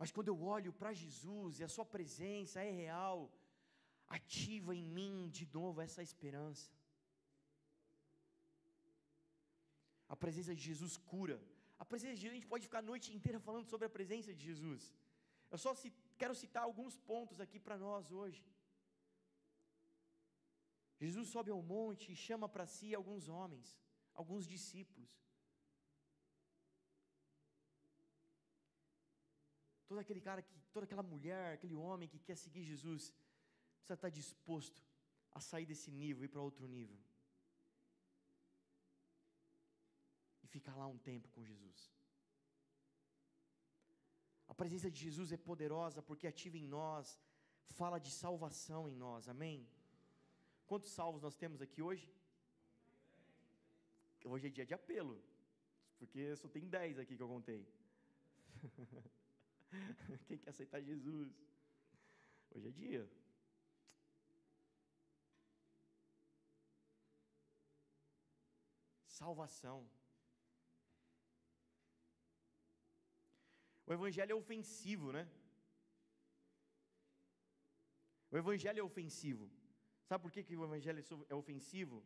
Mas 0.00 0.12
quando 0.14 0.28
eu 0.32 0.38
olho 0.56 0.72
para 0.80 0.98
Jesus 1.02 1.58
e 1.58 1.64
a 1.64 1.72
Sua 1.74 1.86
presença 1.96 2.60
é 2.68 2.72
real, 2.84 3.18
ativa 4.18 4.72
em 4.80 4.86
mim 4.98 5.28
de 5.38 5.46
novo 5.58 5.80
essa 5.86 6.02
esperança. 6.08 6.70
A 10.14 10.16
presença 10.24 10.52
de 10.58 10.62
Jesus 10.70 10.92
cura. 11.12 11.36
A 11.82 11.84
presença 11.90 12.14
de 12.14 12.20
Jesus, 12.22 12.34
a 12.34 12.40
gente 12.40 12.52
pode 12.52 12.66
ficar 12.68 12.80
a 12.82 12.90
noite 12.90 13.08
inteira 13.16 13.38
falando 13.46 13.68
sobre 13.72 13.86
a 13.86 13.94
presença 13.96 14.32
de 14.38 14.42
Jesus. 14.50 14.82
Eu 15.52 15.58
só 15.64 15.70
quero 16.20 16.34
citar 16.42 16.62
alguns 16.64 16.94
pontos 17.10 17.40
aqui 17.44 17.58
para 17.66 17.76
nós 17.86 18.12
hoje. 18.18 18.42
Jesus 21.02 21.26
sobe 21.34 21.50
ao 21.50 21.62
monte 21.74 22.04
e 22.12 22.16
chama 22.26 22.48
para 22.54 22.66
si 22.74 22.88
alguns 22.94 23.24
homens, 23.36 23.68
alguns 24.20 24.46
discípulos. 24.54 25.10
Todo 29.88 29.98
aquele 30.04 30.22
cara 30.28 30.42
que, 30.42 30.54
toda 30.72 30.84
aquela 30.88 31.06
mulher, 31.12 31.54
aquele 31.54 31.76
homem 31.86 32.08
que 32.12 32.20
quer 32.28 32.36
seguir 32.44 32.62
Jesus, 32.72 33.12
precisa 33.78 33.94
estar 33.94 34.12
disposto 34.22 34.80
a 35.32 35.40
sair 35.40 35.66
desse 35.72 35.90
nível 35.90 36.22
e 36.22 36.26
ir 36.26 36.32
para 36.34 36.46
outro 36.48 36.66
nível. 36.76 36.98
Ficar 40.56 40.74
lá 40.80 40.86
um 40.94 41.00
tempo 41.10 41.28
com 41.34 41.44
Jesus. 41.50 41.78
A 44.52 44.54
presença 44.60 44.88
de 44.94 44.98
Jesus 45.06 45.28
é 45.36 45.38
poderosa 45.50 46.00
porque 46.08 46.26
ativa 46.32 46.56
em 46.62 46.66
nós, 46.78 47.06
fala 47.78 47.98
de 48.06 48.10
salvação 48.22 48.82
em 48.90 48.96
nós, 49.04 49.28
amém? 49.34 49.58
Quantos 50.70 50.90
salvos 50.98 51.22
nós 51.26 51.36
temos 51.42 51.60
aqui 51.66 51.80
hoje? 51.88 52.06
Hoje 54.32 54.46
é 54.46 54.50
dia 54.56 54.66
de 54.70 54.74
apelo, 54.80 55.16
porque 55.98 56.22
só 56.42 56.48
tem 56.48 56.64
10 56.68 57.00
aqui 57.00 57.16
que 57.16 57.24
eu 57.26 57.32
contei. 57.36 57.62
Quem 60.28 60.38
quer 60.38 60.50
aceitar 60.50 60.80
Jesus? 60.80 61.32
Hoje 62.52 62.68
é 62.68 62.70
dia. 62.70 63.04
Salvação. 69.18 69.78
O 73.86 73.92
evangelho 73.92 74.32
é 74.32 74.34
ofensivo, 74.34 75.12
né? 75.12 75.28
O 78.30 78.36
evangelho 78.36 78.80
é 78.80 78.82
ofensivo. 78.82 79.50
Sabe 80.08 80.22
por 80.22 80.32
que, 80.32 80.42
que 80.42 80.56
o 80.56 80.64
evangelho 80.64 81.02
é 81.28 81.34
ofensivo? 81.34 82.02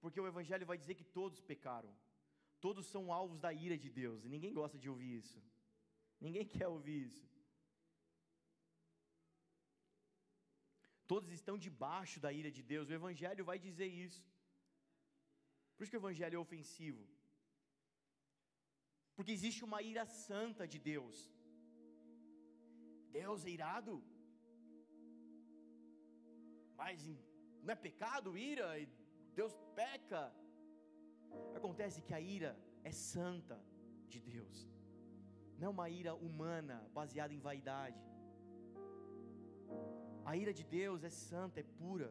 Porque 0.00 0.20
o 0.20 0.26
evangelho 0.26 0.66
vai 0.70 0.78
dizer 0.78 0.94
que 0.94 1.04
todos 1.04 1.40
pecaram. 1.40 1.92
Todos 2.60 2.86
são 2.86 3.12
alvos 3.12 3.38
da 3.44 3.52
ira 3.52 3.76
de 3.84 3.90
Deus. 3.90 4.24
E 4.24 4.28
ninguém 4.28 4.52
gosta 4.52 4.78
de 4.78 4.88
ouvir 4.88 5.12
isso. 5.22 5.38
Ninguém 6.20 6.46
quer 6.54 6.68
ouvir 6.68 7.06
isso. 7.08 7.28
Todos 11.06 11.30
estão 11.32 11.56
debaixo 11.58 12.20
da 12.20 12.32
ira 12.32 12.50
de 12.50 12.62
Deus. 12.62 12.88
O 12.88 12.98
evangelho 13.00 13.44
vai 13.44 13.58
dizer 13.58 13.86
isso. 13.86 14.22
Por 15.74 15.82
isso 15.82 15.90
que 15.90 15.96
o 15.96 16.04
evangelho 16.04 16.36
é 16.36 16.38
ofensivo. 16.38 17.04
Porque 19.20 19.32
existe 19.38 19.62
uma 19.66 19.78
ira 19.82 20.04
santa 20.06 20.64
de 20.72 20.78
Deus. 20.90 21.16
Deus 23.16 23.40
é 23.44 23.50
irado. 23.56 23.94
Mas 26.78 27.02
não 27.62 27.72
é 27.74 27.76
pecado 27.86 28.38
ira? 28.38 28.68
Deus 29.40 29.52
peca. 29.80 30.22
Acontece 31.58 32.00
que 32.06 32.14
a 32.18 32.20
ira 32.36 32.52
é 32.82 32.92
santa 32.92 33.58
de 34.08 34.20
Deus. 34.32 34.56
Não 35.58 35.68
é 35.68 35.72
uma 35.76 35.90
ira 36.00 36.14
humana, 36.14 36.78
baseada 36.98 37.34
em 37.34 37.44
vaidade. 37.48 38.02
A 40.24 40.34
ira 40.34 40.54
de 40.60 40.64
Deus 40.78 41.04
é 41.04 41.10
santa, 41.10 41.60
é 41.60 41.66
pura 41.82 42.10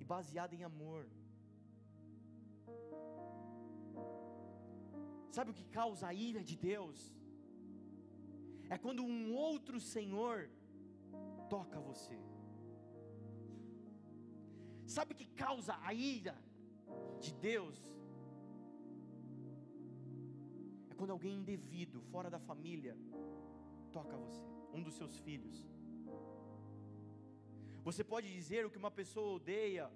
e 0.00 0.04
baseada 0.14 0.56
em 0.56 0.64
amor. 0.72 1.04
Sabe 5.34 5.50
o 5.50 5.54
que 5.58 5.64
causa 5.78 6.06
a 6.06 6.14
ira 6.14 6.42
de 6.50 6.56
Deus? 6.56 6.98
É 8.74 8.76
quando 8.84 9.02
um 9.02 9.34
outro 9.34 9.78
Senhor 9.80 10.48
toca 11.54 11.78
você. 11.80 12.16
Sabe 14.86 15.12
o 15.12 15.16
que 15.16 15.26
causa 15.44 15.74
a 15.88 15.92
ira 15.92 16.36
de 17.24 17.32
Deus? 17.50 17.78
É 20.90 20.94
quando 20.94 21.14
alguém 21.16 21.34
indevido, 21.42 22.00
fora 22.12 22.30
da 22.30 22.38
família, 22.38 22.96
toca 23.90 24.16
você, 24.16 24.46
um 24.72 24.82
dos 24.86 24.94
seus 24.94 25.18
filhos. 25.26 25.58
Você 27.82 28.04
pode 28.04 28.32
dizer 28.38 28.64
o 28.64 28.70
que 28.70 28.82
uma 28.84 28.94
pessoa 29.02 29.34
odeia, 29.34 29.90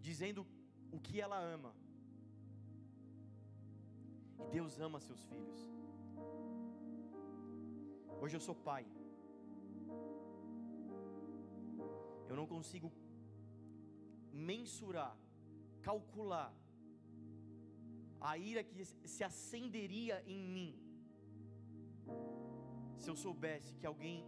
dizendo 0.00 0.46
o 0.92 1.00
que 1.00 1.20
ela 1.20 1.40
ama. 1.56 1.74
E 4.40 4.50
Deus 4.56 4.78
ama 4.80 5.00
seus 5.00 5.22
filhos. 5.30 5.60
Hoje 8.20 8.36
eu 8.36 8.40
sou 8.40 8.54
pai. 8.54 8.86
Eu 12.28 12.36
não 12.36 12.46
consigo 12.46 12.92
mensurar, 14.32 15.16
calcular 15.82 16.50
a 18.20 18.36
ira 18.36 18.62
que 18.62 18.84
se 18.84 19.24
acenderia 19.24 20.22
em 20.26 20.42
mim 20.56 20.70
se 23.02 23.08
eu 23.10 23.16
soubesse 23.16 23.74
que 23.74 23.86
alguém 23.86 24.18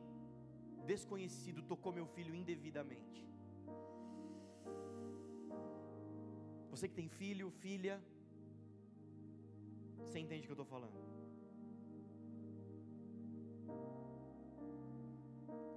desconhecido 0.87 1.63
tocou 1.63 1.93
meu 1.93 2.07
filho 2.07 2.35
indevidamente. 2.35 3.21
Você 6.71 6.89
que 6.89 6.95
tem 6.95 7.09
filho, 7.09 7.51
filha, 7.51 8.03
você 10.13 10.21
entende 10.25 10.43
o 10.45 10.49
que 10.49 10.55
eu 10.55 10.63
estou 10.63 10.73
falando? 10.77 10.99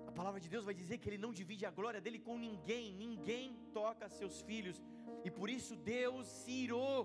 A 0.10 0.14
palavra 0.20 0.40
de 0.46 0.50
Deus 0.54 0.66
vai 0.70 0.76
dizer 0.82 0.98
que 0.98 1.08
Ele 1.10 1.22
não 1.26 1.32
divide 1.40 1.66
a 1.66 1.72
glória 1.78 2.02
dele 2.06 2.20
com 2.28 2.36
ninguém, 2.48 2.86
ninguém 3.06 3.46
toca 3.78 4.10
seus 4.10 4.36
filhos, 4.50 4.78
e 5.24 5.32
por 5.38 5.50
isso 5.58 5.74
Deus 5.76 6.28
se 6.40 6.52
irou 6.66 6.98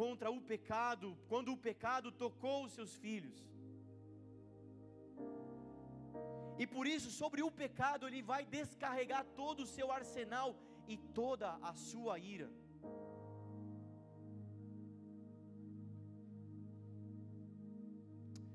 contra 0.00 0.30
o 0.36 0.40
pecado, 0.52 1.08
quando 1.32 1.52
o 1.52 1.60
pecado 1.68 2.10
tocou 2.24 2.58
os 2.64 2.72
seus 2.78 2.94
filhos. 3.04 3.36
E 6.62 6.66
por 6.66 6.86
isso, 6.94 7.10
sobre 7.22 7.42
o 7.42 7.50
pecado, 7.62 8.06
Ele 8.08 8.22
vai 8.32 8.42
descarregar 8.58 9.24
todo 9.40 9.60
o 9.64 9.70
seu 9.76 9.90
arsenal 10.00 10.56
e 10.92 10.96
toda 11.20 11.50
a 11.70 11.74
sua 11.74 12.18
ira. 12.18 12.50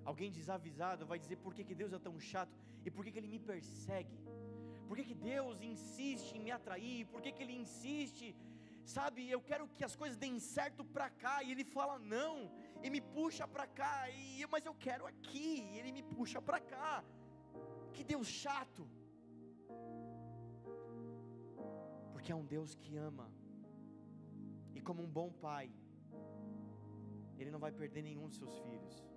Alguém 0.06 0.32
desavisado 0.32 1.06
vai 1.06 1.18
dizer 1.18 1.38
por 1.38 1.54
que, 1.54 1.64
que 1.64 1.76
Deus 1.82 1.94
é 1.94 2.00
tão 2.00 2.20
chato 2.20 2.56
e 2.86 2.92
por 2.92 3.04
que, 3.04 3.12
que 3.12 3.20
Ele 3.20 3.28
me 3.28 3.40
persegue. 3.40 4.18
Por 4.88 4.98
que, 4.98 5.06
que 5.10 5.16
Deus 5.16 5.62
insiste 5.62 6.34
em 6.36 6.42
me 6.46 6.52
atrair? 6.52 7.06
Por 7.08 7.22
que, 7.22 7.32
que 7.32 7.42
Ele 7.44 7.56
insiste, 7.64 8.36
sabe? 8.96 9.30
Eu 9.30 9.42
quero 9.42 9.68
que 9.68 9.84
as 9.84 9.96
coisas 9.96 10.18
deem 10.18 10.40
certo 10.40 10.84
para 10.84 11.10
cá 11.10 11.42
e 11.44 11.52
Ele 11.52 11.64
fala 11.64 11.98
não 11.98 12.52
e 12.84 12.90
me 12.90 13.02
puxa 13.02 13.48
para 13.48 13.66
cá. 13.66 14.10
E 14.10 14.46
mas 14.52 14.66
eu 14.66 14.76
quero 14.76 15.06
aqui 15.06 15.62
e 15.72 15.80
Ele 15.80 15.92
me 15.92 16.04
puxa 16.04 16.42
para 16.42 16.60
cá. 16.60 17.04
Que 17.94 18.04
Deus 18.04 18.28
chato. 18.28 18.86
Porque 22.12 22.32
é 22.32 22.36
um 22.36 22.46
Deus 22.46 22.76
que 22.76 22.98
ama. 22.98 23.32
E 24.76 24.82
como 24.82 25.02
um 25.02 25.12
bom 25.20 25.32
pai, 25.32 25.72
Ele 27.38 27.52
não 27.52 27.60
vai 27.60 27.72
perder 27.72 28.02
nenhum 28.02 28.28
dos 28.28 28.38
seus 28.38 28.60
filhos. 28.60 29.13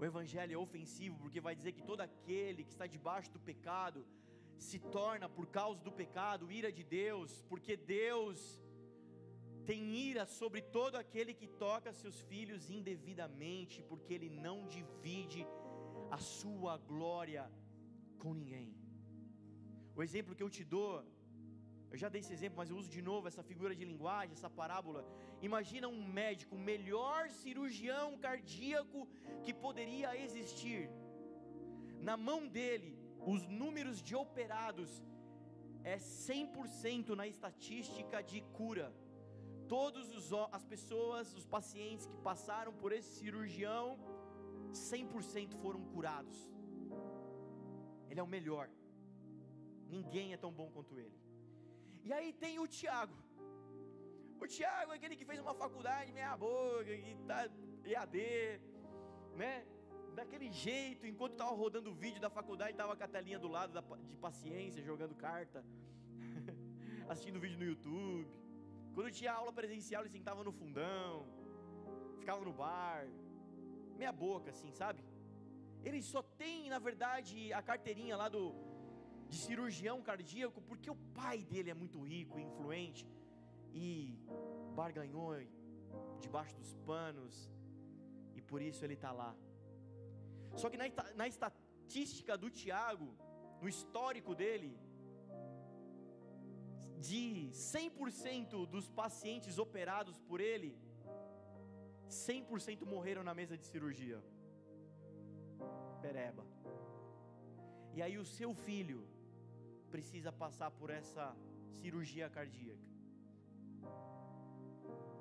O 0.00 0.04
Evangelho 0.04 0.54
é 0.54 0.56
ofensivo 0.56 1.16
porque 1.22 1.40
vai 1.40 1.54
dizer 1.56 1.72
que 1.72 1.82
todo 1.82 2.00
aquele 2.00 2.64
que 2.64 2.70
está 2.70 2.86
debaixo 2.86 3.30
do 3.32 3.40
pecado 3.40 4.06
se 4.56 4.78
torna, 4.78 5.28
por 5.28 5.46
causa 5.46 5.80
do 5.82 5.92
pecado, 5.92 6.50
ira 6.50 6.70
de 6.70 6.84
Deus, 6.84 7.42
porque 7.48 7.76
Deus 7.76 8.38
tem 9.66 9.94
ira 9.94 10.24
sobre 10.26 10.60
todo 10.62 10.96
aquele 10.96 11.34
que 11.34 11.46
toca 11.46 11.92
seus 11.92 12.20
filhos 12.22 12.70
indevidamente, 12.70 13.82
porque 13.82 14.14
Ele 14.14 14.30
não 14.30 14.66
divide 14.66 15.46
a 16.10 16.18
sua 16.18 16.76
glória 16.78 17.50
com 18.18 18.32
ninguém. 18.34 18.74
O 19.94 20.02
exemplo 20.02 20.34
que 20.34 20.42
eu 20.42 20.50
te 20.50 20.64
dou 20.64 21.04
eu 21.90 21.96
já 21.96 22.08
dei 22.08 22.20
esse 22.20 22.32
exemplo, 22.32 22.58
mas 22.58 22.70
eu 22.70 22.76
uso 22.76 22.90
de 22.96 23.00
novo 23.00 23.28
essa 23.28 23.42
figura 23.42 23.74
de 23.74 23.84
linguagem, 23.84 24.32
essa 24.32 24.50
parábola. 24.50 25.04
Imagina 25.40 25.88
um 25.88 26.02
médico, 26.20 26.54
o 26.54 26.58
melhor 26.58 27.30
cirurgião 27.30 28.18
cardíaco 28.18 29.08
que 29.44 29.54
poderia 29.54 30.10
existir. 30.24 30.90
Na 32.08 32.16
mão 32.16 32.46
dele, 32.46 32.98
os 33.34 33.46
números 33.46 34.02
de 34.02 34.14
operados 34.14 35.02
é 35.82 35.96
100% 35.96 37.14
na 37.20 37.26
estatística 37.26 38.22
de 38.22 38.40
cura. 38.58 38.92
Todas 39.66 40.08
as 40.52 40.64
pessoas, 40.64 41.34
os 41.34 41.46
pacientes 41.46 42.06
que 42.06 42.16
passaram 42.18 42.72
por 42.72 42.92
esse 42.92 43.10
cirurgião, 43.20 43.98
100% 44.72 45.56
foram 45.62 45.82
curados. 45.84 46.38
Ele 48.10 48.20
é 48.20 48.22
o 48.22 48.26
melhor. 48.26 48.68
Ninguém 49.88 50.32
é 50.32 50.36
tão 50.36 50.52
bom 50.52 50.70
quanto 50.70 50.98
ele. 50.98 51.27
E 52.04 52.12
aí 52.12 52.32
tem 52.32 52.58
o 52.58 52.66
Tiago. 52.66 53.16
O 54.40 54.46
Tiago 54.46 54.92
é 54.92 54.96
aquele 54.96 55.16
que 55.16 55.24
fez 55.24 55.40
uma 55.40 55.54
faculdade 55.54 56.12
meia 56.12 56.36
boca, 56.36 56.84
que 56.84 57.16
tá 57.26 57.48
EAD, 57.84 58.18
né? 59.34 59.66
Daquele 60.14 60.50
jeito, 60.50 61.06
enquanto 61.06 61.32
estava 61.32 61.54
rodando 61.54 61.90
o 61.90 61.94
vídeo 61.94 62.20
da 62.20 62.30
faculdade, 62.30 62.72
estava 62.72 62.96
com 62.96 63.04
a 63.04 63.08
telinha 63.08 63.38
do 63.38 63.48
lado 63.48 63.72
da, 63.72 63.82
de 64.10 64.16
paciência, 64.16 64.82
jogando 64.82 65.14
carta, 65.14 65.64
assistindo 67.08 67.40
vídeo 67.40 67.58
no 67.58 67.64
YouTube. 67.64 68.28
Quando 68.94 69.10
tinha 69.10 69.32
aula 69.32 69.52
presencial, 69.52 70.02
ele 70.02 70.10
sentava 70.10 70.42
no 70.42 70.52
fundão, 70.52 71.26
ficava 72.18 72.44
no 72.44 72.52
bar, 72.52 73.06
meia 73.96 74.12
boca 74.12 74.50
assim, 74.50 74.72
sabe? 74.72 75.04
Ele 75.84 76.02
só 76.02 76.22
tem, 76.22 76.68
na 76.68 76.78
verdade, 76.78 77.52
a 77.52 77.62
carteirinha 77.62 78.16
lá 78.16 78.28
do, 78.28 78.52
de 79.28 79.36
cirurgião 79.36 80.00
cardíaco, 80.08 80.60
porque 80.62 80.90
o 80.90 80.98
pai 81.20 81.38
dele 81.50 81.70
é 81.70 81.74
muito 81.74 82.00
rico 82.00 82.38
e 82.38 82.42
influente 82.42 83.06
e 83.72 84.18
barganhou 84.74 85.34
debaixo 86.20 86.56
dos 86.56 86.72
panos, 86.90 87.50
e 88.34 88.40
por 88.40 88.60
isso 88.62 88.84
ele 88.84 88.94
está 88.94 89.12
lá. 89.12 89.34
Só 90.56 90.68
que 90.70 90.76
na, 90.76 90.86
na 91.14 91.26
estatística 91.28 92.36
do 92.36 92.50
Tiago, 92.50 93.08
no 93.60 93.68
histórico 93.68 94.34
dele, 94.34 94.78
de 96.98 97.50
100% 97.52 98.66
dos 98.66 98.88
pacientes 98.88 99.58
operados 99.58 100.18
por 100.28 100.40
ele, 100.40 100.76
100% 102.08 102.84
morreram 102.84 103.22
na 103.22 103.34
mesa 103.34 103.56
de 103.56 103.66
cirurgia. 103.66 104.22
Pereba. 106.00 106.44
E 107.94 108.02
aí 108.02 108.16
o 108.18 108.24
seu 108.24 108.54
filho 108.54 109.06
precisa 109.94 110.30
passar 110.44 110.70
por 110.78 110.90
essa 110.98 111.24
cirurgia 111.80 112.28
cardíaca. 112.36 112.86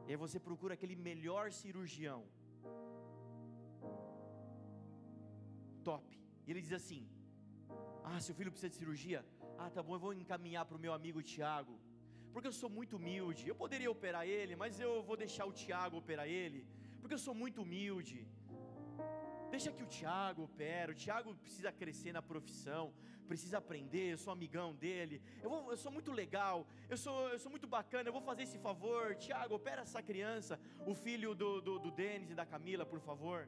E 0.07 0.11
aí 0.11 0.20
você 0.26 0.39
procura 0.47 0.74
aquele 0.76 0.95
melhor 1.09 1.45
cirurgião. 1.61 2.22
Top. 5.89 6.05
E 6.45 6.51
ele 6.51 6.61
diz 6.65 6.74
assim: 6.82 7.01
Ah, 8.03 8.20
seu 8.28 8.36
filho 8.38 8.51
precisa 8.53 8.72
de 8.74 8.80
cirurgia? 8.82 9.22
Ah, 9.57 9.70
tá 9.76 9.82
bom, 9.84 9.95
eu 9.95 10.03
vou 10.05 10.13
encaminhar 10.13 10.65
para 10.65 10.78
o 10.78 10.84
meu 10.86 10.93
amigo 10.99 11.22
Tiago. 11.34 11.76
Porque 12.32 12.49
eu 12.51 12.57
sou 12.61 12.70
muito 12.78 12.95
humilde. 12.97 13.43
Eu 13.47 13.55
poderia 13.63 13.91
operar 13.95 14.26
ele, 14.38 14.55
mas 14.55 14.80
eu 14.80 14.93
vou 15.09 15.18
deixar 15.26 15.45
o 15.51 15.55
Tiago 15.61 15.97
operar 15.97 16.28
ele. 16.41 16.61
Porque 17.01 17.15
eu 17.18 17.24
sou 17.28 17.36
muito 17.43 17.61
humilde. 17.63 18.18
Deixa 19.50 19.72
que 19.72 19.84
o 19.84 19.88
Tiago 19.88 20.43
opera. 20.43 20.91
O 20.91 20.95
Tiago 20.95 21.36
precisa 21.36 21.72
crescer 21.72 22.12
na 22.12 22.22
profissão 22.22 22.93
precisa 23.28 23.58
aprender, 23.58 24.14
eu 24.14 24.18
sou 24.18 24.32
amigão 24.32 24.74
dele, 24.74 25.22
eu, 25.43 25.50
vou, 25.50 25.70
eu 25.70 25.78
sou 25.78 25.91
muito 25.91 26.12
legal, 26.12 26.66
eu 26.89 26.98
sou, 26.98 27.28
eu 27.30 27.38
sou 27.38 27.52
muito 27.52 27.68
bacana, 27.68 28.08
eu 28.08 28.14
vou 28.14 28.22
fazer 28.22 28.43
esse 28.43 28.58
favor, 28.58 29.16
Tiago, 29.16 29.54
opera 29.56 29.82
essa 29.82 30.02
criança, 30.02 30.60
o 30.86 30.95
filho 30.95 31.36
do, 31.36 31.62
do, 31.62 31.78
do 31.78 31.91
Denis 31.91 32.32
e 32.32 32.36
da 32.36 32.45
Camila, 32.45 32.86
por 32.86 33.02
favor. 33.02 33.48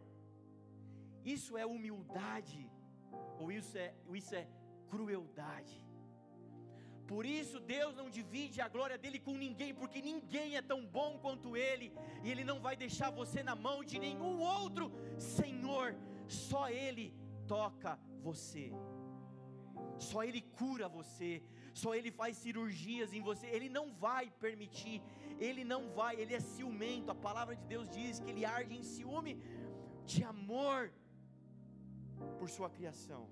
Isso 1.23 1.57
é 1.57 1.65
humildade, 1.65 2.69
ou 3.39 3.51
isso 3.51 3.77
é, 3.77 3.93
isso 4.13 4.35
é 4.35 4.47
crueldade. 4.89 5.88
Por 7.11 7.23
isso 7.25 7.59
Deus 7.75 7.93
não 7.99 8.09
divide 8.17 8.57
a 8.61 8.69
glória 8.75 8.97
dele 9.03 9.19
com 9.27 9.35
ninguém, 9.45 9.71
porque 9.81 9.99
ninguém 10.09 10.49
é 10.59 10.61
tão 10.71 10.81
bom 10.97 11.11
quanto 11.23 11.57
ele, 11.67 11.87
e 12.23 12.29
ele 12.31 12.43
não 12.51 12.59
vai 12.67 12.75
deixar 12.85 13.09
você 13.21 13.41
na 13.49 13.55
mão 13.67 13.77
de 13.91 13.97
nenhum 14.07 14.33
outro 14.57 14.91
Senhor, 15.17 15.87
só 16.27 16.63
ele 16.69 17.07
toca 17.47 17.93
você. 18.29 18.65
Só 20.09 20.23
Ele 20.23 20.41
cura 20.59 20.87
você, 20.87 21.43
só 21.73 21.93
Ele 21.93 22.11
faz 22.19 22.37
cirurgias 22.37 23.13
em 23.13 23.21
você, 23.21 23.47
Ele 23.47 23.69
não 23.77 23.85
vai 24.05 24.29
permitir. 24.45 25.01
Ele 25.47 25.63
não 25.63 25.81
vai, 25.97 26.13
ele 26.21 26.33
é 26.35 26.39
ciumento. 26.41 27.11
A 27.11 27.15
palavra 27.15 27.55
de 27.55 27.65
Deus 27.65 27.89
diz 27.89 28.19
que 28.19 28.29
ele 28.29 28.43
arde 28.43 28.75
em 28.75 28.83
ciúme 28.83 29.41
de 30.05 30.21
amor 30.23 30.91
por 32.37 32.49
sua 32.49 32.69
criação. 32.69 33.29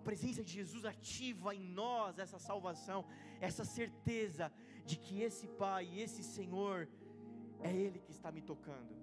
A 0.00 0.02
presença 0.02 0.42
de 0.42 0.52
Jesus 0.58 0.86
ativa 0.86 1.54
em 1.54 1.64
nós 1.80 2.18
essa 2.18 2.38
salvação, 2.38 3.04
essa 3.38 3.64
certeza 3.66 4.50
de 4.86 4.96
que 4.96 5.20
esse 5.20 5.46
Pai, 5.46 5.84
esse 6.04 6.22
Senhor, 6.22 6.88
é 7.60 7.70
Ele 7.70 7.98
que 8.00 8.10
está 8.10 8.32
me 8.32 8.40
tocando. 8.40 8.94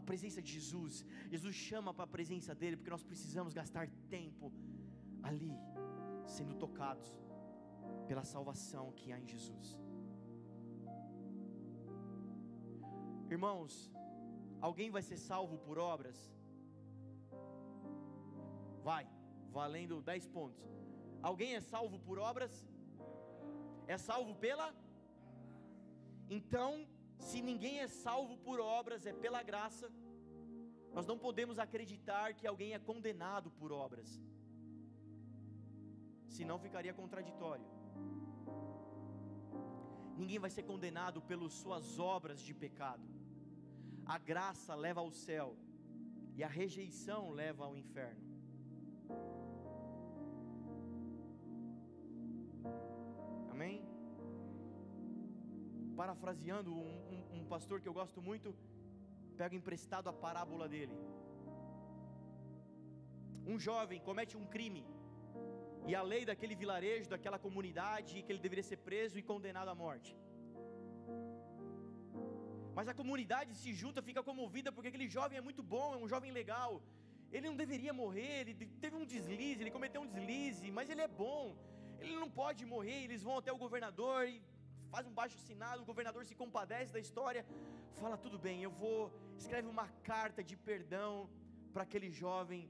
presença 0.00 0.40
de 0.40 0.52
Jesus, 0.52 1.04
Jesus 1.28 1.56
chama 1.56 1.92
para 1.92 2.04
a 2.04 2.14
presença 2.16 2.54
dEle, 2.54 2.76
porque 2.76 2.94
nós 2.96 3.02
precisamos 3.02 3.52
gastar 3.52 3.90
tempo 4.08 4.52
ali, 5.20 5.52
sendo 6.36 6.54
tocados 6.54 7.10
pela 8.06 8.22
salvação 8.22 8.92
que 8.92 9.10
há 9.10 9.18
em 9.18 9.26
Jesus. 9.26 9.76
Irmãos, 13.28 13.92
alguém 14.60 14.92
vai 14.92 15.02
ser 15.02 15.16
salvo 15.16 15.58
por 15.58 15.76
obras? 15.76 16.18
Vai 18.84 19.08
valendo 19.50 20.00
10 20.00 20.26
pontos. 20.28 20.64
Alguém 21.22 21.54
é 21.54 21.60
salvo 21.60 21.98
por 21.98 22.18
obras? 22.18 22.52
É 23.86 23.96
salvo 23.98 24.34
pela? 24.34 24.74
Então, 26.28 26.86
se 27.18 27.40
ninguém 27.42 27.80
é 27.80 27.88
salvo 27.88 28.36
por 28.38 28.60
obras, 28.60 29.04
é 29.04 29.12
pela 29.12 29.42
graça. 29.42 29.90
Nós 30.92 31.06
não 31.06 31.18
podemos 31.18 31.58
acreditar 31.58 32.34
que 32.34 32.46
alguém 32.46 32.72
é 32.72 32.78
condenado 32.78 33.50
por 33.50 33.72
obras. 33.72 34.08
Senão 36.28 36.58
ficaria 36.58 36.94
contraditório. 36.94 37.66
Ninguém 40.16 40.38
vai 40.38 40.50
ser 40.50 40.62
condenado 40.62 41.20
pelas 41.20 41.52
suas 41.52 41.98
obras 41.98 42.40
de 42.40 42.54
pecado. 42.54 43.06
A 44.04 44.18
graça 44.18 44.74
leva 44.74 45.00
ao 45.00 45.10
céu 45.10 45.56
e 46.36 46.42
a 46.44 46.48
rejeição 46.48 47.30
leva 47.30 47.64
ao 47.64 47.76
inferno. 47.76 48.29
Parafraseando 56.00 56.70
um, 56.72 56.92
um, 57.14 57.20
um 57.38 57.44
pastor 57.44 57.76
que 57.80 57.88
eu 57.90 57.96
gosto 58.00 58.20
muito, 58.28 58.48
pego 59.40 59.54
emprestado 59.54 60.08
a 60.12 60.14
parábola 60.24 60.66
dele. 60.74 60.96
Um 63.52 63.58
jovem 63.58 64.00
comete 64.08 64.34
um 64.40 64.46
crime, 64.54 64.84
e 65.90 65.94
a 66.00 66.02
lei 66.12 66.22
daquele 66.30 66.54
vilarejo, 66.62 67.08
daquela 67.14 67.38
comunidade, 67.46 68.22
que 68.22 68.32
ele 68.32 68.42
deveria 68.46 68.66
ser 68.70 68.78
preso 68.88 69.18
e 69.18 69.22
condenado 69.30 69.70
à 69.74 69.74
morte. 69.74 70.10
Mas 72.76 72.88
a 72.88 72.94
comunidade 73.00 73.54
se 73.62 73.70
junta, 73.80 74.08
fica 74.08 74.22
comovida, 74.22 74.70
porque 74.74 74.90
aquele 74.90 75.08
jovem 75.16 75.38
é 75.38 75.44
muito 75.48 75.62
bom, 75.74 75.88
é 75.94 75.98
um 76.04 76.08
jovem 76.08 76.30
legal. 76.40 76.72
Ele 77.32 77.48
não 77.48 77.56
deveria 77.56 77.92
morrer, 78.02 78.34
ele 78.42 78.54
teve 78.84 78.96
um 78.96 79.04
deslize, 79.04 79.60
ele 79.62 79.76
cometeu 79.78 80.00
um 80.02 80.06
deslize, 80.06 80.70
mas 80.70 80.88
ele 80.92 81.02
é 81.08 81.10
bom, 81.24 81.42
ele 82.00 82.16
não 82.22 82.30
pode 82.40 82.64
morrer. 82.64 82.98
Eles 83.04 83.22
vão 83.22 83.36
até 83.38 83.52
o 83.52 83.62
governador 83.64 84.20
e 84.28 84.42
faz 84.94 85.06
um 85.06 85.14
baixo 85.20 85.36
assinado, 85.40 85.82
o 85.82 85.90
governador 85.90 86.22
se 86.30 86.34
compadece 86.42 86.92
da 86.96 87.00
história, 87.06 87.42
fala: 88.02 88.16
tudo 88.24 88.38
bem, 88.46 88.62
eu 88.62 88.72
vou, 88.82 89.12
escreve 89.42 89.68
uma 89.76 89.86
carta 90.10 90.42
de 90.50 90.56
perdão 90.70 91.12
para 91.72 91.84
aquele 91.88 92.10
jovem. 92.22 92.62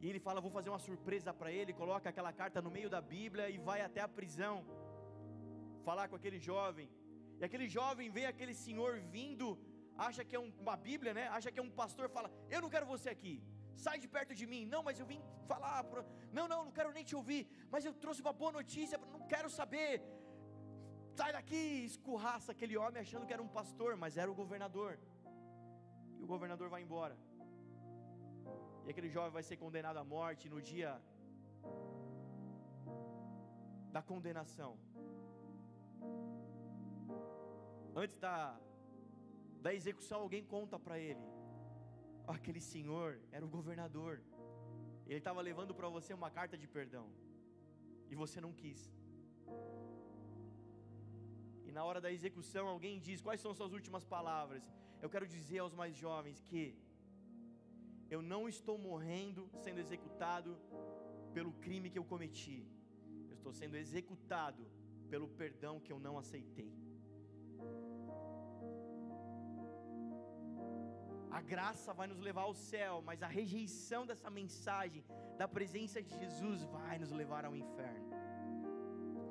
E 0.00 0.08
ele 0.08 0.20
fala: 0.26 0.44
vou 0.46 0.54
fazer 0.58 0.70
uma 0.74 0.82
surpresa 0.88 1.32
para 1.40 1.50
ele, 1.58 1.80
coloca 1.82 2.08
aquela 2.08 2.32
carta 2.32 2.62
no 2.66 2.70
meio 2.70 2.90
da 2.94 3.00
Bíblia 3.00 3.48
e 3.54 3.58
vai 3.58 3.80
até 3.88 4.00
a 4.00 4.08
prisão 4.18 4.56
falar 5.88 6.08
com 6.08 6.16
aquele 6.16 6.38
jovem. 6.50 6.88
E 7.40 7.44
aquele 7.44 7.68
jovem 7.68 8.10
vê 8.10 8.24
aquele 8.26 8.54
senhor 8.54 8.92
vindo, 9.16 9.46
acha 10.08 10.24
que 10.24 10.36
é 10.36 10.38
uma 10.38 10.76
Bíblia, 10.76 11.12
né? 11.18 11.26
Acha 11.28 11.50
que 11.52 11.60
é 11.62 11.62
um 11.62 11.74
pastor, 11.82 12.08
fala: 12.18 12.30
Eu 12.48 12.60
não 12.62 12.70
quero 12.74 12.86
você 12.94 13.08
aqui. 13.16 13.36
Sai 13.76 13.98
de 13.98 14.08
perto 14.08 14.34
de 14.34 14.46
mim. 14.46 14.64
Não, 14.66 14.82
mas 14.82 14.98
eu 14.98 15.06
vim 15.06 15.20
falar. 15.46 15.84
Pro... 15.84 16.04
Não, 16.32 16.46
não, 16.46 16.64
não 16.66 16.72
quero 16.72 16.92
nem 16.92 17.04
te 17.04 17.16
ouvir. 17.16 17.48
Mas 17.70 17.84
eu 17.84 17.94
trouxe 17.94 18.20
uma 18.20 18.32
boa 18.32 18.52
notícia. 18.52 18.98
Não 18.98 19.26
quero 19.26 19.50
saber 19.50 20.02
sai 21.20 21.32
daqui, 21.32 21.62
escurraça 21.84 22.52
aquele 22.52 22.76
homem 22.82 23.00
achando 23.00 23.26
que 23.26 23.34
era 23.36 23.42
um 23.42 23.52
pastor, 23.58 23.90
mas 24.02 24.16
era 24.16 24.30
o 24.30 24.34
governador. 24.34 24.98
E 26.18 26.22
o 26.24 26.26
governador 26.26 26.68
vai 26.74 26.82
embora. 26.82 27.16
E 28.84 28.90
aquele 28.90 29.10
jovem 29.16 29.32
vai 29.38 29.42
ser 29.42 29.56
condenado 29.56 29.98
à 29.98 30.04
morte 30.04 30.48
no 30.48 30.60
dia 30.70 30.92
da 33.96 34.02
condenação. 34.02 34.78
Antes 37.94 38.16
da, 38.18 38.58
da 39.60 39.74
execução, 39.74 40.20
alguém 40.22 40.44
conta 40.44 40.78
para 40.78 40.98
ele: 40.98 41.24
aquele 42.30 42.60
senhor 42.60 43.18
era 43.30 43.44
o 43.44 43.48
governador. 43.48 44.22
Ele 45.06 45.18
estava 45.18 45.40
levando 45.40 45.74
para 45.74 45.88
você 45.88 46.12
uma 46.14 46.30
carta 46.30 46.56
de 46.56 46.68
perdão. 46.68 47.06
E 48.10 48.14
você 48.14 48.40
não 48.40 48.52
quis 48.52 48.80
e 51.70 51.72
na 51.72 51.82
hora 51.88 52.00
da 52.04 52.10
execução 52.16 52.66
alguém 52.66 52.98
diz: 53.06 53.20
Quais 53.26 53.40
são 53.40 53.54
suas 53.54 53.72
últimas 53.72 54.04
palavras? 54.04 54.62
Eu 55.00 55.08
quero 55.08 55.26
dizer 55.34 55.58
aos 55.60 55.74
mais 55.80 55.94
jovens 55.96 56.38
que 56.48 56.62
eu 58.14 58.20
não 58.20 58.48
estou 58.48 58.76
morrendo 58.76 59.48
sendo 59.64 59.78
executado 59.78 60.58
pelo 61.32 61.52
crime 61.64 61.88
que 61.88 62.00
eu 62.00 62.04
cometi, 62.12 62.66
eu 63.28 63.36
estou 63.36 63.52
sendo 63.52 63.76
executado 63.76 64.66
pelo 65.08 65.28
perdão 65.28 65.78
que 65.78 65.92
eu 65.92 66.00
não 66.06 66.18
aceitei. 66.18 66.72
A 71.30 71.40
graça 71.40 71.92
vai 71.92 72.06
nos 72.06 72.20
levar 72.20 72.42
ao 72.42 72.54
céu, 72.54 73.02
mas 73.08 73.22
a 73.22 73.26
rejeição 73.26 74.04
dessa 74.04 74.30
mensagem, 74.30 75.04
da 75.38 75.46
presença 75.46 76.02
de 76.02 76.12
Jesus, 76.22 76.62
vai 76.64 76.98
nos 76.98 77.12
levar 77.12 77.44
ao 77.44 77.54
inferno. 77.54 78.10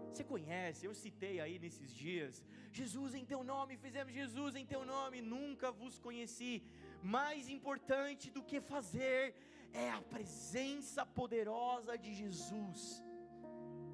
Você 0.10 0.24
conhece, 0.24 0.86
eu 0.86 0.94
citei 0.94 1.40
aí 1.40 1.60
nesses 1.60 1.94
dias, 1.94 2.44
Jesus 2.72 3.14
em 3.14 3.26
teu 3.26 3.44
nome, 3.44 3.78
fizemos 3.78 4.14
Jesus 4.14 4.56
em 4.56 4.66
teu 4.66 4.84
nome, 4.86 5.22
nunca 5.22 5.72
vos 5.72 6.00
conheci. 6.00 6.64
Mais 7.02 7.48
importante 7.48 8.32
do 8.32 8.44
que 8.44 8.60
fazer 8.60 9.36
é 9.72 9.90
a 9.92 10.02
presença 10.02 11.06
poderosa 11.06 11.98
de 11.98 12.14
Jesus. 12.14 13.04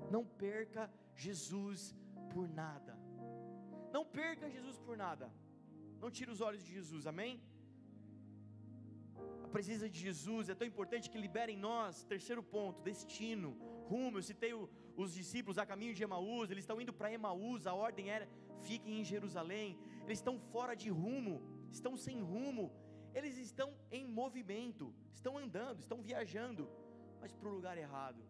Não 0.09 0.25
perca 0.25 0.91
Jesus 1.15 1.93
por 2.33 2.47
nada. 2.47 2.97
Não 3.91 4.05
perca 4.05 4.49
Jesus 4.49 4.77
por 4.79 4.95
nada. 4.97 5.31
Não 5.99 6.09
tire 6.11 6.31
os 6.31 6.41
olhos 6.41 6.63
de 6.63 6.71
Jesus, 6.71 7.05
amém? 7.07 7.41
A 9.55 9.57
presença 9.57 9.87
de 9.89 9.99
Jesus 10.07 10.49
é 10.49 10.53
tão 10.53 10.67
importante 10.67 11.09
que 11.09 11.17
libera 11.17 11.49
em 11.49 11.55
nós, 11.55 12.03
terceiro 12.03 12.43
ponto, 12.43 12.81
destino, 12.81 13.51
rumo. 13.89 14.17
Eu 14.17 14.21
citei 14.21 14.53
o, 14.53 14.69
os 14.97 15.13
discípulos 15.13 15.57
a 15.57 15.65
caminho 15.65 15.93
de 15.93 16.03
Emaús, 16.03 16.51
eles 16.51 16.63
estão 16.63 16.81
indo 16.81 16.91
para 16.91 17.13
Emaús, 17.19 17.65
a 17.65 17.73
ordem 17.73 18.09
era: 18.09 18.27
fiquem 18.63 18.99
em 18.99 19.05
Jerusalém. 19.05 19.79
Eles 20.03 20.19
estão 20.19 20.37
fora 20.51 20.75
de 20.75 20.89
rumo, 20.89 21.41
estão 21.71 21.95
sem 21.95 22.21
rumo, 22.21 22.65
eles 23.13 23.37
estão 23.37 23.73
em 23.89 24.05
movimento, 24.05 24.93
estão 25.13 25.37
andando, 25.37 25.79
estão 25.79 26.01
viajando, 26.01 26.69
mas 27.21 27.33
para 27.33 27.47
o 27.47 27.55
lugar 27.57 27.77
errado. 27.77 28.21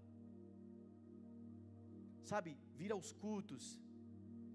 Sabe, 2.21 2.55
vir 2.75 2.91
aos 2.91 3.11
cultos, 3.13 3.81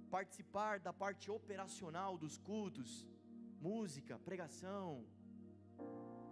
participar 0.09 0.79
da 0.79 0.93
parte 0.93 1.33
operacional 1.33 2.17
dos 2.17 2.39
cultos, 2.39 3.09
música, 3.61 4.21
pregação, 4.21 5.05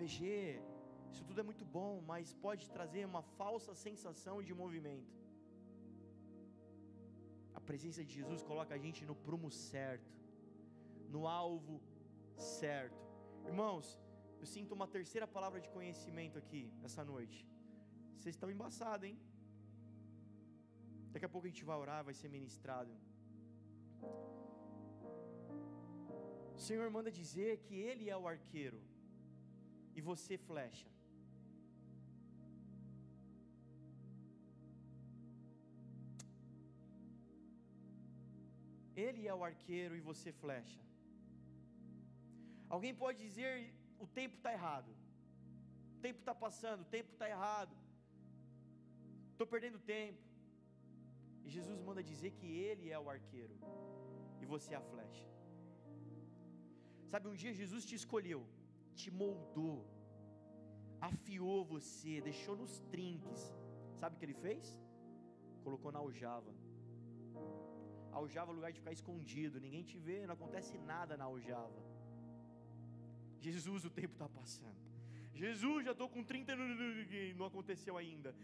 PG, 0.01 0.19
isso 1.13 1.25
tudo 1.29 1.41
é 1.43 1.47
muito 1.51 1.65
bom, 1.79 1.93
mas 2.11 2.35
pode 2.47 2.65
trazer 2.77 3.05
uma 3.13 3.23
falsa 3.41 3.75
sensação 3.87 4.37
de 4.49 4.55
movimento 4.63 5.19
presença 7.69 8.03
de 8.09 8.13
Jesus 8.19 8.41
coloca 8.51 8.73
a 8.77 8.81
gente 8.85 9.01
no 9.09 9.15
prumo 9.25 9.49
certo, 9.51 10.13
no 11.15 11.23
alvo 11.41 11.75
certo. 12.55 13.03
Irmãos, 13.51 13.87
eu 14.41 14.47
sinto 14.55 14.73
uma 14.79 14.87
terceira 14.95 15.27
palavra 15.37 15.61
de 15.65 15.69
conhecimento 15.77 16.37
aqui 16.43 16.63
nessa 16.83 17.03
noite. 17.13 17.39
Vocês 18.17 18.35
estão 18.37 18.51
embaçados, 18.55 19.05
hein? 19.09 19.19
Daqui 21.13 21.27
a 21.29 21.33
pouco 21.35 21.47
a 21.47 21.51
gente 21.53 21.67
vai 21.71 21.79
orar, 21.85 22.01
vai 22.09 22.15
ser 22.21 22.31
ministrado. 22.37 22.95
O 26.59 26.61
Senhor 26.69 26.89
manda 26.97 27.19
dizer 27.21 27.53
que 27.67 27.75
Ele 27.89 28.07
é 28.15 28.17
o 28.23 28.29
arqueiro 28.35 28.81
e 29.99 30.01
você 30.01 30.35
flecha. 30.49 30.89
Ele 39.07 39.23
é 39.31 39.35
o 39.39 39.43
arqueiro 39.51 39.95
e 39.97 40.03
você 40.11 40.31
flecha. 40.43 40.81
Alguém 42.75 42.95
pode 43.03 43.19
dizer: 43.27 43.53
o 44.05 44.07
tempo 44.21 44.37
está 44.39 44.53
errado, 44.59 44.91
o 45.97 46.01
tempo 46.07 46.21
está 46.21 46.35
passando, 46.45 46.83
o 46.87 46.91
tempo 46.97 47.11
está 47.15 47.29
errado, 47.37 47.75
estou 49.33 49.49
perdendo 49.55 49.87
tempo. 49.97 50.23
E 51.45 51.51
Jesus 51.57 51.79
manda 51.89 52.03
dizer 52.13 52.31
que 52.39 52.49
Ele 52.69 52.87
é 52.97 52.99
o 53.05 53.11
arqueiro 53.17 53.57
e 54.43 54.47
você 54.55 54.71
é 54.75 54.79
a 54.81 54.87
flecha. 54.93 55.27
Sabe, 57.13 57.27
um 57.33 57.39
dia 57.43 57.61
Jesus 57.63 57.85
te 57.91 57.95
escolheu, 58.01 58.41
te 59.01 59.11
moldou, 59.23 59.79
afiou 61.11 61.59
você, 61.75 62.21
deixou 62.31 62.57
nos 62.63 62.75
trinques. 62.93 63.43
Sabe 64.01 64.15
o 64.15 64.19
que 64.19 64.25
ele 64.27 64.39
fez? 64.47 64.65
Colocou 65.67 65.91
na 65.93 66.01
aljava. 66.01 66.53
A 68.13 68.17
aljava 68.17 68.51
é 68.53 68.55
lugar 68.59 68.73
de 68.73 68.81
ficar 68.81 68.93
escondido, 68.99 69.61
ninguém 69.67 69.85
te 69.91 69.99
vê, 70.07 70.27
não 70.27 70.35
acontece 70.35 70.77
nada 70.93 71.17
na 71.17 71.25
aljava. 71.25 71.81
Jesus, 73.47 73.85
o 73.85 73.91
tempo 73.91 74.15
está 74.15 74.29
passando. 74.29 74.89
Jesus, 75.43 75.85
já 75.85 75.93
estou 75.93 76.09
com 76.09 76.25
30 76.25 76.53
anos, 76.53 76.77
não 77.37 77.47
aconteceu 77.47 77.97
ainda. 77.97 78.35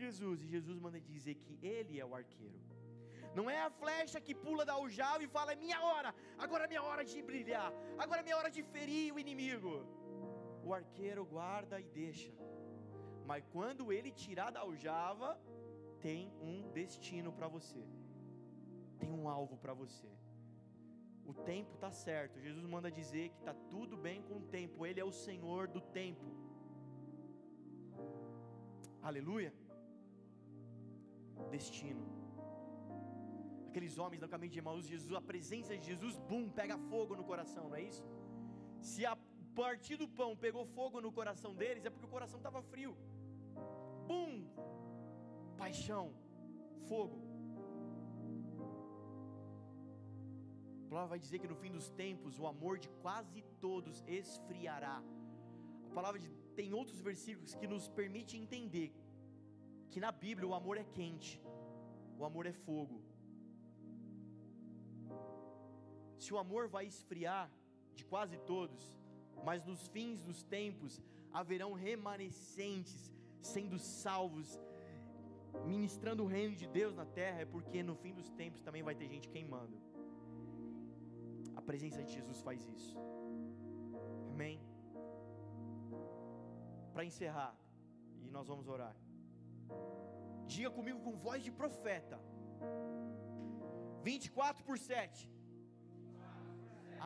Jesus, 0.00 0.42
e 0.42 0.46
Jesus 0.48 0.78
manda 0.80 1.00
dizer 1.00 1.34
que 1.36 1.56
Ele 1.62 2.00
é 2.00 2.04
o 2.04 2.14
arqueiro. 2.14 2.73
Não 3.38 3.50
é 3.50 3.60
a 3.60 3.70
flecha 3.70 4.20
que 4.26 4.34
pula 4.44 4.64
da 4.64 4.74
aljava 4.74 5.22
e 5.24 5.32
fala: 5.36 5.52
é 5.52 5.56
minha 5.56 5.80
hora, 5.88 6.14
agora 6.38 6.64
é 6.64 6.68
minha 6.68 6.84
hora 6.88 7.04
de 7.04 7.20
brilhar, 7.30 7.70
agora 7.98 8.20
é 8.20 8.24
minha 8.28 8.36
hora 8.36 8.50
de 8.56 8.62
ferir 8.62 9.12
o 9.14 9.18
inimigo. 9.18 9.74
O 10.66 10.72
arqueiro 10.72 11.24
guarda 11.26 11.80
e 11.80 11.88
deixa. 12.02 12.32
Mas 13.26 13.42
quando 13.52 13.92
ele 13.92 14.10
tirar 14.12 14.50
da 14.50 14.60
aljava, 14.60 15.30
tem 16.00 16.32
um 16.40 16.70
destino 16.72 17.32
para 17.32 17.48
você, 17.48 17.82
tem 18.98 19.10
um 19.10 19.28
alvo 19.28 19.56
para 19.56 19.74
você. 19.74 20.08
O 21.26 21.32
tempo 21.32 21.72
está 21.74 21.90
certo. 21.90 22.40
Jesus 22.40 22.66
manda 22.66 22.90
dizer 22.90 23.30
que 23.30 23.38
está 23.38 23.54
tudo 23.74 23.96
bem 23.96 24.22
com 24.22 24.36
o 24.36 24.42
tempo. 24.42 24.84
Ele 24.84 25.00
é 25.00 25.04
o 25.04 25.10
Senhor 25.10 25.66
do 25.66 25.80
tempo. 25.80 26.26
Aleluia. 29.02 29.52
Destino. 31.50 32.23
Aqueles 33.74 33.98
homens 33.98 34.20
no 34.22 34.28
caminho 34.32 34.52
de 34.52 34.60
Emaús, 34.60 34.86
Jesus, 34.86 35.12
a 35.12 35.20
presença 35.20 35.76
de 35.76 35.84
Jesus, 35.84 36.16
bum, 36.28 36.48
pega 36.48 36.76
fogo 36.90 37.16
no 37.16 37.24
coração, 37.30 37.68
não 37.70 37.74
é 37.74 37.82
isso? 37.82 38.04
Se 38.80 39.04
a 39.04 39.16
partir 39.60 39.96
do 39.96 40.06
pão 40.06 40.36
pegou 40.44 40.64
fogo 40.64 41.00
no 41.00 41.10
coração 41.10 41.52
deles, 41.60 41.84
é 41.84 41.90
porque 41.90 42.06
o 42.06 42.14
coração 42.16 42.38
estava 42.38 42.62
frio. 42.62 42.92
Bum! 44.06 44.46
Paixão, 45.62 46.14
fogo. 46.88 47.18
palavra 50.94 51.14
vai 51.14 51.18
dizer 51.18 51.40
que 51.40 51.48
no 51.52 51.56
fim 51.56 51.72
dos 51.72 51.90
tempos 52.02 52.38
o 52.38 52.46
amor 52.46 52.78
de 52.78 52.88
quase 53.04 53.42
todos 53.60 54.04
esfriará. 54.06 55.02
A 55.90 55.90
palavra 55.92 56.20
de, 56.20 56.28
tem 56.54 56.72
outros 56.72 57.00
versículos 57.00 57.56
que 57.56 57.66
nos 57.66 57.88
permite 57.88 58.36
entender 58.36 58.94
que 59.90 59.98
na 59.98 60.12
Bíblia 60.12 60.46
o 60.46 60.54
amor 60.54 60.76
é 60.78 60.84
quente, 60.84 61.42
o 62.16 62.24
amor 62.24 62.46
é 62.46 62.52
fogo. 62.52 63.02
Se 66.18 66.32
o 66.32 66.38
amor 66.38 66.68
vai 66.68 66.86
esfriar 66.86 67.50
de 67.94 68.04
quase 68.04 68.36
todos, 68.38 68.98
mas 69.44 69.64
nos 69.64 69.86
fins 69.88 70.20
dos 70.22 70.42
tempos 70.42 71.00
haverão 71.32 71.72
remanescentes 71.72 73.12
sendo 73.40 73.78
salvos, 73.78 74.58
ministrando 75.66 76.22
o 76.24 76.26
reino 76.26 76.56
de 76.56 76.66
Deus 76.66 76.94
na 76.94 77.04
terra, 77.04 77.40
é 77.40 77.44
porque 77.44 77.82
no 77.82 77.94
fim 77.94 78.14
dos 78.14 78.30
tempos 78.30 78.62
também 78.62 78.82
vai 78.82 78.94
ter 78.94 79.08
gente 79.08 79.28
queimando 79.28 79.76
presença 81.64 82.02
de 82.06 82.12
Jesus 82.12 82.40
faz 82.48 82.60
isso. 82.76 82.96
Amém? 84.32 84.56
Para 86.92 87.04
encerrar, 87.10 87.54
e 88.22 88.28
nós 88.36 88.46
vamos 88.52 88.68
orar. 88.68 88.94
Diga 90.46 90.70
comigo 90.70 91.00
com 91.00 91.22
voz 91.26 91.42
de 91.42 91.50
profeta. 91.50 92.18
24 94.02 94.64
por 94.68 94.78
7. 94.78 95.30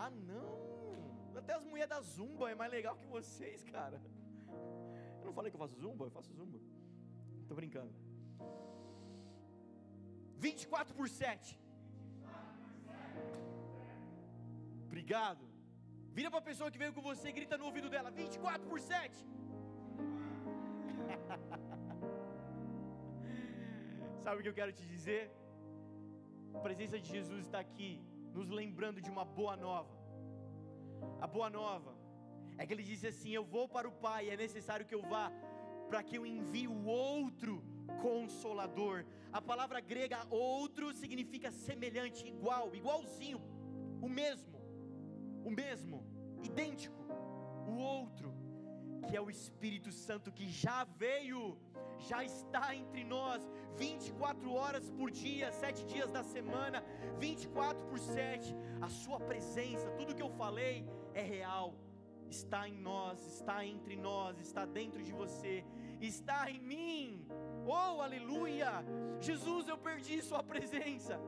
Ah, 0.00 0.10
não. 0.32 0.52
Até 1.40 1.52
as 1.58 1.64
mulheres 1.70 1.92
da 1.94 2.00
Zumba 2.00 2.44
é 2.52 2.54
mais 2.60 2.70
legal 2.78 2.94
que 3.00 3.08
vocês, 3.16 3.58
cara. 3.76 3.98
Eu 5.20 5.26
não 5.28 5.34
falei 5.38 5.48
que 5.50 5.56
eu 5.58 5.64
faço 5.64 5.76
Zumba? 5.82 6.02
Eu 6.04 6.14
faço 6.18 6.30
Zumba. 6.38 6.58
Estou 7.42 7.56
brincando. 7.60 7.92
24 10.46 10.94
por 10.98 11.08
7. 11.08 11.58
Obrigado. 14.86 15.44
Vira 16.18 16.30
para 16.30 16.40
a 16.42 16.48
pessoa 16.50 16.70
que 16.72 16.80
veio 16.82 16.92
com 16.96 17.02
você 17.10 17.26
e 17.30 17.36
grita 17.38 17.54
no 17.60 17.66
ouvido 17.70 17.88
dela: 17.94 18.10
24 18.22 18.62
por 18.70 18.78
7. 18.80 19.18
Sabe 24.24 24.36
o 24.38 24.42
que 24.44 24.50
eu 24.52 24.58
quero 24.60 24.72
te 24.78 24.84
dizer? 24.94 25.22
A 26.56 26.58
presença 26.66 26.96
de 27.02 27.08
Jesus 27.16 27.40
está 27.46 27.60
aqui, 27.66 27.92
nos 28.32 28.48
lembrando 28.48 29.00
de 29.00 29.10
uma 29.10 29.24
boa 29.24 29.56
nova. 29.56 29.96
A 31.20 31.26
boa 31.26 31.50
nova 31.50 31.96
é 32.56 32.66
que 32.66 32.72
ele 32.72 32.82
disse 32.82 33.06
assim: 33.06 33.30
Eu 33.30 33.44
vou 33.44 33.68
para 33.68 33.88
o 33.88 33.92
Pai, 33.92 34.30
é 34.30 34.36
necessário 34.36 34.86
que 34.86 34.94
eu 34.94 35.02
vá, 35.02 35.30
para 35.88 36.02
que 36.02 36.16
eu 36.18 36.26
envie 36.26 36.68
o 36.68 36.84
outro 36.84 37.64
consolador. 38.02 39.04
A 39.32 39.40
palavra 39.40 39.80
grega 39.80 40.26
outro 40.30 40.92
significa 40.92 41.50
semelhante, 41.50 42.26
igual, 42.26 42.74
igualzinho, 42.74 43.40
o 44.00 44.08
mesmo 44.08 44.58
o 45.48 45.50
mesmo, 45.50 46.04
idêntico, 46.42 47.02
o 47.66 47.76
outro, 47.78 48.34
que 49.08 49.16
é 49.16 49.20
o 49.20 49.30
Espírito 49.30 49.90
Santo 49.90 50.30
que 50.30 50.46
já 50.46 50.84
veio, 50.84 51.56
já 52.08 52.22
está 52.22 52.74
entre 52.74 53.02
nós, 53.04 53.42
24 53.76 54.52
horas 54.52 54.90
por 54.90 55.10
dia, 55.10 55.50
7 55.50 55.84
dias 55.86 56.10
da 56.10 56.22
semana, 56.22 56.84
24 57.18 57.86
por 57.86 57.98
7, 57.98 58.54
a 58.82 58.88
Sua 58.88 59.18
presença, 59.18 59.90
tudo 59.92 60.14
que 60.14 60.22
eu 60.22 60.28
falei 60.28 60.86
é 61.14 61.22
real, 61.22 61.74
está 62.28 62.68
em 62.68 62.76
nós, 62.76 63.26
está 63.26 63.64
entre 63.64 63.96
nós, 63.96 64.38
está 64.40 64.66
dentro 64.66 65.02
de 65.02 65.12
você, 65.12 65.64
está 66.00 66.50
em 66.50 66.60
mim, 66.60 67.26
oh 67.66 68.02
aleluia! 68.02 68.84
Jesus, 69.20 69.68
eu 69.68 69.78
perdi 69.78 70.20
Sua 70.20 70.42
presença. 70.42 71.18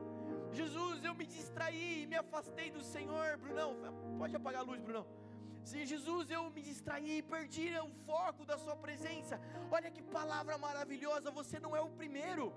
Jesus, 0.51 1.03
eu 1.03 1.15
me 1.15 1.25
distraí, 1.25 2.05
me 2.07 2.15
afastei 2.15 2.69
do 2.69 2.83
Senhor, 2.83 3.37
Brunão. 3.37 3.75
Pode 4.19 4.35
apagar 4.35 4.61
a 4.61 4.65
luz, 4.65 4.81
Brunão. 4.81 5.20
Sim, 5.63 5.85
Jesus, 5.85 6.29
eu 6.29 6.49
me 6.49 6.61
distraí, 6.61 7.21
perdi 7.21 7.67
o 7.79 7.93
foco 8.07 8.45
da 8.45 8.57
Sua 8.57 8.75
presença. 8.75 9.39
Olha 9.69 9.91
que 9.91 10.01
palavra 10.01 10.57
maravilhosa. 10.57 11.31
Você 11.31 11.59
não 11.59 11.75
é 11.75 11.81
o 11.81 11.89
primeiro. 11.89 12.53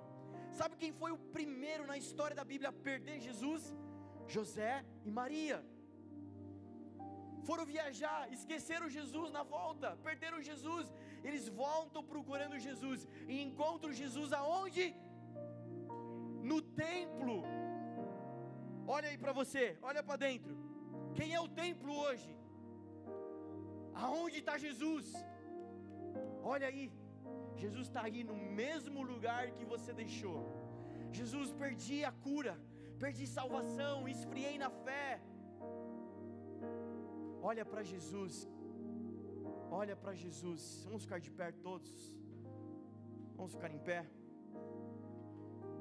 Sabe 0.51 0.77
quem 0.77 0.93
foi 0.93 1.11
o 1.13 1.19
primeiro 1.37 1.87
na 1.87 1.97
história 1.97 2.37
da 2.41 2.45
Bíblia 2.45 2.71
a 2.71 2.81
perder 2.89 3.21
Jesus? 3.21 3.75
José 4.27 4.85
e 5.05 5.11
Maria. 5.11 5.59
Foram 7.49 7.65
viajar, 7.67 8.21
esqueceram 8.33 8.89
Jesus 8.89 9.31
na 9.31 9.43
volta, 9.43 9.89
perderam 10.09 10.41
Jesus. 10.51 10.93
Eles 11.23 11.49
voltam 11.49 12.03
procurando 12.03 12.59
Jesus 12.59 13.07
e 13.29 13.43
encontram 13.43 13.93
Jesus 13.93 14.33
aonde? 14.33 14.95
No 16.43 16.61
templo. 16.63 17.43
Olha 18.87 19.09
aí 19.09 19.19
para 19.19 19.33
você, 19.33 19.79
olha 19.83 20.03
para 20.03 20.17
dentro. 20.17 20.57
Quem 21.15 21.35
é 21.35 21.41
o 21.41 21.49
templo 21.49 21.93
hoje? 22.05 22.31
Aonde 23.95 24.39
está 24.39 24.57
Jesus? 24.59 25.13
Olha 26.43 26.67
aí, 26.67 26.93
Jesus 27.57 27.87
está 27.87 28.03
aí 28.03 28.23
no 28.25 28.37
mesmo 28.61 29.03
lugar 29.03 29.53
que 29.53 29.65
você 29.65 29.93
deixou. 29.93 30.39
Jesus, 31.13 31.53
perdi 31.53 32.05
a 32.05 32.13
cura, 32.27 32.55
perdi 32.99 33.27
salvação, 33.27 34.09
esfriei 34.09 34.57
na 34.59 34.71
fé. 34.71 35.23
Olha 37.41 37.65
para 37.65 37.83
Jesus, 37.83 38.49
olha 39.71 39.95
para 39.95 40.15
Jesus. 40.15 40.83
Vamos 40.85 41.03
ficar 41.05 41.21
de 41.21 41.31
pé 41.31 41.53
todos, 41.53 41.91
vamos 43.37 43.53
ficar 43.53 43.71
em 43.71 43.79
pé. 43.79 44.01